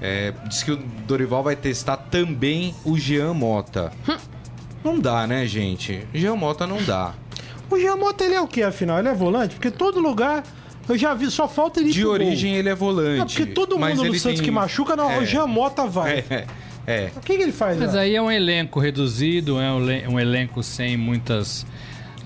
É, 0.00 0.32
diz 0.48 0.62
que 0.62 0.70
o 0.70 0.76
Dorival 1.06 1.42
vai 1.42 1.56
testar 1.56 1.96
também 1.96 2.74
o 2.84 2.96
Jean 2.96 3.34
Mota. 3.34 3.92
Hum. 4.08 4.16
Não 4.84 5.00
dá, 5.00 5.26
né, 5.26 5.46
gente? 5.46 6.06
Jean 6.14 6.36
Mota 6.36 6.66
não 6.66 6.80
dá. 6.82 7.14
O 7.68 7.78
Jean 7.78 7.96
Mota, 7.96 8.24
ele 8.24 8.34
é 8.34 8.40
o 8.40 8.46
que, 8.46 8.62
afinal? 8.62 8.98
Ele 9.00 9.08
é 9.08 9.14
volante? 9.14 9.56
Porque 9.56 9.70
todo 9.70 9.98
lugar... 9.98 10.44
Eu 10.86 10.98
já 10.98 11.14
vi, 11.14 11.30
só 11.30 11.48
falta 11.48 11.80
ele 11.80 11.90
De 11.90 12.04
origem 12.06 12.50
gol. 12.50 12.58
ele 12.58 12.68
é 12.68 12.74
volante. 12.74 13.18
Não, 13.18 13.26
porque 13.26 13.46
todo 13.46 13.78
mundo 13.78 14.04
no 14.04 14.14
Santos 14.18 14.40
tem... 14.40 14.44
que 14.44 14.50
machuca, 14.50 14.94
não, 14.94 15.10
é. 15.10 15.18
o 15.18 15.24
Jean 15.24 15.46
Mota 15.46 15.86
vai. 15.86 16.22
É. 16.28 16.46
É. 16.86 17.10
O 17.16 17.20
que, 17.20 17.36
que 17.36 17.42
ele 17.42 17.52
faz? 17.52 17.78
Mas 17.78 17.94
lá? 17.94 18.00
aí 18.00 18.14
é 18.14 18.20
um 18.20 18.30
elenco 18.30 18.78
reduzido, 18.78 19.58
é 19.60 19.72
um, 19.72 20.20
elenco 20.20 20.62
sem 20.62 20.96
muitas 20.96 21.66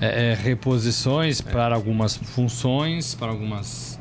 é, 0.01 0.31
é, 0.31 0.35
reposições 0.35 1.41
para 1.41 1.75
algumas 1.75 2.17
funções, 2.17 3.15
para 3.15 3.29
algumas 3.29 3.99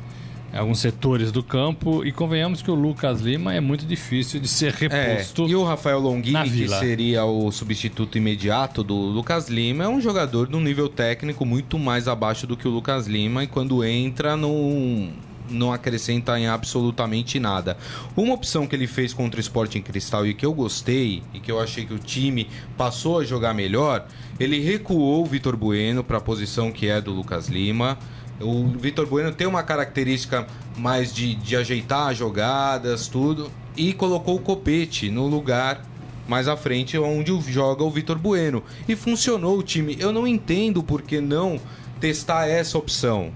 alguns 0.50 0.80
setores 0.80 1.30
do 1.30 1.42
campo 1.42 2.04
e 2.04 2.10
convenhamos 2.10 2.62
que 2.62 2.70
o 2.70 2.74
Lucas 2.74 3.20
Lima 3.20 3.54
é 3.54 3.60
muito 3.60 3.84
difícil 3.84 4.40
de 4.40 4.48
ser 4.48 4.72
reposto. 4.72 5.44
É, 5.44 5.48
e 5.48 5.54
o 5.54 5.62
Rafael 5.62 6.00
Longini, 6.00 6.50
que 6.50 6.68
seria 6.68 7.24
o 7.24 7.52
substituto 7.52 8.16
imediato 8.16 8.82
do 8.82 8.94
Lucas 8.94 9.48
Lima, 9.48 9.84
é 9.84 9.88
um 9.88 10.00
jogador 10.00 10.48
de 10.48 10.56
um 10.56 10.60
nível 10.60 10.88
técnico 10.88 11.44
muito 11.44 11.78
mais 11.78 12.08
abaixo 12.08 12.46
do 12.46 12.56
que 12.56 12.66
o 12.66 12.70
Lucas 12.70 13.06
Lima 13.06 13.44
e 13.44 13.46
quando 13.46 13.84
entra 13.84 14.36
não, 14.36 15.10
não 15.50 15.72
acrescenta 15.72 16.38
em 16.38 16.46
absolutamente 16.46 17.38
nada. 17.38 17.76
Uma 18.16 18.34
opção 18.34 18.66
que 18.66 18.74
ele 18.74 18.86
fez 18.86 19.12
contra 19.12 19.38
o 19.38 19.40
Sporting 19.40 19.82
Cristal 19.82 20.26
e 20.26 20.34
que 20.34 20.44
eu 20.44 20.52
gostei 20.52 21.22
e 21.32 21.40
que 21.40 21.50
eu 21.50 21.60
achei 21.60 21.84
que 21.84 21.94
o 21.94 21.98
time 21.98 22.48
passou 22.76 23.18
a 23.18 23.24
jogar 23.24 23.54
melhor, 23.54 24.06
ele 24.38 24.60
recuou 24.60 25.22
o 25.22 25.26
Vitor 25.26 25.56
Bueno 25.56 26.04
para 26.04 26.18
a 26.18 26.20
posição 26.20 26.70
que 26.70 26.88
é 26.88 27.00
do 27.00 27.12
Lucas 27.12 27.48
Lima. 27.48 27.98
O 28.40 28.68
Vitor 28.68 29.06
Bueno 29.06 29.32
tem 29.32 29.46
uma 29.46 29.62
característica 29.62 30.46
mais 30.76 31.12
de, 31.12 31.34
de 31.34 31.56
ajeitar 31.56 32.14
jogadas, 32.14 33.08
tudo, 33.08 33.50
e 33.76 33.92
colocou 33.92 34.36
o 34.36 34.40
Copete 34.40 35.10
no 35.10 35.26
lugar 35.26 35.84
mais 36.28 36.46
à 36.46 36.56
frente 36.56 36.98
onde 36.98 37.32
joga 37.50 37.82
o 37.82 37.90
Vitor 37.90 38.18
Bueno. 38.18 38.62
E 38.86 38.94
funcionou 38.94 39.58
o 39.58 39.62
time. 39.62 39.96
Eu 39.98 40.12
não 40.12 40.26
entendo 40.26 40.82
por 40.82 41.02
que 41.02 41.20
não 41.20 41.58
testar 41.98 42.46
essa 42.46 42.76
opção. 42.76 43.32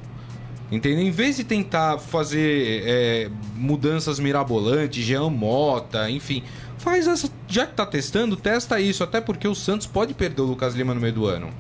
Entendeu? 0.73 1.05
Em 1.05 1.11
vez 1.11 1.37
de 1.37 1.45
tentar 1.45 1.99
fazer 1.99 2.83
é, 2.87 3.31
mudanças 3.55 4.19
mirabolantes, 4.19 5.05
Jean 5.05 5.29
Mota, 5.29 6.11
enfim, 6.11 6.43
faz 6.79 7.07
essa. 7.07 7.31
Já 7.47 7.67
que 7.67 7.75
tá 7.75 7.85
testando, 7.85 8.37
testa 8.37 8.81
isso. 8.81 9.05
Até 9.05 9.21
porque 9.21 9.47
o 9.47 9.55
Santos 9.55 9.87
pode 9.87 10.15
perder 10.15 10.41
o 10.41 10.47
Lucas 10.47 10.75
Lima 10.75 10.95
no 10.95 11.01
meio 11.01 11.13
do 11.13 11.27
ano 11.27 11.51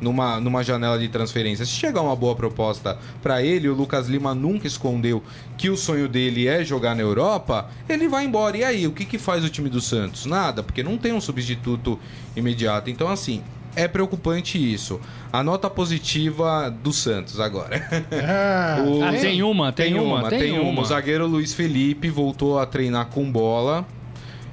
numa, 0.00 0.40
numa 0.40 0.62
janela 0.62 0.98
de 0.98 1.08
transferência. 1.08 1.64
Se 1.64 1.72
chegar 1.72 2.00
uma 2.00 2.16
boa 2.16 2.34
proposta 2.34 2.98
para 3.22 3.42
ele, 3.42 3.68
o 3.68 3.74
Lucas 3.74 4.08
Lima 4.08 4.34
nunca 4.34 4.66
escondeu 4.66 5.22
que 5.56 5.70
o 5.70 5.76
sonho 5.76 6.08
dele 6.08 6.46
é 6.46 6.64
jogar 6.64 6.94
na 6.94 7.02
Europa, 7.02 7.70
ele 7.88 8.08
vai 8.08 8.24
embora. 8.24 8.56
E 8.56 8.64
aí, 8.64 8.86
o 8.86 8.92
que, 8.92 9.04
que 9.04 9.18
faz 9.18 9.44
o 9.44 9.48
time 9.48 9.68
do 9.68 9.80
Santos? 9.80 10.26
Nada, 10.26 10.62
porque 10.62 10.82
não 10.82 10.96
tem 10.96 11.12
um 11.12 11.20
substituto 11.20 11.98
imediato. 12.36 12.90
Então, 12.90 13.08
assim, 13.08 13.42
é 13.76 13.86
preocupante 13.86 14.58
isso. 14.58 15.00
A 15.32 15.42
nota 15.42 15.68
positiva 15.68 16.70
do 16.70 16.92
Santos 16.92 17.38
agora. 17.40 17.80
Ah, 18.12 18.82
o... 18.86 19.02
ah 19.02 19.12
tem 19.12 19.42
uma, 19.42 19.72
tem, 19.72 19.92
tem 19.92 20.00
uma, 20.00 20.20
uma, 20.20 20.28
tem, 20.28 20.38
tem 20.40 20.58
uma. 20.58 20.82
O 20.82 20.84
zagueiro 20.84 21.26
Luiz 21.26 21.52
Felipe 21.54 22.08
voltou 22.08 22.58
a 22.58 22.66
treinar 22.66 23.06
com 23.06 23.30
bola. 23.30 23.86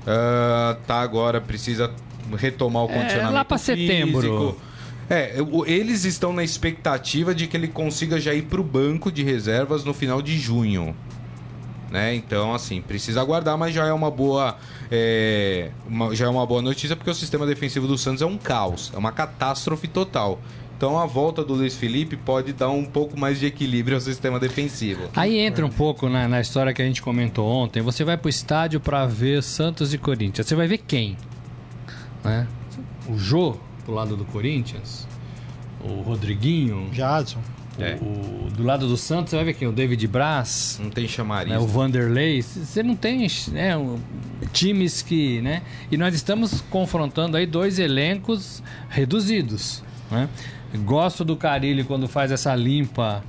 Uh, 0.01 0.75
tá 0.86 1.01
agora, 1.01 1.41
precisa 1.41 1.91
retomar 2.38 2.84
o 2.84 2.88
condicionamento. 2.88 3.32
É, 3.32 3.34
lá 3.34 3.45
para 3.45 3.58
setembro. 3.58 4.58
É, 5.10 5.36
eles 5.67 6.04
estão 6.04 6.34
na 6.34 6.43
expectativa 6.43 7.34
de 7.34 7.45
que 7.47 7.56
ele 7.56 7.67
consiga 7.67 8.19
já 8.19 8.34
ir 8.34 8.43
para 8.43 8.60
o 8.60 8.63
banco 8.63 9.12
de 9.12 9.23
reservas 9.23 9.84
no 9.84 9.93
final 9.93 10.21
de 10.21 10.38
junho. 10.38 10.95
Né? 11.95 12.13
Então, 12.13 12.53
assim, 12.53 12.81
precisa 12.81 13.21
aguardar, 13.21 13.58
mas 13.58 13.73
já 13.73 13.86
é 13.86 13.93
uma 13.93 14.12
boa. 14.12 14.58
É, 14.91 15.71
uma, 15.88 16.13
já 16.13 16.25
é 16.25 16.27
uma 16.27 16.45
boa 16.45 16.62
notícia 16.62 16.93
porque 16.93 17.10
o 17.10 17.15
sistema 17.15 17.45
defensivo 17.45 17.88
do 17.88 17.97
Santos 17.97 18.21
é 18.21 18.25
um 18.25 18.38
caos, 18.38 18.91
é 18.93 18.97
uma 18.97 19.13
catástrofe 19.13 19.88
total. 19.88 20.38
Então 20.75 20.99
a 20.99 21.05
volta 21.05 21.41
do 21.41 21.53
Luiz 21.53 21.77
Felipe 21.77 22.17
pode 22.17 22.51
dar 22.51 22.67
um 22.67 22.84
pouco 22.84 23.17
mais 23.17 23.39
de 23.39 23.45
equilíbrio 23.45 23.95
ao 23.95 24.01
sistema 24.01 24.38
defensivo. 24.41 25.10
Aí 25.15 25.38
entra 25.38 25.65
um 25.65 25.69
pouco 25.69 26.10
na, 26.10 26.27
na 26.27 26.41
história 26.41 26.73
que 26.73 26.81
a 26.81 26.86
gente 26.86 27.01
comentou 27.01 27.47
ontem. 27.47 27.81
Você 27.81 28.03
vai 28.03 28.17
para 28.17 28.27
o 28.27 28.29
estádio 28.29 28.81
para 28.81 29.05
ver 29.05 29.41
Santos 29.41 29.93
e 29.93 29.97
Corinthians. 29.97 30.47
Você 30.47 30.53
vai 30.53 30.67
ver 30.67 30.79
quem? 30.79 31.15
Né? 32.25 32.45
O 33.08 33.17
Jô 33.17 33.55
pro 33.86 33.93
lado 33.93 34.17
do 34.17 34.25
Corinthians, 34.25 35.08
o 35.81 36.01
Rodriguinho. 36.01 36.89
Jadson. 36.91 37.39
É. 37.80 37.98
O, 38.02 38.50
do 38.52 38.64
lado 38.64 38.88
do 38.88 38.96
Santos, 38.96 39.32
você 39.32 39.36
vai 39.36 39.46
ver 39.46 39.54
quem? 39.54 39.68
O 39.68 39.72
David 39.72 40.08
Braz. 40.08 40.80
Não 40.82 40.90
tem 40.90 41.08
chamariz. 41.08 41.52
Né, 41.52 41.60
o 41.60 41.68
Vanderlei. 41.68 42.42
Você 42.42 42.82
não 42.82 42.96
tem 42.96 43.28
né, 43.52 43.74
times 44.54 45.02
que. 45.02 45.42
Né, 45.42 45.62
e 45.92 45.98
nós 45.98 46.16
estamos 46.16 46.62
confrontando 46.70 47.38
aí 47.38 47.46
dois 47.46 47.80
elencos 47.80 48.64
reduzidos. 48.90 49.84
Né? 50.10 50.30
Gosto 50.84 51.24
do 51.24 51.36
Carilli 51.36 51.84
quando 51.84 52.08
faz 52.08 52.32
essa 52.32 52.56
limpa 52.56 53.24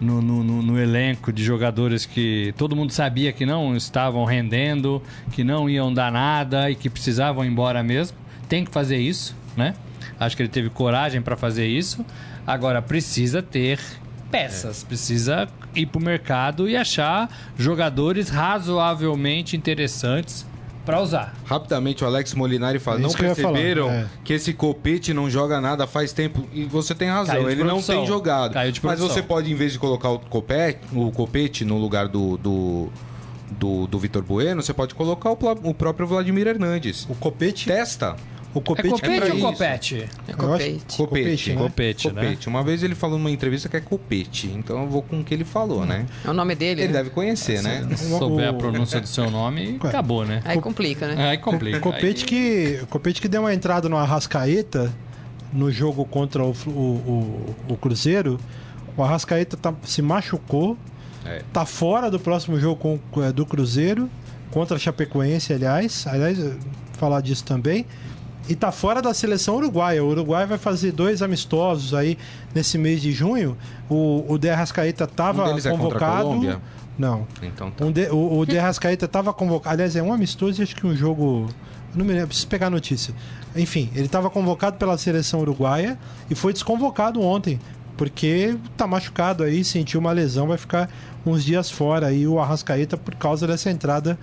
no, 0.00 0.20
no, 0.20 0.44
no, 0.44 0.62
no, 0.62 0.78
elenco 0.78 1.32
de 1.32 1.42
jogadores 1.42 2.04
que 2.04 2.54
todo 2.56 2.76
mundo 2.76 2.92
sabia 2.92 3.32
que 3.32 3.46
não 3.46 3.76
estavam 3.76 4.24
rendendo, 4.24 5.02
que 5.32 5.42
não 5.42 5.68
iam 5.70 5.92
dar 5.92 6.12
nada 6.12 6.70
e 6.70 6.74
que 6.74 6.90
precisavam 6.90 7.44
ir 7.44 7.48
embora 7.48 7.82
mesmo. 7.82 8.16
Tem 8.48 8.64
que 8.64 8.70
fazer 8.70 8.98
isso, 8.98 9.34
né? 9.56 9.74
Acho 10.18 10.36
que 10.36 10.42
ele 10.42 10.48
teve 10.48 10.70
coragem 10.70 11.20
para 11.20 11.36
fazer 11.36 11.66
isso. 11.66 12.04
Agora 12.46 12.80
precisa 12.80 13.42
ter 13.42 13.80
peças, 14.30 14.82
é. 14.82 14.86
precisa 14.86 15.48
ir 15.74 15.86
para 15.86 15.98
o 15.98 16.02
mercado 16.02 16.68
e 16.68 16.76
achar 16.76 17.30
jogadores 17.56 18.28
razoavelmente 18.28 19.56
interessantes 19.56 20.46
para 20.84 21.00
usar. 21.00 21.34
Rapidamente, 21.44 22.04
o 22.04 22.06
Alex 22.06 22.32
Molinari 22.34 22.78
fala: 22.78 22.98
é 22.98 23.02
não 23.02 23.10
perceberam 23.10 23.90
é. 23.90 24.06
que 24.24 24.32
esse 24.32 24.52
copete 24.54 25.12
não 25.12 25.28
joga 25.28 25.60
nada 25.60 25.86
faz 25.86 26.12
tempo? 26.12 26.46
E 26.52 26.64
você 26.64 26.94
tem 26.94 27.08
razão, 27.08 27.50
ele 27.50 27.64
não 27.64 27.82
tem 27.82 28.06
jogado. 28.06 28.54
Mas 28.82 29.00
você 29.00 29.22
pode, 29.22 29.50
em 29.50 29.54
vez 29.54 29.72
de 29.72 29.78
colocar 29.78 30.10
o 30.10 30.18
copete, 30.20 30.78
o 30.92 31.10
copete 31.10 31.64
no 31.64 31.76
lugar 31.76 32.08
do, 32.08 32.36
do 32.36 32.92
do, 33.50 33.86
do 33.86 33.98
Vitor 33.98 34.22
Bueno, 34.22 34.62
você 34.62 34.74
pode 34.74 34.94
colocar 34.94 35.30
o, 35.30 35.38
o, 35.62 35.74
próprio 35.74 36.06
Vladimir 36.06 36.46
Hernandes. 36.48 37.06
O 37.08 37.14
Copete? 37.14 37.66
Testa. 37.66 38.16
O 38.56 38.60
copete 38.62 38.88
é 38.88 38.90
copete 38.90 39.30
é 39.30 39.34
ou 39.34 39.40
copete? 39.40 40.08
É 40.26 40.32
copete. 40.32 40.96
Copete, 40.96 41.52
né? 41.52 41.56
copete, 41.62 42.10
né? 42.10 42.36
Uma 42.46 42.64
vez 42.64 42.82
ele 42.82 42.94
falou 42.94 43.18
numa 43.18 43.30
entrevista 43.30 43.68
que 43.68 43.76
é 43.76 43.80
copete, 43.80 44.46
então 44.48 44.82
eu 44.82 44.88
vou 44.88 45.02
com 45.02 45.20
o 45.20 45.24
que 45.24 45.34
ele 45.34 45.44
falou, 45.44 45.84
né? 45.84 46.06
É 46.24 46.30
o 46.30 46.32
nome 46.32 46.54
dele. 46.54 46.80
Ele 46.80 46.88
né? 46.88 47.00
deve 47.00 47.10
conhecer, 47.10 47.62
né? 47.62 47.86
Se 47.94 48.08
souber 48.08 48.48
a 48.48 48.54
pronúncia 48.54 48.98
do 48.98 49.06
seu 49.06 49.30
nome, 49.30 49.76
acabou, 49.84 50.24
né? 50.24 50.40
Aí 50.42 50.58
complica, 50.58 51.06
né? 51.06 51.28
Aí 51.28 51.36
complica. 51.36 51.80
Copete 51.80 52.24
que, 52.24 52.80
copete 52.88 53.20
que 53.20 53.28
deu 53.28 53.42
uma 53.42 53.52
entrada 53.52 53.90
no 53.90 53.96
Arrascaeta 53.98 54.90
no 55.52 55.70
jogo 55.70 56.06
contra 56.06 56.42
o, 56.42 56.56
o, 56.66 56.70
o, 56.70 57.56
o 57.74 57.76
Cruzeiro. 57.76 58.40
O 58.96 59.02
Arrascaeta 59.02 59.58
tá, 59.58 59.74
se 59.84 60.00
machucou, 60.00 60.78
é. 61.26 61.42
tá 61.52 61.66
fora 61.66 62.10
do 62.10 62.18
próximo 62.18 62.58
jogo 62.58 62.98
com, 63.10 63.22
é, 63.22 63.30
do 63.30 63.44
Cruzeiro, 63.44 64.08
contra 64.50 64.78
a 64.78 64.80
Chapecoense, 64.80 65.52
aliás. 65.52 66.06
Aliás, 66.06 66.38
falar 66.94 67.20
disso 67.20 67.44
também 67.44 67.84
e 68.48 68.54
tá 68.54 68.70
fora 68.70 69.02
da 69.02 69.12
seleção 69.12 69.56
uruguaia. 69.56 70.02
O 70.02 70.08
Uruguai 70.08 70.46
vai 70.46 70.58
fazer 70.58 70.92
dois 70.92 71.22
amistosos 71.22 71.94
aí 71.94 72.16
nesse 72.54 72.78
mês 72.78 73.00
de 73.00 73.12
junho. 73.12 73.56
O, 73.88 74.24
o 74.28 74.38
De 74.38 74.48
Arrascaeta 74.48 75.06
tava 75.06 75.52
um 75.52 75.60
convocado. 75.60 76.48
É 76.48 76.58
não. 76.98 77.26
Então 77.42 77.70
tá. 77.70 77.84
um 77.84 77.92
de, 77.92 78.08
o, 78.08 78.38
o 78.38 78.46
De 78.46 78.58
Arrascaeta 78.58 79.08
tava 79.08 79.32
convocado. 79.32 79.74
Aliás, 79.74 79.96
é 79.96 80.02
um 80.02 80.12
amistoso 80.12 80.60
e 80.60 80.62
acho 80.62 80.76
que 80.76 80.86
um 80.86 80.94
jogo. 80.94 81.48
Não 81.94 82.04
me 82.04 82.12
lembro, 82.12 82.28
preciso 82.28 82.48
pegar 82.48 82.66
a 82.66 82.70
notícia. 82.70 83.14
Enfim, 83.54 83.90
ele 83.94 84.06
estava 84.06 84.28
convocado 84.28 84.76
pela 84.76 84.98
seleção 84.98 85.40
uruguaia 85.40 85.98
e 86.30 86.34
foi 86.34 86.52
desconvocado 86.52 87.20
ontem. 87.20 87.58
Porque 87.96 88.56
tá 88.76 88.86
machucado 88.86 89.42
aí, 89.42 89.64
sentiu 89.64 89.98
uma 89.98 90.12
lesão, 90.12 90.46
vai 90.46 90.58
ficar 90.58 90.90
uns 91.24 91.42
dias 91.42 91.70
fora 91.70 92.08
aí 92.08 92.26
o 92.26 92.38
Arrascaeta 92.38 92.96
por 92.96 93.14
causa 93.14 93.46
dessa 93.46 93.70
entrada 93.70 94.18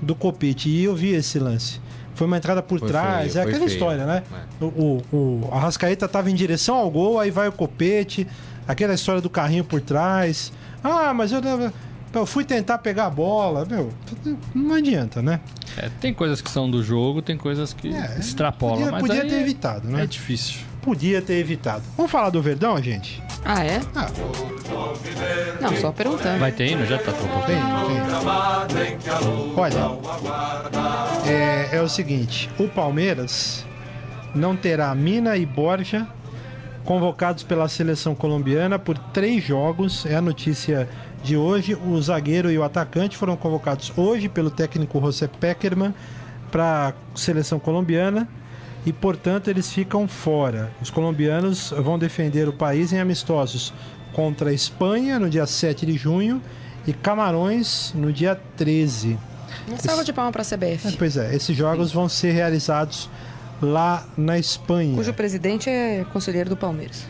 do 0.00 0.14
Copete. 0.14 0.68
E 0.68 0.84
eu 0.84 0.94
vi 0.94 1.08
esse 1.08 1.38
lance 1.40 1.80
foi 2.16 2.26
uma 2.26 2.38
entrada 2.38 2.62
por 2.62 2.80
foi 2.80 2.88
trás, 2.88 3.34
feio, 3.34 3.42
é 3.42 3.42
aquela 3.42 3.66
feio. 3.66 3.72
história, 3.72 4.06
né? 4.06 4.22
É. 4.60 4.64
O, 4.64 5.02
o, 5.12 5.48
o 5.48 5.48
Arrascaeta 5.52 6.06
estava 6.06 6.30
em 6.30 6.34
direção 6.34 6.74
ao 6.74 6.90
gol, 6.90 7.20
aí 7.20 7.30
vai 7.30 7.46
o 7.46 7.52
copete, 7.52 8.26
aquela 8.66 8.94
história 8.94 9.20
do 9.20 9.30
carrinho 9.30 9.62
por 9.62 9.80
trás. 9.80 10.50
Ah, 10.82 11.12
mas 11.12 11.30
eu, 11.30 11.40
eu 12.14 12.26
fui 12.26 12.44
tentar 12.44 12.78
pegar 12.78 13.06
a 13.06 13.10
bola, 13.10 13.66
meu, 13.66 13.92
não 14.54 14.74
adianta, 14.74 15.20
né? 15.20 15.40
É, 15.76 15.90
tem 16.00 16.14
coisas 16.14 16.40
que 16.40 16.50
são 16.50 16.70
do 16.70 16.82
jogo, 16.82 17.20
tem 17.20 17.36
coisas 17.36 17.74
que 17.74 17.94
é, 17.94 18.16
extrapolam, 18.18 18.76
podia, 18.76 18.92
mas 18.92 19.00
podia 19.02 19.26
ter 19.26 19.40
evitado, 19.40 19.88
né? 19.88 20.04
É 20.04 20.06
difícil. 20.06 20.60
Podia 20.86 21.20
ter 21.20 21.34
evitado. 21.34 21.82
Vamos 21.96 22.12
falar 22.12 22.30
do 22.30 22.40
Verdão, 22.40 22.80
gente? 22.80 23.20
Ah, 23.44 23.64
é? 23.64 23.80
Ah. 23.92 24.06
Não, 25.60 25.76
só 25.78 25.90
perguntando. 25.90 26.38
Vai 26.38 26.52
ter 26.52 26.70
hino? 26.70 26.86
Já 26.86 26.96
tá 26.98 27.10
tem, 27.44 27.56
tem. 27.56 29.08
Olha, 29.56 29.74
é, 31.28 31.78
é 31.78 31.82
o 31.82 31.88
seguinte: 31.88 32.48
o 32.56 32.68
Palmeiras 32.68 33.66
não 34.32 34.56
terá 34.56 34.94
Mina 34.94 35.36
e 35.36 35.44
Borja 35.44 36.06
convocados 36.84 37.42
pela 37.42 37.68
seleção 37.68 38.14
colombiana 38.14 38.78
por 38.78 38.96
três 38.96 39.42
jogos. 39.42 40.06
É 40.06 40.14
a 40.14 40.22
notícia 40.22 40.88
de 41.20 41.36
hoje. 41.36 41.74
O 41.74 42.00
zagueiro 42.00 42.48
e 42.48 42.56
o 42.56 42.62
atacante 42.62 43.16
foram 43.16 43.36
convocados 43.36 43.92
hoje 43.96 44.28
pelo 44.28 44.52
técnico 44.52 45.00
José 45.00 45.26
Peckerman 45.26 45.92
para 46.48 46.90
a 46.90 47.18
seleção 47.18 47.58
colombiana 47.58 48.28
e, 48.86 48.92
portanto, 48.92 49.48
eles 49.48 49.72
ficam 49.72 50.06
fora. 50.06 50.70
Os 50.80 50.90
colombianos 50.90 51.70
vão 51.70 51.98
defender 51.98 52.48
o 52.48 52.52
país 52.52 52.92
em 52.92 53.00
amistosos 53.00 53.74
contra 54.12 54.50
a 54.50 54.52
Espanha 54.52 55.18
no 55.18 55.28
dia 55.28 55.44
7 55.44 55.84
de 55.84 55.94
junho 55.94 56.40
e 56.86 56.92
Camarões 56.92 57.92
no 57.96 58.12
dia 58.12 58.40
13. 58.56 59.18
Uma 59.66 59.78
salva 59.78 60.04
de 60.04 60.12
palma 60.12 60.30
para 60.30 60.42
a 60.42 60.44
CBF. 60.44 60.86
É, 60.86 60.92
pois 60.92 61.16
é, 61.16 61.34
esses 61.34 61.56
jogos 61.56 61.92
vão 61.92 62.08
ser 62.08 62.30
realizados 62.30 63.10
lá 63.60 64.06
na 64.16 64.38
Espanha. 64.38 64.94
Cujo 64.94 65.12
presidente 65.12 65.68
é 65.68 66.06
conselheiro 66.12 66.48
do 66.48 66.56
Palmeiras. 66.56 67.04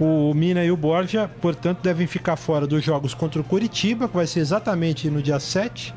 O 0.00 0.32
Mina 0.32 0.64
e 0.64 0.70
o 0.70 0.76
Borja, 0.76 1.28
portanto, 1.42 1.80
devem 1.82 2.06
ficar 2.06 2.36
fora 2.36 2.66
dos 2.66 2.82
jogos 2.82 3.12
contra 3.12 3.40
o 3.40 3.44
Curitiba, 3.44 4.08
que 4.08 4.16
vai 4.16 4.26
ser 4.26 4.40
exatamente 4.40 5.10
no 5.10 5.20
dia 5.20 5.40
7, 5.40 5.92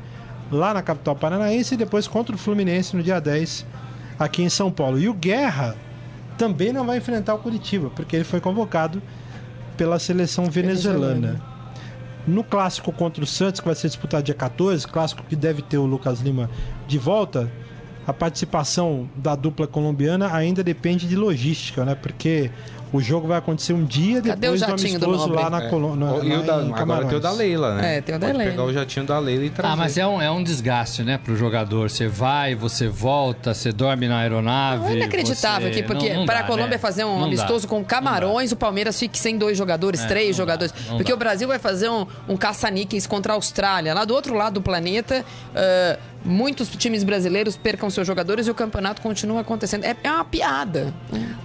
lá 0.50 0.74
na 0.74 0.82
capital 0.82 1.16
paranaense, 1.16 1.74
e 1.74 1.76
depois 1.76 2.06
contra 2.06 2.34
o 2.34 2.38
Fluminense 2.38 2.94
no 2.96 3.02
dia 3.02 3.20
10, 3.20 3.64
aqui 4.24 4.42
em 4.42 4.48
São 4.48 4.70
Paulo. 4.70 4.98
E 4.98 5.08
o 5.08 5.14
Guerra 5.14 5.76
também 6.38 6.72
não 6.72 6.84
vai 6.84 6.98
enfrentar 6.98 7.34
o 7.34 7.38
Curitiba, 7.38 7.90
porque 7.90 8.16
ele 8.16 8.24
foi 8.24 8.40
convocado 8.40 9.02
pela 9.76 9.98
seleção 9.98 10.46
venezuelana. 10.46 11.40
No 12.26 12.44
clássico 12.44 12.92
contra 12.92 13.22
o 13.24 13.26
Santos, 13.26 13.60
que 13.60 13.66
vai 13.66 13.74
ser 13.74 13.88
disputado 13.88 14.24
dia 14.24 14.34
14, 14.34 14.86
clássico 14.86 15.24
que 15.24 15.34
deve 15.34 15.60
ter 15.62 15.78
o 15.78 15.86
Lucas 15.86 16.20
Lima 16.20 16.48
de 16.86 16.98
volta, 16.98 17.50
a 18.06 18.12
participação 18.12 19.08
da 19.16 19.34
dupla 19.34 19.66
colombiana 19.66 20.34
ainda 20.34 20.62
depende 20.62 21.06
de 21.08 21.16
logística, 21.16 21.84
né? 21.84 21.94
Porque 21.94 22.50
o 22.92 23.00
jogo 23.00 23.26
vai 23.26 23.38
acontecer 23.38 23.72
um 23.72 23.84
dia 23.84 24.20
depois 24.20 24.60
do 24.60 24.66
amistoso 24.72 25.28
do 25.28 25.34
lá 25.34 25.48
na 25.48 25.62
é. 25.64 25.68
Colômbia. 25.68 26.08
Agora 26.76 27.06
tem 27.06 27.16
o 27.16 27.20
da 27.20 27.30
Leila, 27.32 27.74
né? 27.76 27.96
É, 27.96 28.00
tem 28.00 28.14
o 28.14 28.18
da 28.18 28.26
Pode 28.26 28.38
Leila. 28.38 28.52
pegar 28.52 28.64
o 28.64 28.72
jatinho 28.72 29.06
da 29.06 29.18
Leila 29.18 29.44
e 29.44 29.50
trazer. 29.50 29.72
Ah, 29.72 29.76
mas 29.76 29.96
é 29.96 30.06
um, 30.06 30.20
é 30.20 30.30
um 30.30 30.42
desgaste, 30.42 31.02
né, 31.02 31.18
pro 31.18 31.34
jogador. 31.36 31.90
Você 31.90 32.06
vai, 32.06 32.54
você 32.54 32.88
volta, 32.88 33.54
você 33.54 33.72
dorme 33.72 34.08
na 34.08 34.18
aeronave. 34.18 34.82
Não, 34.84 34.88
é 34.90 34.96
inacreditável 34.96 35.72
você... 35.72 35.78
aqui, 35.80 35.82
porque 35.86 36.10
Não- 36.10 36.20
não 36.20 36.26
para 36.26 36.40
dá, 36.40 36.44
a 36.44 36.46
Colômbia 36.46 36.70
né? 36.72 36.78
fazer 36.78 37.04
um 37.04 37.18
Não 37.18 37.24
amistoso 37.24 37.66
dá. 37.66 37.68
com 37.70 37.84
Camarões, 37.84 38.52
o 38.52 38.56
Palmeiras 38.56 38.98
fique 38.98 39.18
sem 39.18 39.38
dois 39.38 39.56
jogadores, 39.56 40.02
É, 40.02 40.06
três 40.06 40.36
dá, 40.36 40.42
jogadores. 40.42 40.74
não 40.88 40.96
porque 40.96 41.12
dá. 41.12 41.16
o 41.16 41.18
Brasil 41.18 41.48
vai 41.48 41.58
fazer 41.58 41.88
um, 41.88 42.06
um 42.28 42.36
caça-níqueis 42.36 43.06
contra 43.06 43.32
a 43.32 43.36
Austrália. 43.36 43.94
Lá 43.94 44.04
do 44.04 44.14
outro 44.14 44.34
lado 44.34 44.54
do 44.54 44.62
planeta, 44.62 45.24
ah, 45.54 45.98
muitos 46.24 46.68
times 46.70 47.04
brasileiros 47.04 47.56
percam 47.56 47.90
seus 47.90 48.06
jogadores 48.06 48.46
e 48.46 48.50
o 48.50 48.54
campeonato 48.54 49.02
continua 49.02 49.40
acontecendo. 49.40 49.84
É, 49.84 49.96
é 50.02 50.10
uma 50.10 50.24
piada. 50.24 50.92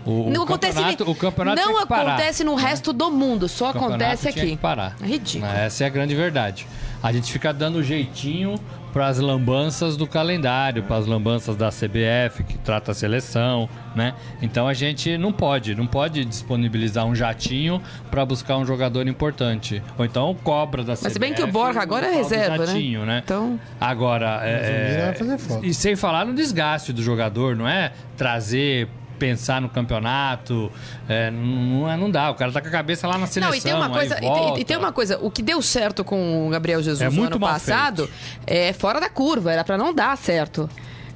O, 0.05 0.29
não 0.29 0.41
o 0.41 0.43
acontece, 0.43 0.73
campeonato, 0.73 1.11
o 1.11 1.15
campeonato 1.15 1.61
não 1.61 1.73
tinha 1.73 1.83
acontece 1.83 2.43
no 2.43 2.55
resto 2.55 2.93
do 2.93 3.11
mundo, 3.11 3.47
só 3.47 3.69
acontece 3.69 4.31
tinha 4.31 4.43
aqui. 4.43 4.51
que 4.55 4.57
parar. 4.57 4.95
É 5.01 5.05
ridículo. 5.05 5.51
Essa 5.51 5.83
é 5.83 5.87
a 5.87 5.89
grande 5.89 6.15
verdade. 6.15 6.67
A 7.01 7.11
gente 7.11 7.31
fica 7.31 7.53
dando 7.53 7.83
jeitinho 7.83 8.59
para 8.97 9.09
as 9.09 9.19
lambanças 9.19 9.95
do 9.95 10.07
calendário, 10.07 10.81
para 10.81 10.95
as 10.95 11.05
lambanças 11.05 11.55
da 11.55 11.69
CBF, 11.69 12.43
que 12.43 12.57
trata 12.57 12.93
a 12.93 12.95
seleção, 12.95 13.69
né? 13.95 14.15
Então 14.41 14.67
a 14.67 14.73
gente 14.73 15.19
não 15.19 15.31
pode, 15.31 15.75
não 15.75 15.85
pode 15.85 16.25
disponibilizar 16.25 17.05
um 17.05 17.13
jatinho 17.13 17.79
para 18.09 18.25
buscar 18.25 18.57
um 18.57 18.65
jogador 18.65 19.07
importante. 19.07 19.83
Ou 19.99 20.03
então 20.03 20.35
cobra 20.43 20.83
da 20.83 20.93
CBF. 20.93 21.03
Mas 21.03 21.13
se 21.13 21.19
bem 21.19 21.31
que 21.31 21.43
o 21.43 21.47
Borja 21.47 21.79
agora 21.79 22.07
é 22.07 22.15
reserva, 22.15 22.57
né? 22.57 22.65
jatinho, 22.65 23.05
né? 23.05 23.21
Então- 23.23 23.59
Agora, 23.79 24.41
é, 24.43 25.13
falta. 25.37 25.63
e 25.63 25.75
sem 25.75 25.95
falar 25.95 26.25
no 26.25 26.33
desgaste 26.33 26.91
do 26.91 27.03
jogador, 27.03 27.55
não 27.55 27.67
é 27.67 27.91
trazer 28.17 28.89
pensar 29.17 29.59
no 29.61 29.69
campeonato, 29.69 30.71
é, 31.09 31.29
não, 31.31 31.89
é- 31.89 31.97
não 31.97 32.09
dá. 32.09 32.29
O 32.31 32.35
cara 32.35 32.51
tá 32.51 32.61
com 32.61 32.67
a 32.67 32.71
cabeça 32.71 33.07
lá 33.07 33.17
na 33.17 33.27
seleção. 33.27 33.51
Não, 33.51 33.57
e 33.57 33.61
tem 33.61 33.73
uma 33.73 33.89
coisa, 33.89 34.19
e 34.21 34.61
e 34.61 34.65
tem 34.65 34.77
uma 34.77 34.91
coisa, 34.91 35.17
o 35.21 35.29
que 35.31 35.41
deu 35.41 35.61
certo 35.61 36.03
com 36.03 36.47
o 36.47 36.49
Gabriel 36.49 36.81
Jesus 36.81 37.01
É 37.01 37.09
no 37.09 37.23
ano 37.23 37.39
passado 37.39 38.09
é 38.45 38.73
fora 38.73 38.99
da 38.99 39.09
curva, 39.09 39.51
era 39.51 39.63
pra 39.63 39.77
não 39.77 39.93
dar 39.93 40.17
certo. 40.17 40.69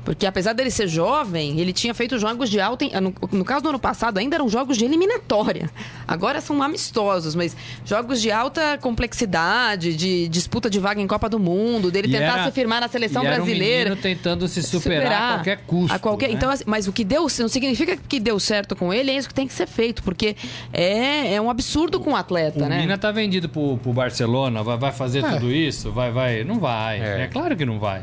Porque 0.04 0.26
apesar 0.26 0.54
dele 0.54 0.72
ser 0.72 0.88
jovem, 0.88 1.60
ele 1.60 1.72
tinha 1.72 1.94
feito 1.94 2.18
jogos 2.18 2.50
de 2.50 2.60
alta. 2.60 2.86
No, 3.00 3.14
no 3.32 3.46
caso 3.46 3.62
do 3.62 3.70
ano 3.70 3.80
passado, 3.80 4.18
ainda 4.18 4.36
eram 4.36 4.50
jogos 4.50 4.76
de 4.78 4.84
eliminatória. 4.84 5.70
Agora 6.08 6.42
são 6.42 6.62
amistosos, 6.64 7.36
mas 7.36 7.56
jogos 7.86 8.20
de 8.20 8.32
alta 8.32 8.80
complexidade, 8.80 9.96
de 9.96 10.28
disputa 10.28 10.70
de 10.70 10.80
vaga 10.80 11.00
em 11.02 11.08
Copa 11.08 11.30
do 11.30 11.40
Mundo, 11.40 11.92
dele 11.92 12.08
E 12.08 12.12
tentar 12.12 12.34
era- 12.40 12.46
se 12.46 12.52
firmar 12.52 12.82
na 12.82 12.88
seleção 12.88 13.24
e 13.24 13.28
era 13.28 13.36
um 13.42 13.46
brasileira. 13.46 13.90
menino 13.92 14.02
tentando 14.02 14.48
se 14.48 14.64
superar, 14.64 15.34
a 15.34 15.36
qualquer 15.36 15.58
custo. 15.68 15.96
A 15.96 16.00
qualquer- 16.00 16.30
né? 16.30 16.34
Então, 16.34 16.50
assim, 16.50 16.64
mas 16.66 16.88
o 16.88 16.92
que 16.92 17.04
deu, 17.04 17.28
não 17.40 17.48
significa 17.48 17.96
que 17.96 18.20
deu 18.20 18.40
certo 18.40 18.76
com 18.76 18.94
ele, 18.94 19.12
é 19.12 19.18
isso 19.18 19.28
que 19.28 19.34
tem 19.34 19.48
que 19.48 19.54
ser 19.54 19.68
feito, 19.68 20.02
porque 20.04 20.36
é, 20.74 21.34
é 21.36 21.42
um 21.42 21.50
absurdo 21.50 22.00
com 22.00 22.12
o 22.12 22.16
atleta, 22.16 22.66
o 22.66 22.68
né? 22.68 22.80
Mina 22.80 22.98
tá 22.98 23.12
vendido 23.12 23.48
pro, 23.50 23.78
pro 23.78 23.94
Barcelona, 23.94 24.64
vai, 24.64 24.78
vai 24.78 24.92
fazer 24.92 25.24
É. 25.24 25.30
tudo 25.30 25.52
isso? 25.52 25.92
Vai, 25.92 26.12
vai. 26.12 26.44
Não 26.44 26.60
vai. 26.60 27.00
É. 27.00 27.22
É, 27.24 27.28
claro 27.28 27.56
que 27.56 27.66
não 27.66 27.80
vai. 27.80 28.02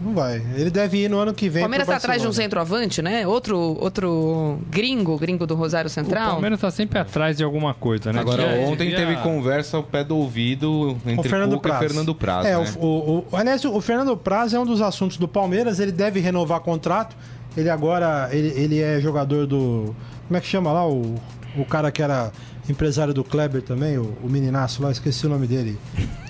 Não 0.00 0.14
vai. 0.14 0.36
Ele 0.56 0.70
deve 0.70 0.98
ir 1.04 1.08
no 1.10 1.18
ano 1.18 1.32
que 1.34 1.48
vem. 1.48 1.62
O 1.62 1.64
Palmeiras 1.64 1.86
pro 1.86 1.92
tá 1.94 1.98
atrás 1.98 2.20
de 2.22 2.28
um 2.28 2.32
centroavante, 2.32 3.00
né? 3.02 3.26
Outro, 3.26 3.56
outro 3.80 4.58
gringo, 4.70 5.16
gringo 5.18 5.46
do 5.46 5.54
Rosário 5.54 5.88
O 5.88 5.90
Central. 5.90 6.32
Palmeiras 6.32 6.60
tá 6.60 6.70
sempre 6.70 6.98
atrás 6.98 7.36
de 7.36 7.44
alguma 7.44 7.74
coisa, 7.74 8.12
né? 8.12 8.20
Agora, 8.20 8.42
ontem 8.66 8.90
devia- 8.90 8.96
teve 9.06 9.16
conversa 9.16 9.76
ao 9.76 9.82
pé 9.82 10.02
do 10.04 10.16
ouvido 10.16 10.96
entre 11.06 11.20
O 11.26 11.30
Fernando 11.30 11.54
Cuca 11.56 11.68
Praz. 11.70 11.82
e 11.82 11.88
Fernando 11.88 12.14
Praz, 12.14 12.46
É, 12.46 12.56
né? 12.58 12.72
o, 12.78 12.86
o, 12.86 13.18
o- 13.30 13.36
aliás, 13.36 13.64
o 13.64 13.80
Fernando 13.80 14.16
Praz 14.16 14.52
é 14.54 14.58
um 14.58 14.66
dos 14.66 14.80
assuntos 14.80 15.16
do 15.16 15.26
Palmeiras. 15.28 15.80
Ele 15.80 15.92
deve 15.92 16.20
renovar 16.20 16.60
contrato. 16.60 17.16
Ele 17.56 17.68
agora, 17.68 18.28
ele, 18.32 18.48
ele 18.58 18.80
é 18.80 19.00
jogador 19.00 19.46
do. 19.46 19.94
Como 20.26 20.36
é 20.38 20.40
que 20.40 20.46
chama 20.46 20.72
lá? 20.72 20.86
O, 20.88 21.16
o 21.56 21.64
cara 21.66 21.90
que 21.90 22.02
era 22.02 22.32
empresário 22.68 23.12
do 23.12 23.22
Kleber 23.22 23.60
também, 23.60 23.98
o, 23.98 24.14
o 24.22 24.28
meninaço 24.28 24.82
lá, 24.82 24.90
esqueci 24.90 25.26
o 25.26 25.28
nome 25.28 25.46
dele. 25.46 25.78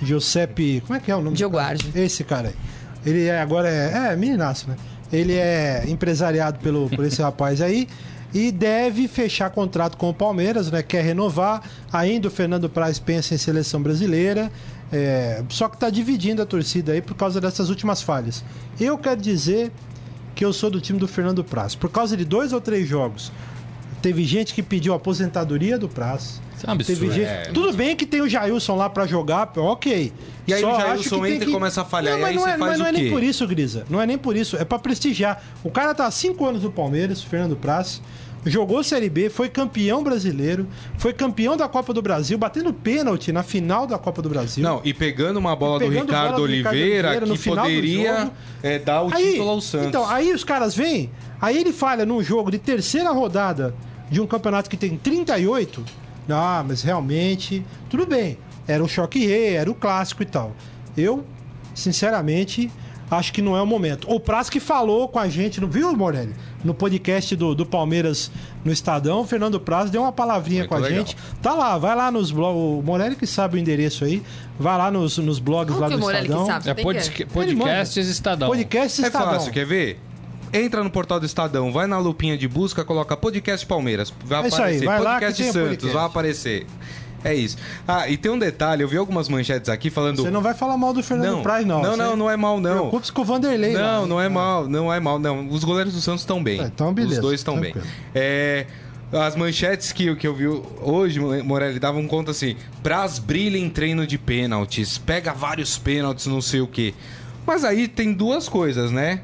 Giuseppe. 0.02 0.82
Como 0.86 0.96
é 0.96 1.00
que 1.00 1.10
é 1.10 1.16
o 1.16 1.22
nome? 1.22 1.36
Diogo. 1.36 1.58
Esse 1.94 2.24
cara 2.24 2.48
aí. 2.48 2.54
Ele 3.04 3.26
é, 3.26 3.40
agora 3.40 3.68
é. 3.68 4.12
É, 4.12 4.16
meninaço, 4.16 4.68
né? 4.68 4.76
Ele 5.12 5.34
é 5.34 5.84
empresariado 5.88 6.58
pelo, 6.60 6.88
por 6.88 7.04
esse 7.04 7.20
rapaz 7.22 7.60
aí. 7.60 7.88
E 8.34 8.50
deve 8.50 9.08
fechar 9.08 9.50
contrato 9.50 9.98
com 9.98 10.08
o 10.08 10.14
Palmeiras, 10.14 10.70
né? 10.70 10.82
Quer 10.82 11.04
renovar. 11.04 11.62
Ainda 11.92 12.28
o 12.28 12.30
Fernando 12.30 12.68
Praz 12.68 12.98
pensa 12.98 13.34
em 13.34 13.38
seleção 13.38 13.82
brasileira. 13.82 14.50
É, 14.90 15.42
só 15.48 15.68
que 15.68 15.76
tá 15.76 15.90
dividindo 15.90 16.40
a 16.40 16.46
torcida 16.46 16.92
aí 16.92 17.02
por 17.02 17.14
causa 17.14 17.40
dessas 17.40 17.68
últimas 17.68 18.02
falhas. 18.02 18.42
Eu 18.80 18.96
quero 18.96 19.20
dizer 19.20 19.70
que 20.34 20.44
eu 20.44 20.52
sou 20.52 20.70
do 20.70 20.80
time 20.80 20.98
do 20.98 21.06
Fernando 21.06 21.44
Praz. 21.44 21.74
Por 21.74 21.90
causa 21.90 22.16
de 22.16 22.24
dois 22.24 22.52
ou 22.52 22.60
três 22.60 22.88
jogos. 22.88 23.30
Teve 24.02 24.24
gente 24.24 24.52
que 24.52 24.62
pediu 24.62 24.92
aposentadoria 24.92 25.78
do 25.78 25.88
Praz. 25.88 26.40
Isso 26.56 26.66
é 26.66 26.68
um 26.68 26.72
absurdo. 26.72 27.00
Teve 27.00 27.12
gente... 27.14 27.26
É. 27.26 27.50
Tudo 27.54 27.72
bem 27.72 27.94
que 27.94 28.04
tem 28.04 28.20
o 28.20 28.28
Jailson 28.28 28.76
lá 28.76 28.90
pra 28.90 29.06
jogar, 29.06 29.50
ok. 29.56 30.12
E 30.46 30.52
aí 30.52 30.60
Só 30.60 30.68
o 30.68 30.74
acho 30.74 30.86
Jailson 30.86 31.26
entra 31.26 31.48
e 31.48 31.52
começa 31.52 31.82
a 31.82 31.84
falhar, 31.84 32.12
Não, 32.12 32.18
e 32.18 32.22
mas 32.22 32.30
aí 32.30 32.36
não 32.36 32.48
é, 32.48 32.50
faz 32.50 32.60
mas 32.60 32.78
não 32.78 32.86
é 32.86 32.92
nem 32.92 33.10
por 33.10 33.22
isso, 33.22 33.46
Grisa. 33.46 33.84
Não 33.88 34.00
é 34.00 34.06
nem 34.06 34.18
por 34.18 34.36
isso. 34.36 34.56
É 34.56 34.64
pra 34.64 34.78
prestigiar. 34.78 35.42
O 35.62 35.70
cara 35.70 35.94
tá 35.94 36.06
há 36.06 36.10
cinco 36.10 36.44
anos 36.44 36.64
no 36.64 36.72
Palmeiras, 36.72 37.22
o 37.22 37.26
Fernando 37.26 37.56
Praz. 37.56 38.02
Jogou 38.44 38.82
Série 38.82 39.08
B, 39.08 39.30
foi 39.30 39.48
campeão 39.48 40.02
brasileiro, 40.02 40.66
foi 40.98 41.12
campeão 41.12 41.56
da 41.56 41.68
Copa 41.68 41.94
do 41.94 42.02
Brasil, 42.02 42.36
batendo 42.36 42.72
pênalti 42.72 43.30
na 43.30 43.44
final 43.44 43.86
da 43.86 43.96
Copa 43.98 44.20
do 44.20 44.28
Brasil. 44.28 44.64
Não, 44.64 44.80
e 44.82 44.92
pegando 44.92 45.36
uma 45.36 45.54
bola 45.54 45.78
do 45.78 45.84
Pegando 45.86 46.06
Ricardo, 46.06 46.24
bola 46.32 46.36
do 46.38 46.46
Ricardo 46.46 46.74
Oliveira, 46.74 47.08
Oliveira 47.08 47.26
no 47.26 47.34
que 47.34 47.40
final 47.40 47.64
do 47.64 47.70
poderia 47.70 48.18
jogo. 48.18 48.32
é, 48.64 48.78
dar 48.80 49.02
o 49.02 49.12
título 49.12 49.48
ao 49.48 49.60
Santos. 49.60 49.86
Então, 49.86 50.08
aí 50.08 50.32
os 50.32 50.42
caras 50.42 50.74
vêm, 50.74 51.08
aí 51.40 51.56
ele 51.56 51.72
falha 51.72 52.04
num 52.04 52.20
jogo 52.20 52.50
de 52.50 52.58
terceira 52.58 53.12
rodada 53.12 53.72
de 54.12 54.20
um 54.20 54.27
campeonato 54.29 54.70
que 54.70 54.77
tem 54.77 54.96
38. 54.96 55.83
Ah, 56.29 56.64
mas 56.66 56.83
realmente, 56.83 57.64
tudo 57.90 58.07
bem. 58.07 58.38
Era 58.68 58.85
um 58.85 58.87
choque 58.88 59.18
rei, 59.27 59.55
era 59.57 59.68
o 59.68 59.75
clássico 59.75 60.22
e 60.22 60.27
tal. 60.27 60.53
Eu, 60.96 61.25
sinceramente, 61.75 62.70
acho 63.11 63.33
que 63.33 63.42
não 63.42 63.57
é 63.57 63.62
o 63.62 63.66
momento. 63.66 64.09
O 64.11 64.20
Praz 64.20 64.48
que 64.48 64.61
falou 64.61 65.09
com 65.09 65.18
a 65.18 65.29
gente, 65.29 65.61
não 65.61 65.68
viu, 65.68 65.92
Morelli? 65.96 66.35
No 66.64 66.72
podcast 66.72 67.35
do, 67.35 67.55
do 67.55 67.66
Palmeiras 67.66 68.31
no 68.64 68.70
Estadão, 68.70 69.22
o 69.22 69.25
Fernando 69.27 69.59
Praz 69.59 69.90
deu 69.90 70.03
uma 70.03 70.12
palavrinha 70.12 70.61
Muito 70.61 70.68
com 70.68 70.75
a 70.77 70.79
legal. 70.79 70.98
gente. 70.98 71.16
Tá 71.42 71.55
lá, 71.55 71.77
vai 71.77 71.96
lá 71.96 72.11
nos 72.11 72.31
blogs. 72.31 72.57
O 72.62 72.83
Morelli 72.85 73.16
que 73.16 73.27
sabe 73.27 73.57
o 73.57 73.59
endereço 73.59 74.05
aí. 74.05 74.22
Vai 74.59 74.79
lá 74.79 74.90
nos, 74.90 75.18
nos 75.18 75.38
blogs 75.40 75.75
Como 75.75 75.81
lá 75.81 75.90
que 75.90 75.96
do 75.98 76.07
o 76.07 76.11
Estadão. 76.11 76.46
sabe? 76.46 76.70
É 76.70 76.75
Tem 76.75 76.85
podca- 76.85 77.11
que- 77.11 77.27
podcasts 77.27 78.07
Estadão. 78.09 78.48
Podcast 78.48 79.03
É 79.03 79.07
Estadão. 79.09 79.33
fácil, 79.33 79.53
quer 79.53 79.66
ver? 79.66 79.98
Entra 80.52 80.84
no 80.84 80.90
portal 80.90 81.18
do 81.18 81.24
Estadão, 81.26 81.72
vai 81.72 81.86
na 81.86 81.98
lupinha 81.98 82.36
de 82.36 82.46
busca, 82.46 82.84
coloca 82.84 83.16
podcast 83.16 83.64
Palmeiras. 83.66 84.12
Vai 84.24 84.44
É 84.44 84.46
isso 84.48 84.56
aí, 84.56 84.62
aparecer. 84.62 84.84
vai 84.86 85.00
lá 85.00 85.12
podcast 85.12 85.44
Santos, 85.44 85.68
podcast. 85.68 85.94
vai 85.94 86.04
aparecer. 86.04 86.66
É 87.24 87.34
isso. 87.34 87.56
Ah, 87.86 88.08
e 88.08 88.16
tem 88.16 88.30
um 88.32 88.38
detalhe, 88.38 88.82
eu 88.82 88.88
vi 88.88 88.96
algumas 88.96 89.28
manchetes 89.28 89.68
aqui 89.70 89.88
falando. 89.90 90.22
Você 90.22 90.30
não 90.30 90.42
vai 90.42 90.54
falar 90.54 90.76
mal 90.76 90.92
do 90.92 91.02
Fernando 91.02 91.36
Não, 91.36 91.42
Praz, 91.42 91.64
não. 91.64 91.80
não, 91.80 91.96
não, 91.96 92.16
não 92.16 92.30
é 92.30 92.36
mal, 92.36 92.60
não. 92.60 92.72
Preocupe-se 92.72 93.12
com 93.12 93.22
o 93.22 93.24
Vanderlei. 93.24 93.72
Não, 93.72 94.00
lá. 94.02 94.06
não 94.06 94.20
é 94.20 94.28
mal, 94.28 94.68
não 94.68 94.92
é 94.92 94.98
mal, 94.98 95.18
não. 95.18 95.48
Os 95.48 95.62
goleiros 95.62 95.94
do 95.94 96.00
Santos 96.00 96.22
estão 96.22 96.42
bem. 96.42 96.60
É, 96.60 96.64
então 96.64 96.92
beleza, 96.92 97.14
Os 97.14 97.20
dois 97.20 97.40
estão 97.40 97.58
bem. 97.60 97.74
É, 98.14 98.66
as 99.12 99.36
manchetes 99.36 99.92
que, 99.92 100.14
que 100.16 100.26
eu 100.26 100.34
vi 100.34 100.48
hoje, 100.48 101.20
Morelli, 101.20 101.78
davam 101.78 102.06
conta 102.08 102.32
assim: 102.32 102.56
Braz 102.82 103.18
brilha 103.20 103.56
em 103.56 103.70
treino 103.70 104.04
de 104.06 104.18
pênaltis, 104.18 104.98
pega 104.98 105.32
vários 105.32 105.78
pênaltis, 105.78 106.26
não 106.26 106.42
sei 106.42 106.60
o 106.60 106.66
quê. 106.66 106.92
Mas 107.46 107.64
aí 107.64 107.86
tem 107.88 108.12
duas 108.12 108.48
coisas, 108.48 108.90
né? 108.90 109.20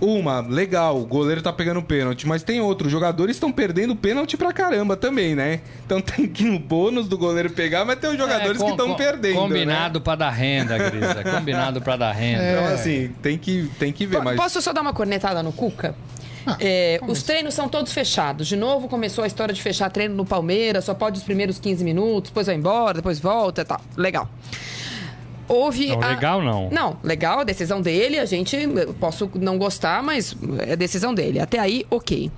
Uma, 0.00 0.40
legal, 0.40 0.98
o 0.98 1.04
goleiro 1.04 1.42
tá 1.42 1.52
pegando 1.52 1.82
pênalti, 1.82 2.26
mas 2.26 2.42
tem 2.42 2.60
outro, 2.60 2.86
os 2.86 2.92
jogadores 2.92 3.36
estão 3.36 3.52
perdendo 3.52 3.94
pênalti 3.94 4.36
pra 4.36 4.52
caramba 4.52 4.96
também, 4.96 5.34
né? 5.34 5.60
Então 5.84 6.00
tem 6.02 6.26
que 6.26 6.48
o 6.48 6.58
bônus 6.58 7.06
do 7.06 7.18
goleiro 7.18 7.50
pegar, 7.50 7.84
mas 7.84 7.98
tem 7.98 8.10
os 8.10 8.16
jogadores 8.16 8.56
É, 8.56 8.58
com- 8.58 8.64
que 8.64 8.70
estão 8.70 8.88
com- 8.88 8.94
perdendo. 8.96 9.34
Combinado 9.36 9.98
Né? 9.98 10.02
pra 10.04 10.14
dar 10.14 10.30
renda, 10.30 10.78
Grisa. 10.78 11.22
Combinado 11.22 11.80
pra 11.82 11.96
dar 11.96 12.12
renda. 12.12 12.42
É. 12.42 12.52
Então, 12.52 12.74
assim, 12.74 13.10
tem 13.22 13.36
que, 13.36 13.70
tem 13.78 13.92
que 13.92 14.06
ver, 14.06 14.18
Po- 14.18 14.24
mas. 14.24 14.36
Posso 14.36 14.62
só 14.62 14.72
dar 14.72 14.80
uma 14.80 14.92
cornetada 14.94 15.42
no 15.42 15.52
Cuca? 15.52 15.94
Ah, 16.46 16.56
É, 16.58 16.98
os 17.06 17.22
treinos 17.22 17.52
são 17.52 17.68
todos 17.68 17.92
fechados. 17.92 18.48
De 18.48 18.56
novo 18.56 18.88
começou 18.88 19.22
a 19.24 19.26
história 19.26 19.52
de 19.52 19.60
fechar 19.60 19.90
treino 19.90 20.14
no 20.14 20.24
Palmeiras, 20.24 20.86
só 20.86 20.94
pode 20.94 21.18
os 21.18 21.22
primeiros 21.24 21.58
15 21.58 21.84
minutos, 21.84 22.30
depois 22.30 22.46
vai 22.46 22.56
embora, 22.56 22.94
depois 22.94 23.18
volta 23.20 23.60
e 23.60 23.64
tal. 23.66 23.78
Legal. 23.94 24.26
Houve. 25.50 25.88
Não, 25.88 26.02
a- 26.02 26.08
legal 26.08 26.42
não. 26.42 26.70
Não, 26.70 26.96
legal, 27.02 27.40
a 27.40 27.44
decisão 27.44 27.80
dele, 27.82 28.18
a 28.18 28.24
gente 28.24 28.56
posso 29.00 29.30
não 29.34 29.58
gostar, 29.58 30.02
mas 30.02 30.36
é 30.66 30.76
decisão 30.76 31.12
dele. 31.12 31.40
Até 31.40 31.58
aí, 31.58 31.84
ok. 31.90 32.30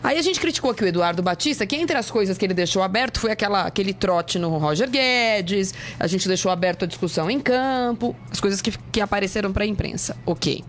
Aí 0.00 0.16
a 0.16 0.22
gente 0.22 0.38
criticou 0.38 0.70
aqui 0.70 0.84
o 0.84 0.86
Eduardo 0.86 1.20
Batista, 1.22 1.66
que 1.66 1.74
entre 1.74 1.98
as 1.98 2.08
coisas 2.08 2.38
que 2.38 2.44
ele 2.46 2.54
deixou 2.54 2.82
aberto 2.84 3.18
foi 3.18 3.32
aquela, 3.32 3.62
aquele 3.62 3.92
trote 3.92 4.38
no 4.38 4.56
Roger 4.56 4.88
Guedes, 4.88 5.74
a 5.98 6.06
gente 6.06 6.28
deixou 6.28 6.52
aberto 6.52 6.84
a 6.84 6.86
discussão 6.86 7.28
em 7.28 7.40
campo, 7.40 8.14
as 8.30 8.38
coisas 8.40 8.62
que, 8.62 8.70
que 8.92 9.00
apareceram 9.00 9.52
para 9.52 9.64
a 9.64 9.66
imprensa. 9.66 10.16
Ok. 10.24 10.62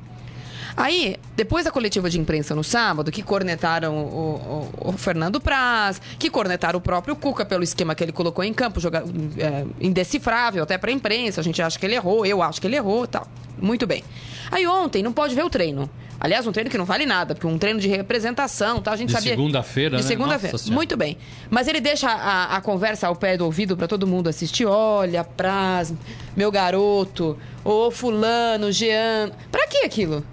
Aí, 0.80 1.18
depois 1.36 1.66
da 1.66 1.72
coletiva 1.72 2.10
de 2.10 2.18
imprensa 2.18 2.56
no 2.56 2.64
sábado, 2.64 3.12
que 3.12 3.22
cornetaram 3.22 3.98
o, 3.98 4.72
o, 4.82 4.90
o 4.90 4.92
Fernando 4.94 5.42
Praz, 5.42 6.02
que 6.18 6.30
cornetaram 6.30 6.80
o 6.80 6.82
próprio 6.82 7.18
Cuca 7.18 7.44
pelo 7.44 7.66
esquema 7.66 7.94
que 7.94 8.02
ele 8.02 8.14
colocou 8.14 8.46
em 8.46 8.54
campo, 8.54 8.80
joga, 8.80 9.04
é, 9.38 9.66
indecifrável 9.82 10.64
até 10.64 10.78
para 10.78 10.90
a 10.90 10.94
imprensa, 10.94 11.42
a 11.42 11.44
gente 11.44 11.62
acha 11.62 11.78
que 11.78 11.86
ele 11.86 11.96
errou, 11.96 12.26
eu 12.26 12.42
acho 12.42 12.62
que 12.62 12.68
ele 12.68 12.78
errou 12.78 13.06
tal. 13.06 13.28
Muito 13.62 13.86
bem. 13.86 14.06
Aí 14.50 14.66
ontem 14.66 15.04
não 15.04 15.12
pode 15.12 15.36
ver 15.36 15.44
o 15.44 15.50
treino. 15.50 15.90
Aliás, 16.18 16.48
um 16.48 16.52
treino 16.54 16.70
que 16.70 16.78
não 16.78 16.86
vale 16.86 17.06
nada, 17.06 17.36
porque 17.36 17.46
um 17.46 17.58
treino 17.58 17.78
de 17.78 17.90
representação, 17.90 18.82
tá? 18.82 18.94
A 18.94 18.96
gente 18.96 19.10
de 19.10 19.16
sabia. 19.16 19.32
segunda-feira, 19.32 19.98
né? 19.98 20.02
De 20.02 20.08
segunda-feira. 20.08 20.58
Muito 20.68 20.96
bem. 20.96 21.18
Mas 21.50 21.68
ele 21.68 21.82
deixa 21.82 22.10
a, 22.10 22.56
a 22.56 22.62
conversa 22.62 23.08
ao 23.08 23.18
pé 23.18 23.36
do 23.36 23.44
ouvido 23.44 23.76
para 23.76 23.88
todo 23.88 24.08
mundo 24.08 24.30
assistir. 24.30 24.66
Olha, 24.66 25.26
Praz, 25.26 25.94
meu 26.38 26.50
garoto, 26.50 27.38
ô 27.66 27.92
fulano, 27.92 28.72
Jean. 28.72 29.32
Pra 29.52 29.68
que 29.68 29.80
aquilo? 29.80 30.26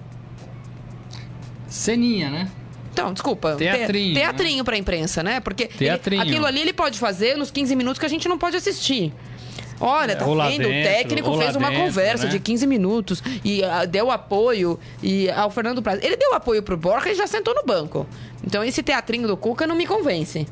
Ceninha, 1.77 2.31
né? 2.31 2.51
Então, 2.93 3.13
desculpa. 3.13 3.57
Teatrinho. 3.57 4.15
Te, 4.15 4.21
teatrinho 4.21 4.59
né? 4.59 4.65
pra 4.65 4.77
imprensa, 4.77 5.23
né? 5.23 5.41
Porque. 5.41 5.69
Ele, 5.79 6.19
aquilo 6.19 6.47
ali 6.47 6.61
ele 6.61 6.73
pode 6.73 6.99
fazer 6.99 7.37
nos 7.37 7.51
15 7.51 7.77
minutos 7.77 7.99
que 7.99 8.07
a 8.07 8.09
gente 8.09 8.27
não 8.27 8.39
pode 8.39 8.57
assistir. 8.57 9.13
Olha, 9.79 10.13
é, 10.13 10.15
tá 10.15 10.25
vendo? 10.25 10.35
Dentro, 10.49 10.69
o 10.69 10.73
técnico 10.73 11.39
fez 11.39 11.55
uma 11.55 11.69
dentro, 11.69 11.85
conversa 11.85 12.25
né? 12.25 12.31
de 12.31 12.41
15 12.41 12.67
minutos 12.67 13.23
e 13.45 13.61
uh, 13.61 13.87
deu 13.87 14.11
apoio 14.11 14.79
e 15.03 15.31
ao 15.31 15.51
Fernando 15.51 15.83
Praz. 15.83 16.03
Ele 16.03 16.17
deu 16.17 16.35
apoio 16.35 16.63
pro 16.63 16.77
Borja 16.77 17.11
e 17.11 17.15
já 17.15 17.27
sentou 17.27 17.55
no 17.55 17.63
banco. 17.65 18.07
Então 18.43 18.65
esse 18.65 18.83
teatrinho 18.83 19.29
do 19.29 19.37
Cuca 19.37 19.67
não 19.67 19.77
me 19.77 19.87
convence. 19.87 20.47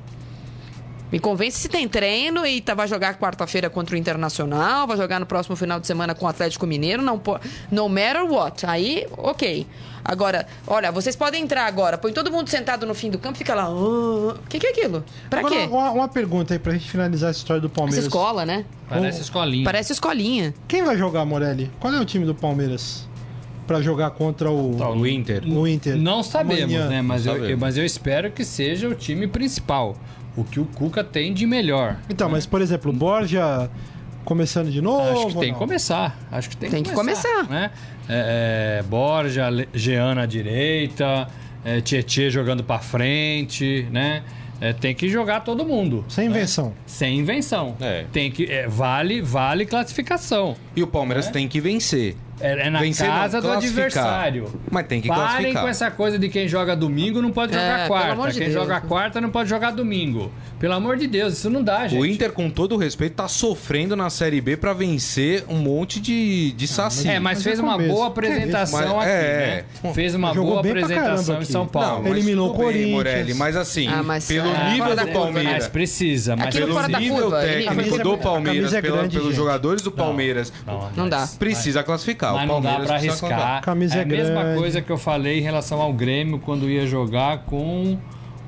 Me 1.11 1.21
convence 1.21 1.59
se 1.59 1.69
tem 1.69 1.87
treino 1.89 2.45
e 2.45 2.61
tá, 2.61 2.75
vai 2.75 2.89
jogar 2.89 3.17
quarta-feira 3.19 3.71
contra 3.71 3.95
o 3.95 3.99
Internacional, 3.99 4.87
vai 4.87 4.97
jogar 4.97 5.21
no 5.21 5.27
próximo 5.27 5.55
final 5.55 5.79
de 5.79 5.87
semana 5.87 6.15
com 6.15 6.27
o 6.27 6.29
Atlético 6.29 6.67
Mineiro, 6.67 7.03
não 7.03 7.23
no 7.71 7.89
matter 7.89 8.25
what. 8.25 8.67
Aí, 8.67 9.07
ok. 9.17 9.67
Agora, 10.05 10.47
olha, 10.67 10.93
vocês 10.93 11.17
podem 11.17 11.43
entrar 11.43 11.67
agora, 11.67 11.97
põe 11.97 12.13
todo 12.13 12.31
mundo 12.31 12.49
sentado 12.49 12.85
no 12.85 12.95
fim 12.95 13.11
do 13.11 13.19
campo, 13.19 13.39
fica 13.39 13.55
lá. 13.55 13.71
O 13.71 14.31
uh, 14.31 14.39
que, 14.49 14.59
que 14.59 14.67
é 14.67 14.71
aquilo? 14.71 15.03
Pra 15.31 15.41
agora, 15.41 15.55
quê? 15.55 15.67
Uma, 15.67 15.91
uma, 15.91 16.09
pergunta 16.09 16.53
aí 16.53 16.59
pra 16.59 16.73
gente 16.73 16.91
finalizar 16.91 17.31
essa 17.31 17.39
história 17.39 17.63
do 17.63 17.71
Palmeiras. 17.71 17.99
Essa 17.99 18.09
escola, 18.09 18.45
né? 18.45 18.67
Parece 18.89 19.23
escolinha. 19.23 19.65
Parece 19.65 19.93
escolinha. 19.93 20.55
Quem 20.69 20.83
vai 20.83 20.99
jogar, 20.99 21.25
Morelli? 21.25 21.71
Qual 21.81 21.93
é 21.93 21.99
o 21.99 22.05
time 22.05 22.27
do 22.27 22.35
Palmeiras? 22.35 23.09
para 23.67 23.81
jogar 23.81 24.11
contra 24.11 24.51
o, 24.51 24.77
o 24.77 25.07
Inter. 25.07 25.43
O 25.47 25.67
Inter. 25.67 25.97
Não 25.97 26.23
sabemos, 26.23 26.65
Amanhã. 26.65 26.87
né? 26.87 27.01
Mas, 27.01 27.25
eu, 27.25 27.45
eu, 27.47 27.57
mas 27.57 27.79
eu 27.79 27.85
espero 27.85 28.31
que 28.31 28.45
seja 28.45 28.87
o 28.87 28.95
time 28.95 29.27
principal 29.27 29.97
o 30.37 30.45
que 30.45 30.59
o 30.59 30.65
Cuca 30.65 31.05
tem 31.05 31.33
de 31.33 31.47
melhor. 31.47 31.97
Então, 32.09 32.29
né? 32.29 32.35
mas 32.35 32.47
por 32.47 32.61
exemplo, 32.61 32.91
o 32.91 32.95
Borja 32.95 33.71
começando 34.25 34.71
de 34.71 34.81
novo? 34.81 35.03
Acho 35.03 35.27
que 35.29 35.41
tem 35.41 35.53
que 35.53 35.59
começar. 35.59 36.19
Acho 36.31 36.51
que 36.51 36.57
tem, 36.57 36.71
tem 36.71 36.83
que 36.83 36.93
começar. 36.93 37.29
começar. 37.29 37.51
Né? 37.51 37.71
É, 38.09 38.81
é, 38.81 38.83
Borja, 38.83 39.49
Jean 39.73 40.21
à 40.21 40.27
direita, 40.27 41.29
é, 41.65 41.81
Tietê 41.81 42.31
jogando 42.31 42.65
para 42.65 42.81
frente, 42.81 43.87
né? 43.91 44.23
É, 44.61 44.73
tem 44.73 44.95
que 44.95 45.09
jogar 45.09 45.41
todo 45.41 45.65
mundo. 45.65 46.05
Sem 46.09 46.29
né? 46.29 46.37
invenção. 46.37 46.73
Sem 46.87 47.19
invenção. 47.19 47.77
É. 47.81 48.05
Tem 48.13 48.31
que, 48.31 48.51
é, 48.51 48.67
vale, 48.69 49.21
vale 49.21 49.67
classificação. 49.67 50.57
E 50.75 50.83
o 50.83 50.87
Palmeiras 50.87 51.27
é? 51.29 51.31
tem 51.31 51.49
que 51.49 51.61
vencer. 51.61 52.17
É, 52.41 52.67
é 52.67 52.71
na 52.71 52.81
Vencer, 52.81 53.07
casa 53.07 53.41
não, 53.41 53.51
do 53.51 53.57
adversário. 53.57 54.53
Mas 54.71 54.87
tem 54.87 55.01
que 55.01 55.09
Parem 55.09 55.25
classificar. 55.25 55.63
com 55.63 55.69
essa 55.69 55.91
coisa 55.91 56.19
de 56.19 56.29
quem 56.29 56.49
joga 56.49 56.75
domingo 56.75 57.23
não 57.23 57.31
pode 57.31 57.53
jogar 57.53 57.81
é, 57.81 57.87
quarta. 57.87 58.27
De 58.29 58.39
quem 58.39 58.49
Deus. 58.49 58.53
joga 58.53 58.81
quarta 58.81 59.21
não 59.21 59.31
pode 59.31 59.49
jogar 59.49 59.71
domingo. 59.71 60.33
Pelo 60.59 60.75
amor 60.75 60.97
de 60.97 61.07
Deus, 61.07 61.35
isso 61.35 61.51
não 61.51 61.63
dá, 61.63 61.87
gente. 61.87 62.01
O 62.01 62.07
Inter, 62.07 62.33
com 62.33 62.51
todo 62.51 62.75
o 62.75 62.79
respeito, 62.79 63.17
tá 63.17 63.29
sofrendo 63.29 63.95
na 63.95 64.11
Série 64.11 64.41
B 64.41 64.57
para 64.57 64.73
vencer 64.73 65.45
um 65.49 65.57
monte 65.57 66.01
de, 66.01 66.53
de 66.53 66.67
saci. 66.67 67.09
É, 67.09 67.21
mas, 67.21 67.39
mas 67.39 67.45
fez 67.45 67.59
é 67.59 67.63
uma 67.63 67.79
boa 67.79 68.07
apresentação 68.09 69.01
aqui, 69.01 69.11
é, 69.11 69.65
né? 69.83 69.93
Fez 69.93 70.15
uma 70.15 70.35
boa 70.35 70.61
apresentação 70.61 71.41
em 71.41 71.45
São 71.45 71.67
Paulo. 71.67 72.05
Não, 72.05 72.11
Eliminou 72.11 72.51
o 72.51 72.55
Corinthians. 72.55 72.91
Morelli, 72.91 73.35
mas 73.35 73.57
assim, 73.57 73.89
ah, 73.89 74.03
mas, 74.03 74.27
pelo 74.27 74.49
é, 74.49 74.73
nível 74.73 74.97
do 74.97 75.07
Palmeiras... 75.09 75.53
Mas 75.55 75.69
precisa. 75.69 76.37
Mas 76.37 76.55
pelo 76.55 76.89
nível 76.89 77.31
técnico 77.31 77.99
do 77.99 78.19
Palmeiras, 78.19 78.73
pelos 79.11 79.35
jogadores 79.35 79.83
do 79.83 79.93
Palmeiras, 79.93 80.53
não 80.97 81.09
dá. 81.09 81.29
Precisa 81.39 81.83
classificar. 81.83 82.24
O 82.33 82.47
Palmeiras 82.47 82.91
arriscar. 82.91 83.63
Camisa 83.63 83.99
é 83.99 84.03
a 84.03 84.07
mesma 84.07 84.43
grande. 84.43 84.59
coisa 84.59 84.83
que 84.83 84.91
eu 84.91 84.99
falei 84.99 85.39
em 85.39 85.43
relação 85.43 85.81
ao 85.81 85.93
Grêmio 85.93 86.39
quando 86.39 86.69
ia 86.69 86.87
jogar 86.87 87.45
com 87.45 87.99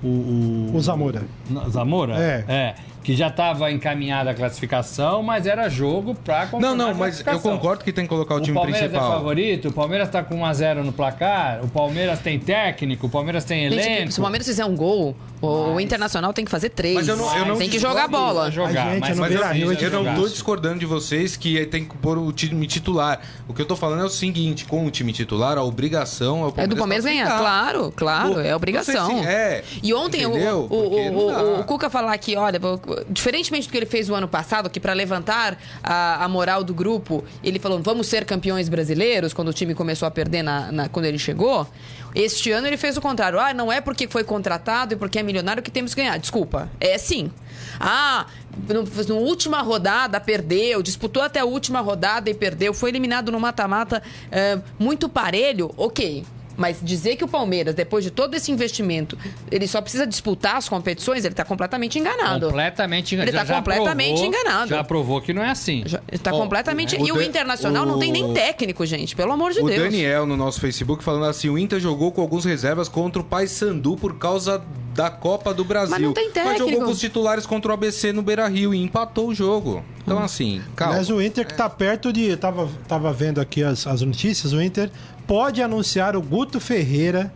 o. 0.02 0.06
O, 0.06 0.72
o 0.74 0.80
Zamora. 0.80 1.22
Zamora? 1.70 2.14
É. 2.18 2.44
É 2.48 2.74
que 3.06 3.14
já 3.14 3.28
estava 3.28 3.70
encaminhada 3.70 4.32
a 4.32 4.34
classificação, 4.34 5.22
mas 5.22 5.46
era 5.46 5.68
jogo 5.68 6.12
para 6.12 6.48
Não, 6.58 6.74
não, 6.74 6.92
mas 6.92 7.24
eu 7.24 7.38
concordo 7.38 7.84
que 7.84 7.92
tem 7.92 8.02
que 8.02 8.08
colocar 8.08 8.34
o, 8.34 8.38
o 8.38 8.40
time 8.40 8.56
Palmeiras 8.56 8.80
principal. 8.80 9.00
O 9.00 9.04
Palmeiras 9.04 9.20
é 9.20 9.22
favorito, 9.22 9.68
o 9.68 9.72
Palmeiras 9.72 10.08
está 10.08 10.24
com 10.24 10.34
1 10.34 10.44
a 10.44 10.52
0 10.52 10.82
no 10.84 10.92
placar, 10.92 11.60
o 11.62 11.68
Palmeiras 11.68 12.18
tem 12.18 12.36
técnico, 12.36 13.06
o 13.06 13.08
Palmeiras 13.08 13.44
tem 13.44 13.66
elenco. 13.66 13.80
Gente, 13.80 14.12
se 14.12 14.18
o 14.18 14.22
Palmeiras 14.22 14.44
fizer 14.44 14.64
um 14.64 14.74
gol, 14.74 15.14
o 15.40 15.74
mas... 15.74 15.84
Internacional 15.84 16.32
tem 16.32 16.44
que 16.44 16.50
fazer 16.50 16.70
três. 16.70 16.94
Mas 16.94 17.08
eu 17.08 17.16
não, 17.16 17.36
eu 17.36 17.46
não 17.46 17.56
tem 17.56 17.68
que 17.68 17.78
jogar 17.78 18.08
bola. 18.08 18.50
Jogar, 18.50 18.94
gente, 18.94 19.00
mas, 19.00 19.18
mas 19.18 19.32
eu, 19.32 19.72
eu, 19.72 19.78
eu 19.78 19.90
não 19.90 20.10
estou 20.10 20.28
discordando 20.28 20.78
de 20.78 20.86
vocês 20.86 21.36
que 21.36 21.64
tem 21.66 21.84
que 21.84 21.96
pôr 21.98 22.18
o 22.18 22.32
time 22.32 22.66
titular. 22.66 23.20
O 23.48 23.54
que 23.54 23.60
eu 23.60 23.64
estou 23.64 23.76
falando 23.76 24.02
é 24.02 24.04
o 24.04 24.10
seguinte, 24.10 24.64
com 24.64 24.86
o 24.86 24.90
time 24.90 25.12
titular, 25.12 25.58
a 25.58 25.62
obrigação 25.62 26.44
é 26.44 26.46
o 26.46 26.52
Palmeiras 26.52 26.64
É 26.64 26.66
do 26.68 26.76
Palmeiras 26.76 27.04
ganhar, 27.04 27.38
claro, 27.38 27.92
claro, 27.94 28.34
o, 28.36 28.40
é 28.40 28.54
obrigação. 28.54 29.20
Se 29.20 29.26
é, 29.26 29.64
e 29.82 29.92
ontem 29.92 30.26
o, 30.26 30.32
o, 30.32 31.60
o, 31.60 31.64
Cuca 31.64 31.90
falar 31.90 32.12
aqui, 32.12 32.36
olha, 32.36 32.60
diferentemente 33.08 33.68
do 33.68 33.70
que 33.70 33.76
ele 33.76 33.86
fez 33.86 34.08
o 34.08 34.14
ano 34.14 34.28
passado, 34.28 34.70
que 34.70 34.80
para 34.80 34.92
levantar 34.92 35.58
a, 35.82 36.24
a, 36.24 36.28
moral 36.28 36.64
do 36.64 36.74
grupo, 36.74 37.24
ele 37.42 37.58
falou: 37.58 37.80
vamos 37.82 38.06
ser 38.06 38.24
campeões 38.24 38.68
brasileiros, 38.68 39.32
quando 39.32 39.48
o 39.48 39.52
time 39.52 39.74
começou 39.74 40.06
a 40.06 40.10
perder 40.10 40.42
na, 40.42 40.72
na, 40.72 40.88
quando 40.88 41.04
ele 41.04 41.18
chegou. 41.18 41.66
Este 42.14 42.50
ano 42.50 42.66
ele 42.66 42.78
fez 42.78 42.96
o 42.96 43.00
contrário. 43.02 43.38
Ah, 43.38 43.52
não 43.52 43.70
é 43.70 43.78
porque 43.78 44.08
foi 44.08 44.24
contratado 44.24 44.94
e 44.94 44.96
porque 44.96 45.18
é 45.18 45.22
milionário 45.26 45.62
que 45.62 45.70
temos 45.70 45.94
que 45.94 46.00
ganhar. 46.00 46.18
Desculpa. 46.18 46.70
É 46.80 46.96
sim. 46.96 47.30
Ah, 47.78 48.26
no, 48.68 48.82
no, 48.82 49.16
última 49.16 49.60
rodada 49.60 50.18
perdeu, 50.20 50.82
disputou 50.82 51.22
até 51.22 51.40
a 51.40 51.44
última 51.44 51.80
rodada 51.80 52.30
e 52.30 52.34
perdeu, 52.34 52.72
foi 52.72 52.90
eliminado 52.90 53.30
no 53.30 53.38
mata-mata 53.38 54.02
é, 54.30 54.58
muito 54.78 55.08
parelho. 55.08 55.70
Ok, 55.76 56.24
mas 56.56 56.78
dizer 56.82 57.16
que 57.16 57.24
o 57.24 57.28
Palmeiras, 57.28 57.74
depois 57.74 58.02
de 58.02 58.10
todo 58.10 58.34
esse 58.34 58.50
investimento, 58.50 59.16
ele 59.50 59.66
só 59.66 59.80
precisa 59.80 60.06
disputar 60.06 60.56
as 60.56 60.68
competições, 60.68 61.24
ele 61.24 61.32
está 61.32 61.44
completamente 61.44 61.98
enganado. 61.98 62.46
Completamente 62.46 63.14
enganado. 63.14 63.36
Ele 63.36 63.42
está 63.42 63.54
completamente 63.54 64.20
provou, 64.20 64.26
enganado. 64.26 64.68
Já 64.68 64.84
provou 64.84 65.20
que 65.20 65.32
não 65.32 65.42
é 65.42 65.50
assim. 65.50 65.84
Está 66.10 66.32
oh, 66.32 66.38
completamente. 66.38 66.96
O 66.96 67.06
e 67.06 67.12
o 67.12 67.22
Internacional 67.22 67.84
o... 67.84 67.86
não 67.86 67.98
tem 67.98 68.10
nem 68.10 68.32
técnico, 68.32 68.86
gente, 68.86 69.14
pelo 69.14 69.32
amor 69.32 69.52
de 69.52 69.60
o 69.60 69.66
Deus. 69.66 69.80
O 69.80 69.82
Daniel, 69.84 70.26
no 70.26 70.36
nosso 70.36 70.60
Facebook, 70.60 71.04
falando 71.04 71.26
assim: 71.26 71.50
o 71.50 71.58
Inter 71.58 71.78
jogou 71.78 72.10
com 72.10 72.22
alguns 72.22 72.44
reservas 72.44 72.88
contra 72.88 73.20
o 73.20 73.24
Paysandu 73.24 73.96
por 73.96 74.16
causa 74.18 74.64
da 74.96 75.10
Copa 75.10 75.52
do 75.52 75.64
Brasil. 75.64 75.90
Mas 75.90 76.00
não 76.00 76.12
tem 76.12 76.30
técnico. 76.30 76.48
Mas 76.48 76.70
jogou 76.70 76.86
com 76.86 76.90
os 76.90 76.98
titulares 76.98 77.46
contra 77.46 77.70
o 77.70 77.74
ABC 77.74 78.12
no 78.12 78.22
Beira 78.22 78.48
Rio 78.48 78.74
e 78.74 78.82
empatou 78.82 79.28
o 79.28 79.34
jogo. 79.34 79.84
Então, 80.02 80.18
assim, 80.18 80.62
calma. 80.74 80.96
Mas 80.96 81.10
o 81.10 81.20
Inter 81.20 81.46
que 81.46 81.52
está 81.52 81.68
perto 81.68 82.12
de. 82.12 82.36
Tava, 82.36 82.68
tava 82.88 83.12
vendo 83.12 83.40
aqui 83.40 83.62
as, 83.62 83.86
as 83.86 84.00
notícias, 84.00 84.52
o 84.52 84.60
Inter 84.60 84.90
pode 85.26 85.62
anunciar 85.62 86.16
o 86.16 86.22
Guto 86.22 86.58
Ferreira 86.58 87.32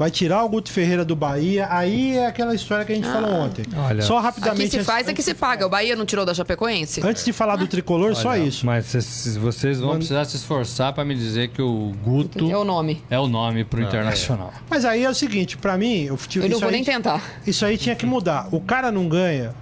vai 0.00 0.10
tirar 0.10 0.42
o 0.42 0.48
Guto 0.48 0.72
Ferreira 0.72 1.04
do 1.04 1.14
Bahia. 1.14 1.68
Aí 1.68 2.16
é 2.16 2.26
aquela 2.26 2.54
história 2.54 2.86
que 2.86 2.92
a 2.92 2.94
gente 2.94 3.06
ah, 3.06 3.12
falou 3.12 3.32
ontem. 3.32 3.66
Olha, 3.76 4.00
só 4.00 4.18
rapidamente. 4.18 4.62
Aqui 4.62 4.78
se 4.78 4.82
faz, 4.82 5.06
é 5.06 5.12
que 5.12 5.22
se 5.22 5.34
paga. 5.34 5.66
O 5.66 5.68
Bahia 5.68 5.94
não 5.94 6.06
tirou 6.06 6.24
da 6.24 6.32
Chapecoense? 6.32 7.02
Antes 7.04 7.22
de 7.22 7.34
falar 7.34 7.56
do 7.56 7.66
tricolor, 7.66 8.06
olha, 8.06 8.14
só 8.14 8.34
isso. 8.34 8.64
Mas 8.64 8.94
vocês 9.38 9.78
vão 9.78 9.96
precisar 9.96 10.24
se 10.24 10.36
esforçar 10.36 10.94
para 10.94 11.04
me 11.04 11.14
dizer 11.14 11.50
que 11.50 11.60
o 11.60 11.92
Guto. 12.02 12.50
É 12.50 12.56
o 12.56 12.64
nome. 12.64 13.04
É 13.10 13.18
o 13.18 13.28
nome 13.28 13.62
pro 13.62 13.82
ah, 13.82 13.84
Internacional. 13.84 14.54
É. 14.56 14.60
Mas 14.70 14.86
aí 14.86 15.04
é 15.04 15.10
o 15.10 15.14
seguinte, 15.14 15.58
para 15.58 15.76
mim. 15.76 16.04
Eu, 16.04 16.18
eu 16.36 16.48
não 16.48 16.60
vou 16.60 16.70
aí, 16.70 16.76
nem 16.76 16.84
tentar. 16.84 17.22
Isso 17.46 17.66
aí 17.66 17.76
tinha 17.76 17.94
que 17.94 18.06
mudar. 18.06 18.48
O 18.50 18.58
cara 18.58 18.90
não 18.90 19.06
ganha 19.06 19.54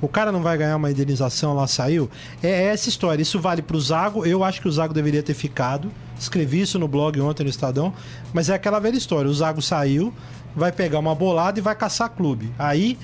o 0.00 0.06
cara 0.06 0.30
não 0.30 0.42
vai 0.42 0.56
ganhar 0.56 0.76
uma 0.76 0.90
indenização, 0.90 1.54
lá 1.54 1.66
saiu. 1.66 2.08
É 2.42 2.66
essa 2.66 2.88
história. 2.88 3.20
Isso 3.20 3.40
vale 3.40 3.62
para 3.62 3.76
o 3.76 3.80
Zago. 3.80 4.24
Eu 4.24 4.44
acho 4.44 4.60
que 4.60 4.68
o 4.68 4.70
Zago 4.70 4.94
deveria 4.94 5.22
ter 5.22 5.34
ficado. 5.34 5.90
Escrevi 6.18 6.60
isso 6.60 6.78
no 6.78 6.88
blog 6.88 7.20
ontem 7.20 7.44
no 7.44 7.50
Estadão. 7.50 7.92
Mas 8.32 8.48
é 8.48 8.54
aquela 8.54 8.78
velha 8.78 8.96
história. 8.96 9.30
O 9.30 9.34
Zago 9.34 9.62
saiu, 9.62 10.12
vai 10.54 10.72
pegar 10.72 10.98
uma 10.98 11.14
bolada 11.14 11.58
e 11.58 11.62
vai 11.62 11.74
caçar 11.74 12.10
clube. 12.10 12.52
Aí 12.58 12.98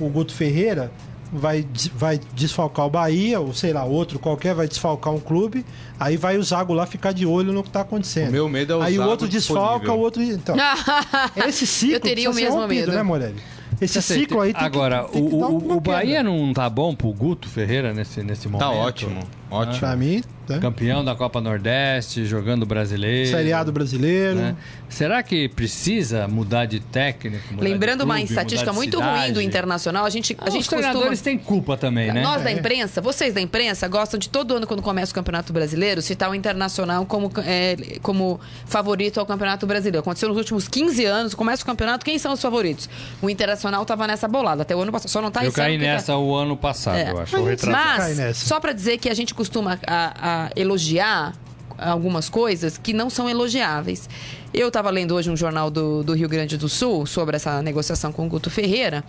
o 0.00 0.08
Guto 0.08 0.34
Ferreira 0.34 0.90
vai, 1.32 1.66
vai 1.94 2.20
desfalcar 2.34 2.86
o 2.86 2.90
Bahia, 2.90 3.40
ou 3.40 3.52
sei 3.52 3.72
lá, 3.72 3.84
outro 3.84 4.18
qualquer 4.18 4.54
vai 4.54 4.68
desfalcar 4.68 5.12
um 5.12 5.20
clube, 5.20 5.64
aí 5.98 6.16
vai 6.16 6.36
o 6.36 6.42
Zago 6.42 6.72
lá 6.72 6.86
ficar 6.86 7.12
de 7.12 7.26
olho 7.26 7.52
no 7.52 7.62
que 7.62 7.68
está 7.68 7.80
acontecendo. 7.80 8.28
O 8.28 8.32
meu 8.32 8.48
medo 8.48 8.72
é 8.74 8.76
o 8.76 8.82
Aí 8.82 8.96
Zago 8.96 9.08
o 9.08 9.10
outro 9.10 9.28
desfalca, 9.28 9.92
o 9.92 9.98
outro. 9.98 10.22
Então, 10.22 10.56
esse 11.46 11.66
ciclo 11.66 11.96
Eu 11.96 12.00
teria 12.00 12.30
o 12.30 12.34
mesmo 12.34 12.60
rompido, 12.60 12.86
medo. 12.86 12.92
né, 12.92 13.02
Morelli? 13.02 13.36
Esse 13.80 14.00
ciclo 14.00 14.40
aí 14.40 14.54
tem 14.54 14.64
Agora, 14.64 15.04
que, 15.04 15.12
tem 15.12 15.22
o, 15.22 15.36
o, 15.36 15.76
o 15.76 15.80
Bahia 15.80 16.22
não 16.22 16.52
tá 16.54 16.68
bom 16.70 16.94
pro 16.94 17.12
Guto 17.12 17.46
Ferreira 17.46 17.92
nesse, 17.92 18.22
nesse 18.22 18.44
tá 18.44 18.48
momento? 18.48 18.60
Tá 18.60 18.70
ótimo. 18.70 19.20
Ótimo. 19.50 19.78
Pra 19.78 19.96
mim, 19.96 20.22
né? 20.48 20.58
Campeão 20.60 21.04
da 21.04 21.14
Copa 21.14 21.40
Nordeste, 21.40 22.24
jogando 22.24 22.64
brasileiro. 22.64 23.30
Seriado 23.30 23.72
brasileiro. 23.72 24.36
Né? 24.36 24.56
Será 24.88 25.22
que 25.22 25.48
precisa 25.48 26.28
mudar 26.28 26.66
de 26.66 26.80
técnico? 26.80 27.54
Lembrando 27.58 28.00
de 28.00 28.04
clube, 28.04 28.12
uma 28.12 28.20
estatística 28.20 28.72
muito 28.72 29.00
ruim 29.00 29.32
do 29.32 29.40
Internacional, 29.40 30.04
a 30.04 30.10
gente, 30.10 30.36
a 30.38 30.44
ah, 30.46 30.50
gente 30.50 30.62
Os 30.62 30.68
treinadores 30.68 31.20
têm 31.20 31.38
culpa 31.38 31.76
também, 31.76 32.12
né? 32.12 32.22
Nós 32.22 32.42
da 32.42 32.50
é. 32.50 32.54
imprensa, 32.54 33.00
vocês 33.00 33.34
da 33.34 33.40
imprensa, 33.40 33.88
gostam 33.88 34.18
de 34.18 34.28
todo 34.28 34.54
ano, 34.54 34.66
quando 34.66 34.82
começa 34.82 35.10
o 35.12 35.14
Campeonato 35.14 35.52
Brasileiro, 35.52 36.00
citar 36.00 36.30
o 36.30 36.34
Internacional 36.34 37.04
como, 37.04 37.30
é, 37.44 37.98
como 38.02 38.40
favorito 38.66 39.18
ao 39.18 39.26
Campeonato 39.26 39.66
Brasileiro. 39.66 40.00
Aconteceu 40.00 40.28
nos 40.28 40.38
últimos 40.38 40.68
15 40.68 41.04
anos, 41.04 41.34
começa 41.34 41.62
o 41.62 41.66
campeonato, 41.66 42.04
quem 42.04 42.18
são 42.18 42.32
os 42.32 42.40
favoritos? 42.40 42.88
O 43.20 43.28
Internacional 43.28 43.82
estava 43.82 44.06
nessa 44.06 44.28
bolada, 44.28 44.62
até 44.62 44.74
o 44.74 44.80
ano 44.80 44.92
passado, 44.92 45.10
só 45.10 45.20
não 45.20 45.28
está 45.28 45.44
Eu 45.44 45.52
caí 45.52 45.76
nessa 45.76 46.12
tá... 46.12 46.18
o 46.18 46.34
ano 46.34 46.56
passado, 46.56 46.96
é. 46.96 47.10
eu 47.10 47.18
acho. 47.18 47.36
Mas, 47.66 48.18
mas 48.18 48.36
só 48.36 48.60
para 48.60 48.72
dizer 48.72 48.98
que 48.98 49.08
a 49.08 49.14
gente 49.14 49.34
costuma 49.36 49.78
a, 49.86 50.46
a 50.46 50.50
elogiar 50.56 51.34
algumas 51.78 52.28
coisas 52.28 52.78
que 52.78 52.92
não 52.92 53.10
são 53.10 53.28
elogiáveis. 53.28 54.08
Eu 54.52 54.68
estava 54.68 54.90
lendo 54.90 55.14
hoje 55.14 55.30
um 55.30 55.36
jornal 55.36 55.70
do, 55.70 56.02
do 56.02 56.14
Rio 56.14 56.28
Grande 56.28 56.56
do 56.56 56.68
Sul 56.68 57.06
sobre 57.06 57.36
essa 57.36 57.62
negociação 57.62 58.12
com 58.12 58.26
o 58.26 58.28
Guto 58.28 58.50
Ferreira. 58.50 59.04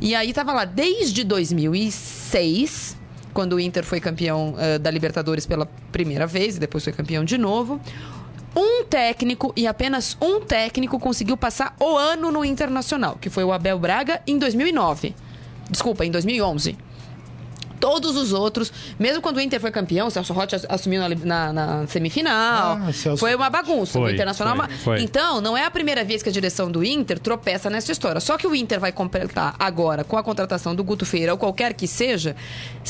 E 0.00 0.14
aí 0.14 0.30
estava 0.30 0.52
lá, 0.52 0.64
desde 0.64 1.24
2006, 1.24 2.96
quando 3.32 3.54
o 3.54 3.60
Inter 3.60 3.84
foi 3.84 4.00
campeão 4.00 4.54
uh, 4.54 4.78
da 4.78 4.90
Libertadores 4.90 5.46
pela 5.46 5.66
primeira 5.90 6.26
vez, 6.26 6.56
e 6.56 6.60
depois 6.60 6.84
foi 6.84 6.92
campeão 6.92 7.24
de 7.24 7.38
novo. 7.38 7.80
Um 8.54 8.84
técnico, 8.84 9.52
e 9.56 9.66
apenas 9.66 10.16
um 10.20 10.40
técnico, 10.40 10.98
conseguiu 10.98 11.36
passar 11.36 11.74
o 11.80 11.96
ano 11.96 12.30
no 12.30 12.44
Internacional, 12.44 13.16
que 13.18 13.30
foi 13.30 13.44
o 13.44 13.52
Abel 13.52 13.78
Braga 13.78 14.20
em 14.26 14.38
2009. 14.38 15.14
Desculpa, 15.70 16.04
em 16.04 16.10
2011 16.10 16.76
todos 17.82 18.16
os 18.16 18.32
outros, 18.32 18.72
mesmo 18.96 19.20
quando 19.20 19.38
o 19.38 19.40
Inter 19.40 19.60
foi 19.60 19.72
campeão, 19.72 20.06
o 20.06 20.10
Celso 20.10 20.32
Rotti 20.32 20.54
assumiu 20.68 21.00
na, 21.00 21.08
na, 21.08 21.52
na 21.52 21.86
semifinal. 21.88 22.78
Ah, 22.80 22.92
Celso... 22.92 23.18
Foi 23.18 23.34
uma 23.34 23.50
bagunça. 23.50 23.94
Foi, 23.94 24.12
o 24.12 24.14
Internacional. 24.14 24.56
Foi, 24.56 24.76
foi. 24.76 25.02
Então, 25.02 25.40
não 25.40 25.56
é 25.56 25.64
a 25.64 25.70
primeira 25.70 26.04
vez 26.04 26.22
que 26.22 26.28
a 26.28 26.32
direção 26.32 26.70
do 26.70 26.84
Inter 26.84 27.18
tropeça 27.18 27.68
nessa 27.68 27.90
história. 27.90 28.20
Só 28.20 28.38
que 28.38 28.46
o 28.46 28.54
Inter 28.54 28.78
vai 28.78 28.92
completar 28.92 29.56
agora, 29.58 30.04
com 30.04 30.16
a 30.16 30.22
contratação 30.22 30.76
do 30.76 30.84
Guto 30.84 31.04
Feira 31.04 31.32
ou 31.32 31.38
qualquer 31.38 31.74
que 31.74 31.88
seja, 31.88 32.36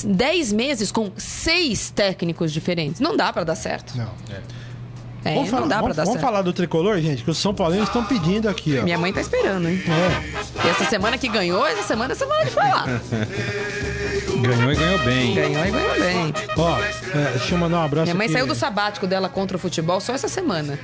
10 0.04 0.52
meses 0.52 0.92
com 0.92 1.10
seis 1.16 1.88
técnicos 1.88 2.52
diferentes. 2.52 3.00
Não 3.00 3.16
dá 3.16 3.32
para 3.32 3.44
dar 3.44 3.54
certo. 3.54 3.96
Não. 3.96 4.10
É. 4.30 4.71
É, 5.24 5.34
vamos 5.34 5.50
falar, 5.50 5.80
vamos, 5.80 5.96
vamos 5.96 6.20
falar, 6.20 6.42
do 6.42 6.52
tricolor, 6.52 7.00
gente, 7.00 7.22
que 7.22 7.30
os 7.30 7.38
São 7.38 7.54
Paulinos 7.54 7.86
estão 7.86 8.04
pedindo 8.04 8.48
aqui, 8.48 8.78
ó. 8.78 8.82
Minha 8.82 8.98
mãe 8.98 9.12
tá 9.12 9.20
esperando, 9.20 9.68
hein? 9.68 9.80
É. 9.86 10.66
E 10.66 10.70
essa 10.70 10.84
semana 10.86 11.16
que 11.16 11.28
ganhou, 11.28 11.64
essa 11.66 11.82
semana 11.82 12.12
é 12.12 12.16
semana 12.16 12.44
de 12.44 12.50
falar. 12.50 12.86
ganhou 14.42 14.72
e 14.72 14.76
ganhou 14.76 14.98
bem. 15.00 15.34
Ganhou 15.34 15.64
e 15.66 15.70
ganhou 15.70 16.00
bem. 16.00 16.34
Ó, 16.56 16.78
é, 16.78 17.30
deixa 17.38 17.54
eu 17.54 17.58
mandar 17.58 17.78
um 17.78 17.84
abraço 17.84 18.04
Minha 18.06 18.14
mãe 18.16 18.26
aqui. 18.26 18.32
saiu 18.32 18.46
do 18.46 18.54
sabático 18.54 19.06
dela 19.06 19.28
contra 19.28 19.56
o 19.56 19.60
futebol 19.60 20.00
só 20.00 20.12
essa 20.12 20.28
semana. 20.28 20.78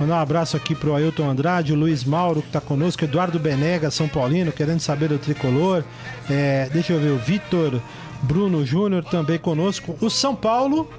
Mandar 0.00 0.16
um 0.16 0.20
abraço 0.20 0.56
aqui 0.56 0.74
pro 0.74 0.94
Ailton 0.94 1.28
Andrade, 1.28 1.72
o 1.72 1.76
Luiz 1.76 2.04
Mauro 2.04 2.42
que 2.42 2.50
tá 2.50 2.60
conosco, 2.60 3.04
Eduardo 3.04 3.38
Benega, 3.38 3.90
São 3.90 4.08
Paulino, 4.08 4.50
querendo 4.50 4.80
saber 4.80 5.08
do 5.08 5.18
tricolor. 5.18 5.84
É, 6.28 6.68
deixa 6.72 6.94
eu 6.94 7.00
ver, 7.00 7.10
o 7.10 7.18
Vitor 7.18 7.80
Bruno 8.22 8.64
Júnior 8.64 9.04
também 9.04 9.38
conosco. 9.38 9.96
O 10.00 10.10
São 10.10 10.34
Paulo 10.34 10.90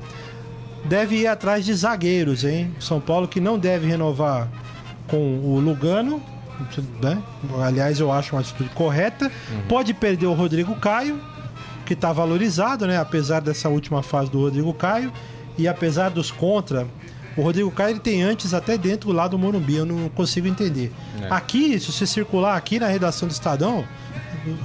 deve 0.88 1.18
ir 1.18 1.28
atrás 1.28 1.66
de 1.66 1.74
zagueiros, 1.74 2.44
hein? 2.44 2.74
São 2.80 3.00
Paulo 3.00 3.28
que 3.28 3.40
não 3.40 3.58
deve 3.58 3.88
renovar 3.88 4.48
com 5.08 5.18
o 5.18 5.60
Lugano, 5.60 6.22
né? 7.02 7.22
Aliás, 7.62 8.00
eu 8.00 8.12
acho 8.12 8.36
uma 8.36 8.42
atitude 8.42 8.70
correta. 8.70 9.26
Uhum. 9.26 9.62
Pode 9.68 9.94
perder 9.94 10.28
o 10.28 10.34
Rodrigo 10.34 10.76
Caio, 10.76 11.20
que 11.86 11.94
está 11.94 12.12
valorizado, 12.12 12.88
né? 12.88 12.98
Apesar 12.98 13.42
dessa 13.42 13.70
última 13.70 14.02
fase 14.02 14.30
do 14.32 14.40
Rodrigo 14.40 14.74
Caio 14.74 15.12
e 15.58 15.68
apesar 15.68 16.10
dos 16.10 16.32
contra, 16.32 16.88
o 17.38 17.42
Rodrigo 17.42 17.70
Caio 17.72 17.92
ele 17.92 18.00
tem 18.00 18.24
antes 18.24 18.54
até 18.54 18.78
dentro 18.78 19.12
lá 19.12 19.28
do 19.28 19.38
Morumbi, 19.38 19.76
eu 19.76 19.86
não 19.86 20.10
consigo 20.10 20.48
entender. 20.48 20.92
É. 21.22 21.28
Aqui, 21.30 21.80
se 21.80 21.92
você 21.92 22.06
circular 22.06 22.56
aqui 22.56 22.80
na 22.80 22.88
redação 22.88 23.28
do 23.28 23.32
Estadão, 23.32 23.86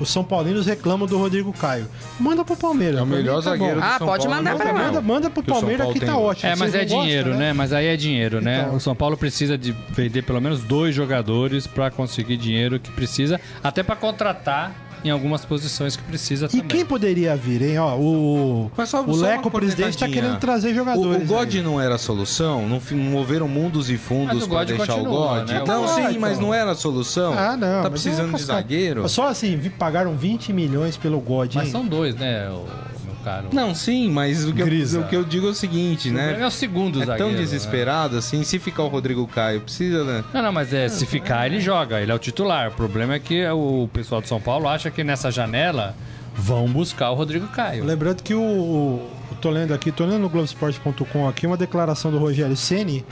os 0.00 0.10
São 0.10 0.24
Paulinos 0.24 0.66
reclamam 0.66 1.06
do 1.06 1.18
Rodrigo 1.18 1.52
Caio. 1.52 1.86
Manda 2.18 2.44
pro 2.44 2.56
Palmeiras. 2.56 3.00
É 3.00 3.02
o 3.02 3.06
melhor 3.06 3.36
tá 3.36 3.50
zagueiro 3.50 3.80
do 3.80 3.84
Ah, 3.84 3.98
São 3.98 4.06
pode 4.06 4.26
Paulo, 4.26 4.42
mandar 4.42 4.56
pra 4.56 4.72
manda, 4.72 5.00
manda 5.00 5.30
pro 5.30 5.42
Palmeiras 5.42 5.92
que 5.92 6.00
tá 6.00 6.16
ótimo. 6.16 6.50
É, 6.50 6.56
mas 6.56 6.74
é 6.74 6.84
dinheiro, 6.84 7.30
né? 7.30 7.36
né? 7.36 7.52
Mas 7.52 7.72
aí 7.72 7.86
é 7.86 7.96
dinheiro, 7.96 8.40
né? 8.40 8.62
Então. 8.62 8.76
O 8.76 8.80
São 8.80 8.94
Paulo 8.94 9.16
precisa 9.16 9.56
de 9.56 9.72
vender 9.90 10.22
pelo 10.22 10.40
menos 10.40 10.62
dois 10.62 10.94
jogadores 10.94 11.66
para 11.66 11.90
conseguir 11.90 12.36
dinheiro 12.36 12.78
que 12.78 12.90
precisa, 12.90 13.40
até 13.62 13.82
para 13.82 13.96
contratar 13.96 14.89
em 15.04 15.10
algumas 15.10 15.44
posições 15.44 15.96
que 15.96 16.02
precisa 16.02 16.48
também. 16.48 16.64
E 16.64 16.68
quem 16.68 16.84
poderia 16.84 17.36
vir, 17.36 17.62
hein? 17.62 17.78
Ó, 17.78 17.96
o, 17.96 18.70
só, 18.86 19.02
o 19.02 19.16
Leco, 19.16 19.50
presidente, 19.50 19.90
está 19.90 20.08
querendo 20.08 20.38
trazer 20.38 20.74
jogadores. 20.74 21.22
O, 21.22 21.24
o 21.24 21.36
God 21.38 21.54
aí. 21.54 21.62
não 21.62 21.80
era 21.80 21.94
a 21.94 21.98
solução? 21.98 22.68
Não 22.68 22.80
moveram 22.96 23.48
mundos 23.48 23.90
e 23.90 23.96
fundos 23.96 24.46
para 24.46 24.64
deixar 24.64 24.86
continua, 24.86 25.10
o 25.10 25.38
God? 25.38 25.50
Né? 25.50 25.64
Não, 25.66 25.88
sim, 25.88 26.00
então. 26.02 26.20
mas 26.20 26.38
não 26.38 26.52
era 26.52 26.72
a 26.72 26.74
solução. 26.74 27.34
Ah, 27.36 27.56
não. 27.56 27.82
Tá 27.82 27.90
precisando 27.90 28.36
de 28.36 28.42
zagueiro. 28.42 29.08
Só 29.08 29.28
assim, 29.28 29.58
pagaram 29.78 30.16
20 30.16 30.52
milhões 30.52 30.96
pelo 30.96 31.20
God. 31.20 31.54
Mas 31.54 31.68
são 31.68 31.86
dois, 31.86 32.14
né? 32.14 32.48
O 32.50 32.89
caro. 33.22 33.48
Não, 33.52 33.74
sim, 33.74 34.10
mas 34.10 34.44
o 34.44 34.52
que, 34.52 34.62
eu, 34.62 35.00
o 35.00 35.08
que 35.08 35.16
eu 35.16 35.24
digo 35.24 35.46
é 35.46 35.50
o 35.50 35.54
seguinte, 35.54 36.10
o 36.10 36.12
né? 36.12 36.40
É 36.40 36.46
o 36.46 36.50
segundo 36.50 37.02
é 37.02 37.06
zagueiro. 37.06 37.30
tão 37.30 37.32
né? 37.32 37.38
desesperado 37.38 38.14
né? 38.14 38.18
assim, 38.18 38.42
se 38.42 38.58
ficar 38.58 38.82
o 38.82 38.88
Rodrigo 38.88 39.26
Caio, 39.26 39.60
precisa, 39.60 40.04
né? 40.04 40.24
Não, 40.32 40.42
não, 40.42 40.52
mas 40.52 40.72
é, 40.72 40.88
se 40.88 41.06
ficar, 41.06 41.46
ele 41.46 41.60
joga, 41.60 42.00
ele 42.00 42.10
é 42.10 42.14
o 42.14 42.18
titular. 42.18 42.68
O 42.68 42.72
problema 42.72 43.14
é 43.14 43.18
que 43.18 43.46
o 43.48 43.88
pessoal 43.92 44.20
de 44.20 44.28
São 44.28 44.40
Paulo 44.40 44.68
acha 44.68 44.90
que 44.90 45.04
nessa 45.04 45.30
janela 45.30 45.94
vão 46.34 46.66
buscar 46.66 47.10
o 47.10 47.14
Rodrigo 47.14 47.46
Caio. 47.48 47.84
Lembrando 47.84 48.22
que 48.22 48.34
o. 48.34 49.06
Tô 49.40 49.48
lendo 49.48 49.72
aqui, 49.72 49.90
tô 49.90 50.04
lendo 50.04 50.18
no 50.18 50.28
Globoesporte.com 50.28 51.26
aqui 51.26 51.46
uma 51.46 51.56
declaração 51.56 52.10
do 52.10 52.18
Rogério 52.18 52.54
Ceni 52.54 53.04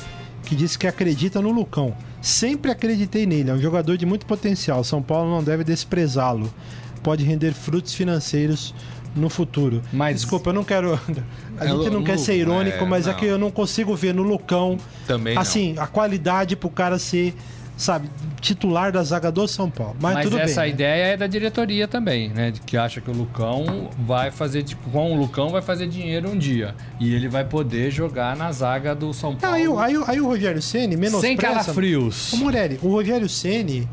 que 0.45 0.55
disse 0.55 0.79
que 0.79 0.87
acredita 0.87 1.41
no 1.41 1.51
Lucão. 1.51 1.95
Sempre 2.21 2.71
acreditei 2.71 3.27
nele, 3.27 3.51
é 3.51 3.55
um 3.55 3.61
jogador 3.61 3.97
de 3.97 4.07
muito 4.07 4.27
potencial. 4.27 4.83
São 4.83 5.03
Paulo 5.03 5.31
não 5.31 5.43
deve 5.43 5.65
desprezá-lo. 5.65 6.53
Pode 7.03 7.23
render 7.23 7.53
frutos 7.53 7.95
financeiros 7.95 8.75
no 9.19 9.29
futuro. 9.29 9.83
Mas... 9.93 10.17
Desculpa, 10.17 10.51
eu 10.51 10.55
não 10.55 10.65
quero. 10.65 10.95
A 11.59 11.65
é, 11.65 11.69
gente 11.69 11.91
não 11.91 12.05
quer 12.05 12.19
ser 12.19 12.37
irônico, 12.37 12.85
é, 12.85 12.87
mas 12.87 13.07
não. 13.07 13.13
é 13.13 13.17
que 13.17 13.27
eu 13.27 13.39
não 13.39 13.51
consigo 13.51 13.95
ver 13.97 14.15
no 14.15 14.23
Lucão. 14.23 14.79
Também. 15.07 15.37
Assim, 15.37 15.73
não. 15.73 15.83
a 15.83 15.87
qualidade 15.87 16.55
pro 16.55 16.71
cara 16.71 16.99
ser 16.99 17.35
sabe, 17.79 18.11
titular 18.41 18.91
da 18.91 19.03
zaga 19.05 19.31
do 19.31 19.47
São 19.47 19.71
Paulo. 19.71 19.97
Mas, 20.01 20.15
Mas 20.15 20.25
tudo 20.25 20.39
essa 20.39 20.63
bem, 20.63 20.71
né? 20.71 20.75
ideia 20.75 21.05
é 21.05 21.17
da 21.17 21.27
diretoria 21.27 21.87
também, 21.87 22.29
né? 22.29 22.51
De 22.51 22.61
que 22.61 22.77
acha 22.77 23.01
que 23.01 23.09
o 23.09 23.15
Lucão 23.15 23.89
vai 24.01 24.31
fazer, 24.31 24.65
tipo, 24.65 24.91
com 24.91 25.13
o 25.13 25.17
Lucão 25.17 25.51
vai 25.51 25.63
fazer 25.63 25.87
dinheiro 25.87 26.29
um 26.29 26.37
dia. 26.37 26.75
E 26.99 27.15
ele 27.15 27.29
vai 27.29 27.45
poder 27.45 27.91
jogar 27.91 28.37
na 28.37 28.51
zaga 28.51 28.95
do 28.95 29.15
São 29.15 29.37
Paulo. 29.37 29.57
Aí, 29.57 29.95
aí, 29.95 30.05
aí 30.07 30.21
o 30.21 30.27
Rogério 30.27 30.61
Ceni 30.61 30.97
menospreza... 30.97 31.21
Sem 31.21 31.37
calafrios. 31.37 32.33
O 32.33 32.39
Murelli, 32.39 32.79
o 32.83 32.89
Rogério 32.89 33.29
Ceni 33.29 33.89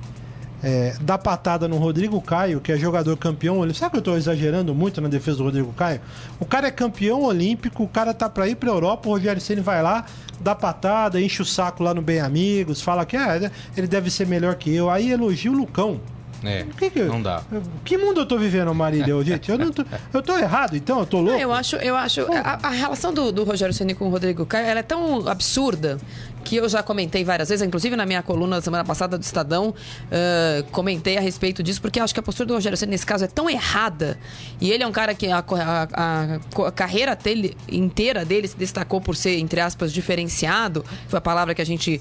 é, 0.65 0.95
dá 0.99 1.15
patada 1.15 1.67
no 1.67 1.77
Rodrigo 1.77 2.19
Caio, 2.19 2.59
que 2.59 2.71
é 2.71 2.77
jogador 2.77 3.15
campeão 3.17 3.59
olímpico. 3.59 3.77
Sabe 3.77 3.91
que 3.91 3.97
eu 3.97 3.99
estou 3.99 4.17
exagerando 4.17 4.73
muito 4.73 4.99
na 4.99 5.07
defesa 5.07 5.37
do 5.37 5.43
Rodrigo 5.43 5.71
Caio? 5.73 6.01
O 6.39 6.45
cara 6.45 6.67
é 6.67 6.71
campeão 6.71 7.21
olímpico, 7.21 7.83
o 7.83 7.87
cara 7.87 8.15
tá 8.15 8.27
para 8.27 8.47
ir 8.47 8.55
para 8.55 8.69
Europa, 8.69 9.07
o 9.07 9.11
Rogério 9.11 9.39
Ceni 9.39 9.61
vai 9.61 9.83
lá, 9.83 10.05
dá 10.41 10.55
patada, 10.55 11.21
enche 11.21 11.39
o 11.39 11.45
saco 11.45 11.83
lá 11.83 11.93
no 11.93 12.01
Bem 12.01 12.19
Amigos, 12.19 12.81
fala 12.81 13.05
que 13.05 13.15
ah, 13.15 13.51
ele 13.77 13.85
deve 13.85 14.09
ser 14.09 14.25
melhor 14.25 14.55
que 14.55 14.73
eu. 14.73 14.89
Aí 14.89 15.11
elogia 15.11 15.51
o 15.51 15.55
Lucão. 15.55 16.01
É, 16.43 16.65
que 16.77 16.89
que, 16.89 17.03
não 17.03 17.21
dá. 17.21 17.41
Que 17.83 17.97
mundo 17.97 18.21
eu 18.21 18.25
tô 18.25 18.37
vivendo, 18.37 18.73
Marília, 18.73 19.23
gente? 19.23 19.49
Eu, 19.49 19.57
não 19.57 19.71
tô, 19.71 19.83
eu 20.13 20.21
tô 20.21 20.37
errado, 20.37 20.75
então? 20.75 20.99
Eu 20.99 21.05
tô 21.05 21.17
louco? 21.17 21.33
Não, 21.33 21.39
eu 21.39 21.53
acho, 21.53 21.75
eu 21.77 21.95
acho 21.95 22.21
a, 22.21 22.59
a, 22.61 22.69
relação 22.69 23.13
do, 23.13 23.31
do 23.31 23.43
Rogério 23.43 23.73
Ceni 23.73 23.93
com 23.93 24.05
o 24.05 24.09
Rodrigo 24.09 24.45
Caio, 24.45 24.67
ela 24.67 24.79
é 24.79 24.83
tão 24.83 25.27
absurda 25.27 25.97
que 26.45 26.57
eu 26.57 26.69
já 26.69 26.83
comentei 26.83 27.23
várias 27.23 27.49
vezes, 27.49 27.65
inclusive 27.65 27.95
na 27.95 28.05
minha 28.05 28.21
coluna 28.21 28.57
da 28.57 28.61
semana 28.61 28.85
passada 28.85 29.17
do 29.17 29.23
Estadão, 29.23 29.69
uh, 29.69 30.63
comentei 30.71 31.17
a 31.17 31.19
respeito 31.21 31.63
disso, 31.63 31.81
porque 31.81 31.99
acho 31.99 32.13
que 32.13 32.19
a 32.19 32.23
postura 32.23 32.45
do 32.47 32.53
Rogério 32.53 32.77
Ceni 32.77 32.91
nesse 32.91 33.05
caso 33.05 33.25
é 33.25 33.27
tão 33.27 33.49
errada. 33.49 34.17
E 34.61 34.71
ele 34.71 34.83
é 34.83 34.87
um 34.87 34.91
cara 34.91 35.15
que 35.15 35.27
a, 35.27 35.43
a, 35.43 36.39
a, 36.67 36.71
carreira 36.71 37.15
dele, 37.15 37.57
inteira 37.69 38.23
dele 38.23 38.47
se 38.47 38.55
destacou 38.55 39.01
por 39.01 39.15
ser, 39.15 39.39
entre 39.39 39.59
aspas, 39.59 39.91
diferenciado. 39.91 40.85
Foi 41.07 41.17
a 41.17 41.21
palavra 41.21 41.55
que 41.55 41.61
a 41.61 41.65
gente 41.65 41.99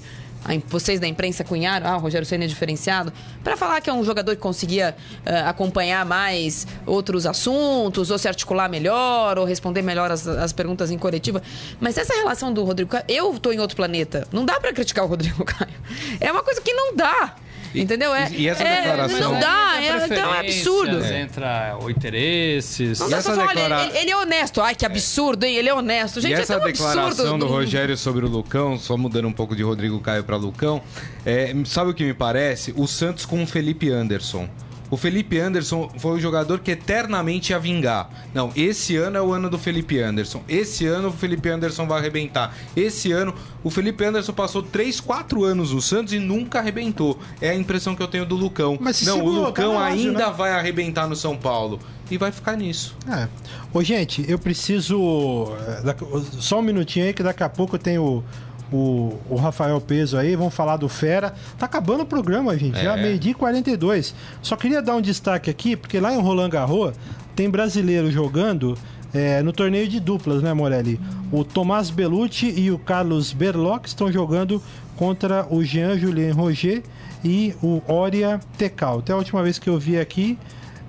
vocês 0.67 0.99
da 0.99 1.07
imprensa 1.07 1.43
cunharam, 1.43 1.87
ah, 1.87 1.97
o 1.97 1.99
Rogério 1.99 2.25
Senna 2.25 2.45
é 2.45 2.47
diferenciado, 2.47 3.11
para 3.43 3.57
falar 3.57 3.81
que 3.81 3.89
é 3.89 3.93
um 3.93 4.03
jogador 4.03 4.35
que 4.35 4.41
conseguia 4.41 4.95
uh, 5.25 5.49
acompanhar 5.49 6.05
mais 6.05 6.67
outros 6.85 7.25
assuntos, 7.25 8.11
ou 8.11 8.17
se 8.17 8.27
articular 8.27 8.69
melhor, 8.69 9.37
ou 9.37 9.45
responder 9.45 9.81
melhor 9.81 10.11
as, 10.11 10.27
as 10.27 10.53
perguntas 10.53 10.91
em 10.91 10.97
coletiva. 10.97 11.41
Mas 11.79 11.97
essa 11.97 12.13
relação 12.13 12.53
do 12.53 12.63
Rodrigo 12.63 12.91
Caio, 12.91 13.05
eu 13.07 13.39
tô 13.39 13.51
em 13.51 13.59
outro 13.59 13.75
planeta. 13.75 14.27
Não 14.31 14.45
dá 14.45 14.59
para 14.59 14.71
criticar 14.73 15.05
o 15.05 15.07
Rodrigo 15.07 15.43
Caio. 15.45 15.73
É 16.19 16.31
uma 16.31 16.43
coisa 16.43 16.61
que 16.61 16.73
não 16.73 16.95
dá. 16.95 17.35
Entendeu? 17.81 18.13
É, 18.13 18.29
e 18.31 18.47
essa 18.47 18.63
é, 18.63 18.81
declaração. 18.81 19.33
Não 19.33 19.39
dá, 19.39 19.73
é, 19.81 20.05
então 20.05 20.33
é 20.33 20.39
absurdo. 20.39 21.03
É. 21.03 21.21
Entra 21.21 21.77
o 21.81 21.89
interesses. 21.89 22.99
Não, 22.99 23.09
e 23.09 23.13
essa 23.13 23.35
declara... 23.35 23.85
ele, 23.85 23.97
ele, 23.97 24.11
é 24.11 24.17
honesto. 24.17 24.61
Ai, 24.61 24.75
que 24.75 24.85
absurdo, 24.85 25.45
hein? 25.45 25.55
Ele 25.55 25.69
é 25.69 25.73
honesto. 25.73 26.21
Gente, 26.21 26.31
e 26.31 26.33
essa 26.33 26.55
é 26.55 26.59
declaração 26.59 27.37
do 27.37 27.47
Rogério 27.47 27.97
sobre 27.97 28.25
o 28.25 28.29
Lucão, 28.29 28.77
só 28.77 28.97
mudando 28.97 29.27
um 29.27 29.33
pouco 29.33 29.55
de 29.55 29.63
Rodrigo 29.63 29.99
Caio 29.99 30.23
para 30.23 30.35
Lucão, 30.35 30.81
é, 31.25 31.53
sabe 31.65 31.91
o 31.91 31.93
que 31.93 32.03
me 32.03 32.13
parece? 32.13 32.73
O 32.75 32.87
Santos 32.87 33.25
com 33.25 33.41
o 33.43 33.47
Felipe 33.47 33.89
Anderson. 33.89 34.49
O 34.95 34.97
Felipe 34.97 35.37
Anderson 35.37 35.89
foi 35.97 36.13
o 36.13 36.19
jogador 36.21 36.59
que 36.59 36.71
eternamente 36.71 37.51
ia 37.51 37.59
vingar. 37.59 38.09
Não, 38.33 38.49
esse 38.55 38.95
ano 38.95 39.17
é 39.17 39.21
o 39.21 39.33
ano 39.33 39.49
do 39.49 39.59
Felipe 39.59 39.99
Anderson. 39.99 40.41
Esse 40.47 40.85
ano 40.87 41.09
o 41.09 41.11
Felipe 41.11 41.49
Anderson 41.49 41.85
vai 41.85 41.99
arrebentar. 41.99 42.55
Esse 42.77 43.11
ano, 43.11 43.35
o 43.61 43.69
Felipe 43.69 44.05
Anderson 44.05 44.31
passou 44.31 44.63
3, 44.63 45.01
4 45.01 45.43
anos 45.43 45.73
no 45.73 45.81
Santos 45.81 46.13
e 46.13 46.17
nunca 46.17 46.59
arrebentou. 46.59 47.19
É 47.41 47.49
a 47.49 47.55
impressão 47.55 47.93
que 47.93 48.01
eu 48.01 48.07
tenho 48.07 48.25
do 48.25 48.37
Lucão. 48.37 48.77
Mas 48.79 49.01
Não, 49.01 49.19
o 49.19 49.33
tá 49.33 49.47
Lucão 49.47 49.73
tá 49.73 49.83
ainda 49.83 50.27
né? 50.27 50.33
vai 50.33 50.53
arrebentar 50.53 51.09
no 51.09 51.15
São 51.17 51.35
Paulo. 51.35 51.77
E 52.09 52.17
vai 52.17 52.31
ficar 52.31 52.55
nisso. 52.55 52.95
É. 53.05 53.27
Ô, 53.73 53.83
gente, 53.83 54.23
eu 54.31 54.39
preciso. 54.39 55.51
Eh, 55.83 55.95
só 56.39 56.59
um 56.59 56.61
minutinho 56.61 57.07
aí, 57.07 57.13
que 57.13 57.21
daqui 57.21 57.43
a 57.43 57.49
pouco 57.49 57.77
tem 57.77 57.97
o 57.97 58.23
o, 58.71 59.17
o 59.29 59.35
Rafael 59.35 59.79
Peso 59.79 60.17
aí, 60.17 60.35
vamos 60.35 60.53
falar 60.53 60.77
do 60.77 60.89
Fera. 60.89 61.33
Tá 61.57 61.65
acabando 61.65 62.03
o 62.03 62.05
programa, 62.05 62.57
gente, 62.57 62.77
é. 62.77 62.83
já 62.83 62.97
meio-dia 62.97 63.31
e 63.31 63.35
42. 63.35 64.15
Só 64.41 64.55
queria 64.55 64.81
dar 64.81 64.95
um 64.95 65.01
destaque 65.01 65.49
aqui, 65.49 65.75
porque 65.75 65.99
lá 65.99 66.13
em 66.13 66.19
Roland 66.19 66.49
Garros 66.49 66.93
tem 67.35 67.49
brasileiro 67.49 68.09
jogando 68.11 68.77
é, 69.13 69.41
no 69.41 69.53
torneio 69.53 69.87
de 69.87 69.99
duplas, 69.99 70.41
né, 70.41 70.53
Morelli? 70.53 70.99
O 71.31 71.43
Tomás 71.43 71.89
Belucci 71.89 72.53
e 72.57 72.71
o 72.71 72.77
Carlos 72.77 73.31
Berloc 73.33 73.85
estão 73.85 74.11
jogando 74.11 74.61
contra 74.95 75.45
o 75.49 75.63
Jean 75.63 75.97
Julien 75.97 76.31
Roger 76.31 76.83
e 77.23 77.55
o 77.61 77.81
Oria 77.87 78.39
Tecal. 78.57 78.99
Até 78.99 79.13
a 79.13 79.17
última 79.17 79.41
vez 79.41 79.57
que 79.57 79.69
eu 79.69 79.79
vi 79.79 79.97
aqui, 79.97 80.37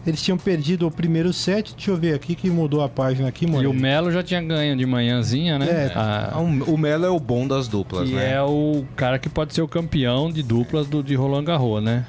eles 0.06 0.22
tinham 0.22 0.38
perdido 0.38 0.86
o 0.86 0.90
primeiro 0.90 1.32
set. 1.32 1.74
Deixa 1.74 1.90
eu 1.90 1.96
ver 1.96 2.14
aqui 2.14 2.34
que 2.34 2.48
mudou 2.48 2.82
a 2.82 2.88
página 2.88 3.28
aqui, 3.28 3.46
mano. 3.46 3.64
E 3.64 3.66
o 3.66 3.74
Melo 3.74 4.10
já 4.12 4.22
tinha 4.22 4.40
ganho 4.40 4.76
de 4.76 4.86
manhãzinha, 4.86 5.58
né? 5.58 5.66
É. 5.68 5.92
A... 5.94 6.38
O 6.38 6.78
Melo 6.78 7.04
é 7.04 7.10
o 7.10 7.18
bom 7.18 7.46
das 7.46 7.66
duplas, 7.66 8.08
que 8.08 8.14
né? 8.14 8.34
é 8.34 8.42
o 8.42 8.84
cara 8.94 9.18
que 9.18 9.28
pode 9.28 9.52
ser 9.52 9.62
o 9.62 9.68
campeão 9.68 10.30
de 10.30 10.42
duplas 10.42 10.86
do, 10.86 11.02
de 11.02 11.14
Roland 11.14 11.44
Garros, 11.44 11.82
né? 11.82 12.06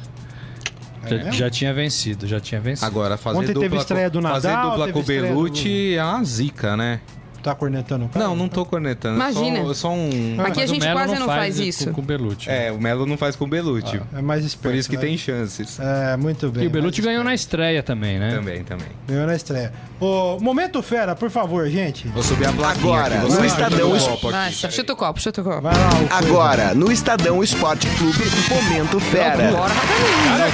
É 1.03 1.09
já, 1.09 1.31
já, 1.31 1.49
tinha 1.49 1.73
vencido, 1.73 2.27
já 2.27 2.39
tinha 2.39 2.59
vencido. 2.59 2.85
Agora, 2.85 3.17
fazer 3.17 3.39
Ontem 3.39 3.53
dupla, 3.53 3.61
teve 3.61 3.77
estreia 3.77 4.09
do 4.09 4.21
Nadal, 4.21 4.41
fazer 4.41 4.69
dupla 4.69 4.91
com 4.91 4.99
o 4.99 5.03
Belucci 5.03 5.93
do... 5.93 5.99
é 5.99 6.03
uma 6.03 6.23
zica, 6.23 6.77
né? 6.77 6.99
Tá 7.47 7.55
cornetando 7.55 8.03
o 8.03 8.09
cara? 8.09 8.25
Não, 8.25 8.35
não 8.35 8.49
tô 8.49 8.65
cornetando. 8.65 9.15
Imagina. 9.15 9.63
Só, 9.67 9.73
só 9.73 9.91
um... 9.93 10.09
Aqui 10.45 10.61
a 10.61 10.65
gente 10.65 10.85
quase 10.91 11.15
não 11.15 11.27
faz, 11.27 11.39
faz 11.39 11.59
isso. 11.59 11.85
Com, 11.85 11.93
com 11.93 12.01
Belucci. 12.01 12.49
É, 12.49 12.73
o 12.73 12.77
Melo 12.77 13.05
não 13.05 13.15
faz 13.15 13.37
com 13.37 13.45
o 13.45 13.47
Belucci. 13.47 14.01
Ah, 14.13 14.19
é 14.19 14.21
mais 14.21 14.43
esperto, 14.43 14.73
Por 14.73 14.77
isso 14.77 14.89
que 14.89 14.97
né? 14.97 15.03
tem 15.03 15.17
chances. 15.17 15.79
É, 15.79 16.17
muito 16.17 16.49
bem. 16.49 16.65
E 16.65 16.67
o 16.67 16.69
Belucci 16.69 17.01
ganhou 17.01 17.23
na 17.23 17.33
estreia 17.33 17.81
também, 17.81 18.19
né? 18.19 18.31
Também, 18.31 18.65
também. 18.65 18.89
Ganhou 19.07 19.25
na 19.25 19.33
estreia. 19.33 19.71
O 19.97 20.37
Momento 20.41 20.81
Fera, 20.81 21.15
por 21.15 21.29
favor, 21.29 21.69
gente. 21.69 22.05
Vou 22.09 22.21
subir 22.21 22.47
a 22.47 22.51
plaquinha 22.51 22.95
Agora, 22.97 23.15
aqui. 23.21 23.31
no 23.31 23.45
Estadão... 23.45 23.91
Vai, 24.29 24.51
chuta 24.51 24.91
o 24.91 24.95
copo, 24.97 25.21
chuta 25.21 25.39
o 25.39 25.43
copo. 25.45 25.61
Vai 25.61 25.73
lá, 25.73 25.89
o 25.89 26.13
Agora, 26.13 26.73
no 26.73 26.91
Estadão 26.91 27.41
Esporte 27.41 27.87
Clube, 27.97 28.23
Momento 28.49 28.99
Fera. 28.99 29.51
Bora, 29.53 29.73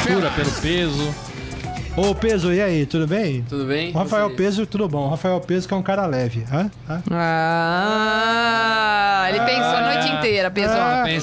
Loucura 0.08 0.30
pelo 0.30 0.52
peso. 0.62 1.33
Ô, 1.96 2.16
Peso, 2.16 2.52
e 2.52 2.60
aí, 2.60 2.88
tudo 2.88 3.06
bem? 3.06 3.46
Tudo 3.48 3.66
bem? 3.66 3.91
O 3.91 4.00
Rafael 4.00 4.28
Você... 4.30 4.36
Peso, 4.36 4.66
tudo 4.66 4.89
bom. 4.89 5.06
O 5.06 5.10
Rafael 5.12 5.39
Peso 5.39 5.68
que 5.68 5.76
é 5.76 5.78
um 5.78 5.84
cara 5.84 6.08
leve. 6.08 6.44
Hã? 6.52 6.72
Hã? 6.89 7.04
Ah, 7.12 8.46
ele 9.30 9.39
pensou 9.41 9.64
ah, 9.64 9.78
a 9.78 9.94
noite 9.94 10.12
inteira, 10.12 10.50
Peso. 10.50 10.74
Ah, 10.76 11.04
ele 11.08 11.22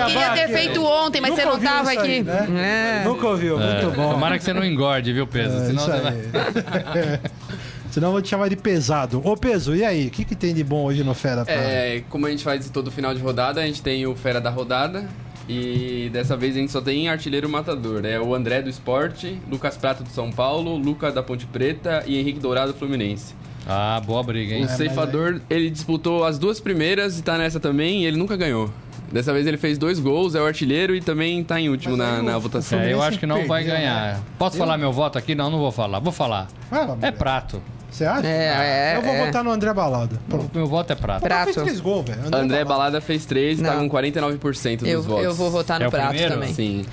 queria 0.00 0.30
ter 0.30 0.46
feito 0.48 0.84
ontem, 0.84 1.20
mas 1.20 1.34
você 1.34 1.44
não 1.44 1.58
tava 1.58 1.90
aqui. 1.90 2.18
Aí, 2.18 2.22
né? 2.22 3.02
é. 3.02 3.04
Nunca 3.04 3.26
ouviu, 3.26 3.60
é. 3.60 3.72
muito 3.72 3.96
bom. 3.96 4.12
Tomara 4.12 4.38
que 4.38 4.44
você 4.44 4.52
não 4.52 4.64
engorde, 4.64 5.12
viu, 5.12 5.26
Peso? 5.26 5.56
É, 5.56 5.66
Senão 5.66 5.84
você 5.84 6.00
vai... 6.00 6.14
Senão 7.90 8.08
eu 8.08 8.12
vou 8.12 8.22
te 8.22 8.28
chamar 8.28 8.48
de 8.48 8.54
pesado. 8.54 9.20
Ô, 9.24 9.36
Peso, 9.36 9.74
e 9.74 9.84
aí? 9.84 10.06
O 10.06 10.10
que, 10.10 10.24
que 10.24 10.36
tem 10.36 10.54
de 10.54 10.62
bom 10.62 10.84
hoje 10.84 11.02
no 11.02 11.14
Fera? 11.14 11.44
Pra... 11.44 11.52
É, 11.52 12.04
como 12.08 12.26
a 12.26 12.30
gente 12.30 12.44
faz 12.44 12.70
todo 12.70 12.92
final 12.92 13.12
de 13.12 13.20
rodada, 13.20 13.60
a 13.60 13.66
gente 13.66 13.82
tem 13.82 14.06
o 14.06 14.14
Fera 14.14 14.40
da 14.40 14.50
Rodada, 14.50 15.04
e 15.48 16.08
dessa 16.12 16.36
vez 16.36 16.56
a 16.56 16.60
gente 16.60 16.72
só 16.72 16.80
tem 16.80 17.08
artilheiro 17.08 17.48
matador. 17.48 18.04
É 18.04 18.20
o 18.20 18.34
André 18.34 18.62
do 18.62 18.70
Esporte, 18.70 19.40
Lucas 19.50 19.76
Prato 19.76 20.02
do 20.02 20.10
São 20.10 20.30
Paulo, 20.30 20.76
Lucas 20.76 21.14
da 21.14 21.22
Ponte 21.22 21.46
Preta 21.46 22.04
e 22.06 22.18
Henrique 22.18 22.38
Dourado 22.38 22.72
do 22.72 22.78
Fluminense. 22.78 23.34
Ah, 23.66 24.00
boa 24.04 24.22
briga, 24.22 24.54
hein? 24.54 24.62
O 24.62 24.64
é, 24.64 24.68
ceifador, 24.68 25.34
mas... 25.34 25.42
ele 25.48 25.70
disputou 25.70 26.24
as 26.24 26.38
duas 26.38 26.60
primeiras 26.60 27.18
e 27.18 27.22
tá 27.22 27.38
nessa 27.38 27.60
também 27.60 28.02
e 28.02 28.06
ele 28.06 28.16
nunca 28.16 28.36
ganhou. 28.36 28.70
Dessa 29.12 29.32
vez 29.32 29.46
ele 29.46 29.58
fez 29.58 29.76
dois 29.76 30.00
gols, 30.00 30.34
é 30.34 30.40
o 30.40 30.46
artilheiro 30.46 30.96
e 30.96 31.00
também 31.00 31.44
tá 31.44 31.60
em 31.60 31.68
último 31.68 31.96
na, 31.96 32.22
na 32.22 32.38
votação. 32.38 32.80
É, 32.80 32.92
eu 32.92 33.02
acho 33.02 33.18
que 33.18 33.26
não 33.26 33.46
vai 33.46 33.62
ganhar. 33.62 34.14
Né? 34.14 34.20
Posso 34.38 34.56
eu... 34.56 34.58
falar 34.58 34.78
meu 34.78 34.90
voto 34.90 35.18
aqui? 35.18 35.34
Não, 35.34 35.50
não 35.50 35.58
vou 35.58 35.70
falar. 35.70 35.98
Vou 36.00 36.12
falar. 36.12 36.48
Ah, 36.70 36.96
é 37.02 37.10
prato. 37.10 37.62
Você 37.92 38.06
acha? 38.06 38.26
É, 38.26 38.94
é, 38.94 38.96
eu 38.96 39.02
vou 39.02 39.12
é. 39.12 39.26
votar 39.26 39.44
no 39.44 39.50
André 39.50 39.72
Balada. 39.72 40.18
Pronto. 40.28 40.50
Meu 40.54 40.66
voto 40.66 40.92
é 40.92 40.96
prato. 40.96 41.22
Prato. 41.22 41.52
Fez 41.52 41.56
três 41.56 41.80
gols, 41.80 42.06
velho. 42.06 42.20
André, 42.26 42.40
André 42.40 42.64
Balada. 42.64 42.68
Balada. 42.68 43.00
fez 43.02 43.26
três 43.26 43.60
e 43.60 43.62
tá 43.62 43.76
com 43.76 43.88
49% 43.88 44.78
dos 44.78 44.88
eu, 44.88 45.02
votos. 45.02 45.24
Eu 45.24 45.34
vou 45.34 45.50
votar 45.50 45.78
no 45.78 45.86
é 45.86 45.90
prato 45.90 46.08
primeiro? 46.08 46.34
também. 46.34 46.54
Sim. 46.54 46.86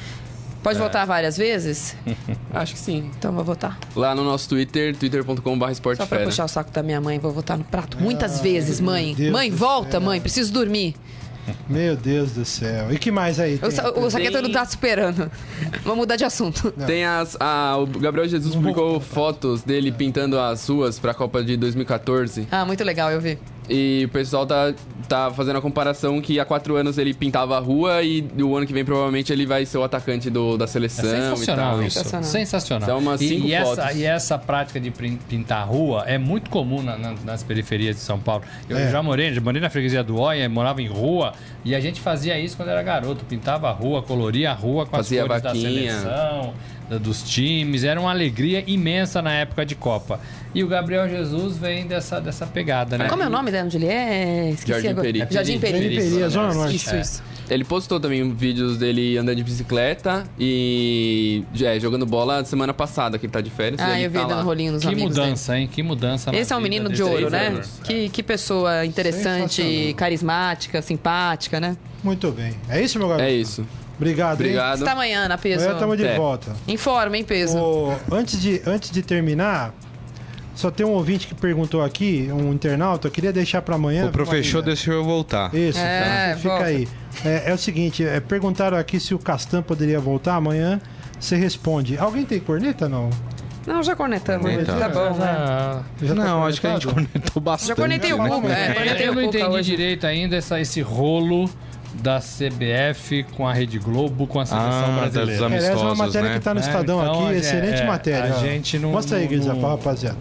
Pode 0.62 0.78
é. 0.78 0.82
votar 0.82 1.08
várias 1.08 1.38
vezes? 1.38 1.96
Acho 2.54 2.74
que 2.74 2.80
sim. 2.80 3.10
Então 3.18 3.32
vou 3.32 3.46
votar. 3.46 3.80
Lá 3.96 4.14
no 4.14 4.26
nosso 4.26 4.50
Twitter, 4.50 4.96
twitter.com.br 4.96 5.74
Só 5.96 6.06
pra 6.06 6.20
puxar 6.20 6.44
o 6.44 6.50
saco 6.50 6.72
da 6.72 6.84
minha 6.84 7.00
mãe, 7.00 7.18
vou 7.18 7.32
votar 7.32 7.58
no 7.58 7.64
prato. 7.64 7.98
Muitas 7.98 8.40
ah, 8.40 8.44
vezes, 8.44 8.82
mãe. 8.82 9.16
Mãe, 9.32 9.50
volta, 9.50 9.92
céu. 9.92 10.02
mãe, 10.02 10.20
preciso 10.20 10.52
dormir. 10.52 10.96
Meu 11.70 11.96
Deus 11.96 12.32
do 12.32 12.46
céu. 12.46 12.92
E 12.92 12.98
que 12.98 13.12
mais 13.12 13.40
aí? 13.40 13.58
Tem? 13.58 13.70
O, 13.70 14.06
o 14.06 14.12
Saqueta 14.12 14.42
não 14.42 14.52
tá 14.52 14.64
esperando. 14.64 15.32
Vamos 15.84 16.00
mudar 16.00 16.16
de 16.16 16.24
assunto. 16.24 16.74
Não. 16.76 16.86
Tem 16.86 17.06
as. 17.06 17.38
A, 17.40 17.78
o 17.78 17.86
Gabriel 17.86 18.28
Jesus 18.28 18.56
publicou 18.56 19.00
fotos 19.00 19.64
dele 19.64 19.92
pintando 19.92 20.40
as 20.40 20.68
ruas 20.68 21.00
pra 21.00 21.14
Copa 21.14 21.44
de 21.44 21.58
2014. 21.58 22.48
Ah, 22.52 22.66
muito 22.66 22.84
legal, 22.84 23.12
eu 23.12 23.22
vi. 23.22 23.38
E 23.70 24.06
o 24.06 24.10
pessoal 24.10 24.46
tá, 24.46 24.74
tá 25.08 25.32
fazendo 25.32 25.58
a 25.58 25.62
comparação 25.62 26.20
que 26.22 26.40
há 26.40 26.46
quatro 26.46 26.76
anos 26.76 26.98
ele 26.98 27.14
pintava 27.14 27.56
a 27.56 27.60
rua 27.60 28.02
e 28.02 28.28
o 28.42 28.56
ano 28.56 28.66
que 28.66 28.74
vem 28.74 28.84
provavelmente 28.84 29.32
ele 29.32 29.46
vai 29.46 29.66
ser 29.66 29.78
o 29.78 29.84
atacante 29.84 30.30
do, 30.30 30.58
da 30.58 30.66
seleção. 30.66 31.06
É 31.06 31.30
sensacional 31.30 31.84
isso. 31.84 32.00
Sensacional. 32.00 32.24
sensacional. 32.24 32.90
São 32.90 33.00
umas 33.00 33.20
cinco 33.20 33.48
e, 33.48 33.54
e 33.54 33.62
fotos. 33.62 33.78
Essa, 33.78 33.94
e 33.94 34.04
essa 34.04 34.38
prática 34.38 34.80
de 34.80 34.90
pintar 34.90 35.62
a 35.62 35.66
rua 35.66 36.04
é 36.08 36.18
muito 36.18 36.50
comum 36.50 36.82
na, 36.82 36.98
na, 36.98 37.14
nas 37.24 37.44
periferias 37.44 37.96
de 37.96 38.02
São 38.02 38.20
Paulo. 38.20 38.44
Eu 38.68 38.78
é. 38.78 38.90
já 38.90 39.04
morei, 39.04 39.34
já 39.34 39.42
morei 39.42 39.62
na 39.62 39.70
freguesia 39.70 40.04
do 40.04 40.20
Oia, 40.20 40.50
morava 40.50 40.82
em 40.82 40.88
rua 40.88 41.34
e 41.64 41.76
a 41.76 41.80
gente 41.80 42.02
fazia 42.02 42.40
isso 42.40 42.58
quando 42.58 42.70
era 42.70 42.82
garoto. 42.82 43.24
Pintava 43.26 43.70
a 43.70 43.72
rua, 43.72 44.02
coloria 44.02 44.52
a 44.52 44.54
rua 44.54 44.86
com 44.86 44.92
fazia 44.92 45.22
as 45.22 45.28
cores 45.28 45.44
vaquinha. 45.44 45.94
da 45.94 46.00
seleção 46.00 46.54
dos 46.98 47.22
times, 47.24 47.84
era 47.84 48.00
uma 48.00 48.10
alegria 48.10 48.64
imensa 48.66 49.22
na 49.22 49.34
época 49.34 49.66
de 49.66 49.76
Copa. 49.76 50.20
E 50.56 50.64
o 50.64 50.68
Gabriel 50.68 51.08
Jesus 51.08 51.58
vem 51.58 51.86
dessa, 51.86 52.20
dessa 52.20 52.48
pegada, 52.48 52.98
né? 52.98 53.08
Como 53.08 53.22
é 53.22 53.28
o 53.28 53.30
nome 53.30 53.52
dele? 53.52 53.66
Onde 53.66 53.78
ele 53.78 53.86
é? 53.86 54.50
Esqueci 54.50 54.72
Jardim 54.72 54.88
agora. 54.88 55.04
Peri. 55.04 55.20
Jardim 55.30 55.60
Peri. 55.60 55.74
Jardim 55.74 55.96
Peri, 55.96 56.30
Zona 56.30 56.54
Norte. 56.54 56.76
Isso, 56.76 56.96
isso. 56.96 57.24
Ele 57.50 57.64
postou 57.64 58.00
também 58.00 58.32
vídeos 58.34 58.78
dele 58.78 59.18
andando 59.18 59.36
de 59.38 59.44
bicicleta 59.44 60.24
e 60.40 61.44
é, 61.62 61.80
jogando 61.80 62.06
bola 62.06 62.44
semana 62.46 62.74
passada, 62.74 63.18
que 63.18 63.26
ele 63.26 63.34
tá 63.34 63.42
de 63.42 63.50
férias. 63.50 63.80
Ah, 63.82 64.00
eu 64.00 64.10
vi 64.10 64.18
tá 64.20 64.26
dando 64.26 64.44
rolinho 64.44 64.74
nos 64.74 64.82
Que 64.82 64.88
amigos 64.88 65.18
mudança, 65.18 65.52
dele. 65.52 65.64
hein? 65.64 65.70
Que 65.72 65.84
mudança. 65.84 66.36
Esse 66.36 66.54
é 66.54 66.56
um 66.56 66.62
menino 66.62 66.90
de 66.90 67.02
ouro, 67.02 67.30
né? 67.30 67.62
Que, 67.84 68.10
que 68.10 68.22
pessoa 68.24 68.86
interessante, 68.86 69.94
carismática, 69.98 70.82
simpática, 70.82 71.60
né? 71.60 71.76
Muito 72.04 72.32
bem. 72.32 72.54
É 72.70 72.82
isso, 72.82 72.98
meu 72.98 73.08
garoto? 73.08 73.28
É 73.28 73.32
isso. 73.32 73.66
Obrigado. 74.00 74.36
Obrigado. 74.36 74.82
Até 74.82 74.92
amanhã, 74.92 75.28
na 75.28 75.38
peso. 75.38 75.64
Amanhã 75.64 75.74
estamos 75.74 75.98
de 75.98 76.06
é. 76.06 76.16
volta. 76.16 76.56
Informa, 76.68 77.18
hein, 77.18 77.24
peso. 77.24 77.58
O, 77.58 77.96
antes, 78.12 78.42
de, 78.42 78.62
antes 78.66 78.90
de 78.90 79.02
terminar, 79.02 79.74
só 80.56 80.72
tem 80.72 80.86
um 80.86 80.92
ouvinte 80.92 81.28
que 81.28 81.36
perguntou 81.36 81.84
aqui, 81.84 82.30
um 82.32 82.54
internauta, 82.54 83.08
eu 83.08 83.12
queria 83.12 83.34
deixar 83.34 83.62
para 83.62 83.76
amanhã. 83.76 84.08
O 84.08 84.12
professor 84.12 84.62
deixou 84.62 84.94
eu 84.94 85.04
voltar. 85.04 85.54
Isso, 85.54 85.80
é, 85.80 86.36
então, 86.38 86.54
fica 86.54 86.66
aí. 86.66 86.88
É, 87.26 87.52
é, 87.52 87.54
o 87.54 87.58
seguinte, 87.58 88.06
é, 88.06 88.20
perguntaram 88.22 88.78
aqui 88.78 89.00
se 89.00 89.14
o 89.14 89.20
Castan 89.20 89.62
poderia 89.62 90.00
voltar 90.00 90.36
amanhã. 90.36 90.80
Você 91.20 91.36
responde. 91.36 91.98
Alguém 91.98 92.24
tem 92.24 92.40
corneta 92.40 92.88
não? 92.88 93.10
Não, 93.68 93.84
já 93.84 93.96
cornetamos. 93.96 94.50
Então. 94.52 94.80
Tá 94.80 94.90
bom, 94.90 95.14
né? 95.14 95.84
Já 96.02 96.16
tá 96.16 96.24
não, 96.24 96.46
acho 96.46 96.62
que 96.62 96.68
a 96.68 96.74
gente 96.74 96.88
cornetou 96.88 97.42
bastante. 97.42 97.68
Já 97.68 97.76
cornetei 97.76 98.14
o 98.14 98.18
Cuca. 98.18 98.48
É, 98.48 99.08
eu 99.08 99.14
não 99.14 99.22
entendi 99.22 99.62
direito 99.62 100.08
ainda 100.08 100.38
essa, 100.38 100.60
esse 100.60 100.82
rolo 100.82 101.50
da 102.02 102.20
CBF 102.20 103.24
com 103.36 103.48
a 103.48 103.54
Rede 103.54 103.78
Globo, 103.80 104.26
com 104.28 104.40
a 104.40 104.46
seleção 104.46 104.70
ah, 104.70 105.00
brasileira. 105.00 105.46
Aliás, 105.46 105.66
é 105.66 105.76
uma 105.76 105.96
matéria 105.96 106.28
né? 106.30 106.34
que 106.34 106.38
está 106.40 106.54
no 106.54 106.60
é, 106.60 106.64
Estadão 106.64 107.02
então, 107.02 107.28
aqui, 107.28 107.38
excelente 107.38 107.82
é, 107.82 107.86
matéria. 107.86 108.36
A 108.36 108.40
gente 108.40 108.80
não, 108.80 108.92
Mostra 108.92 109.18
aí, 109.18 109.28
Guilherme, 109.28 109.62
rapaziada. 109.62 110.18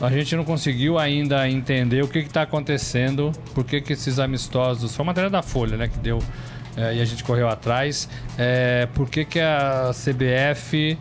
A 0.00 0.10
gente 0.10 0.36
não 0.36 0.44
conseguiu 0.44 0.96
ainda 0.96 1.48
entender 1.48 2.02
o 2.02 2.08
que 2.08 2.20
está 2.20 2.42
acontecendo, 2.42 3.32
por 3.52 3.64
que, 3.64 3.80
que 3.80 3.94
esses 3.94 4.18
amistosos. 4.18 4.94
Foi 4.94 5.02
uma 5.02 5.10
matéria 5.10 5.30
da 5.30 5.42
Folha, 5.42 5.76
né, 5.76 5.88
que 5.88 5.98
deu. 5.98 6.20
É, 6.76 6.94
e 6.94 7.00
a 7.00 7.04
gente 7.04 7.24
correu 7.24 7.48
atrás. 7.48 8.08
É, 8.36 8.86
por 8.94 9.10
que, 9.10 9.24
que 9.24 9.40
a 9.40 9.90
CBF 9.92 10.96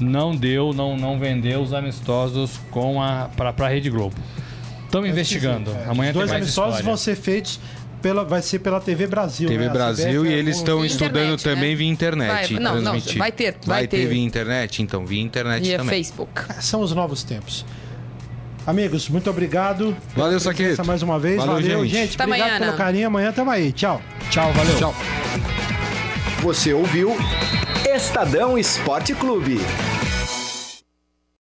não 0.00 0.34
deu, 0.34 0.72
não, 0.72 0.96
não 0.96 1.18
vendeu 1.18 1.60
os 1.60 1.72
amistosos 1.72 2.58
com 2.70 3.00
a 3.00 3.30
para 3.36 3.54
a 3.56 3.68
Rede 3.68 3.88
Globo? 3.88 4.16
Estamos 4.84 5.08
investigando. 5.08 5.70
É, 5.70 5.84
Amanhã 5.88 6.12
Dois 6.12 6.32
amistosos 6.32 6.70
história. 6.70 6.82
vão 6.82 6.96
ser 6.96 7.14
feitos 7.14 7.60
pela, 8.00 8.24
vai 8.24 8.42
ser 8.42 8.58
pela 8.58 8.80
TV 8.80 9.06
Brasil. 9.06 9.48
TV 9.48 9.66
né? 9.66 9.72
Brasil 9.72 10.26
e 10.26 10.32
eles 10.32 10.56
estão 10.56 10.84
estudando 10.84 11.34
internet, 11.34 11.44
também 11.44 11.70
né? 11.70 11.76
via 11.76 11.88
internet. 11.88 12.54
Vai, 12.54 12.62
não, 12.62 12.80
não, 12.80 13.00
vai 13.00 13.32
ter. 13.32 13.52
Vai, 13.52 13.80
vai 13.80 13.86
ter. 13.86 13.98
ter 13.98 14.06
via 14.06 14.22
internet, 14.22 14.82
então, 14.82 15.06
via 15.06 15.22
internet 15.22 15.62
via 15.62 15.78
também. 15.78 15.96
Facebook. 15.96 16.42
É, 16.48 16.60
são 16.60 16.80
os 16.80 16.92
novos 16.92 17.22
tempos. 17.22 17.64
Amigos, 18.66 19.08
muito 19.08 19.28
obrigado. 19.30 19.96
Valeu, 20.14 20.38
Saqueto. 20.38 20.84
mais 20.84 21.02
uma 21.02 21.18
vez. 21.18 21.36
Valeu, 21.36 21.54
valeu 21.54 21.86
gente. 21.86 21.92
gente. 21.92 22.22
obrigado 22.22 22.42
amanhã, 22.42 22.58
pelo 22.58 22.76
carinho. 22.76 23.06
Amanhã 23.06 23.32
tamo 23.32 23.50
aí. 23.50 23.72
Tchau. 23.72 24.00
Tchau, 24.30 24.52
valeu. 24.52 24.76
Tchau. 24.76 24.94
Você 26.42 26.72
ouviu 26.72 27.16
Estadão 27.84 28.58
Esporte 28.58 29.14
Clube. 29.14 29.60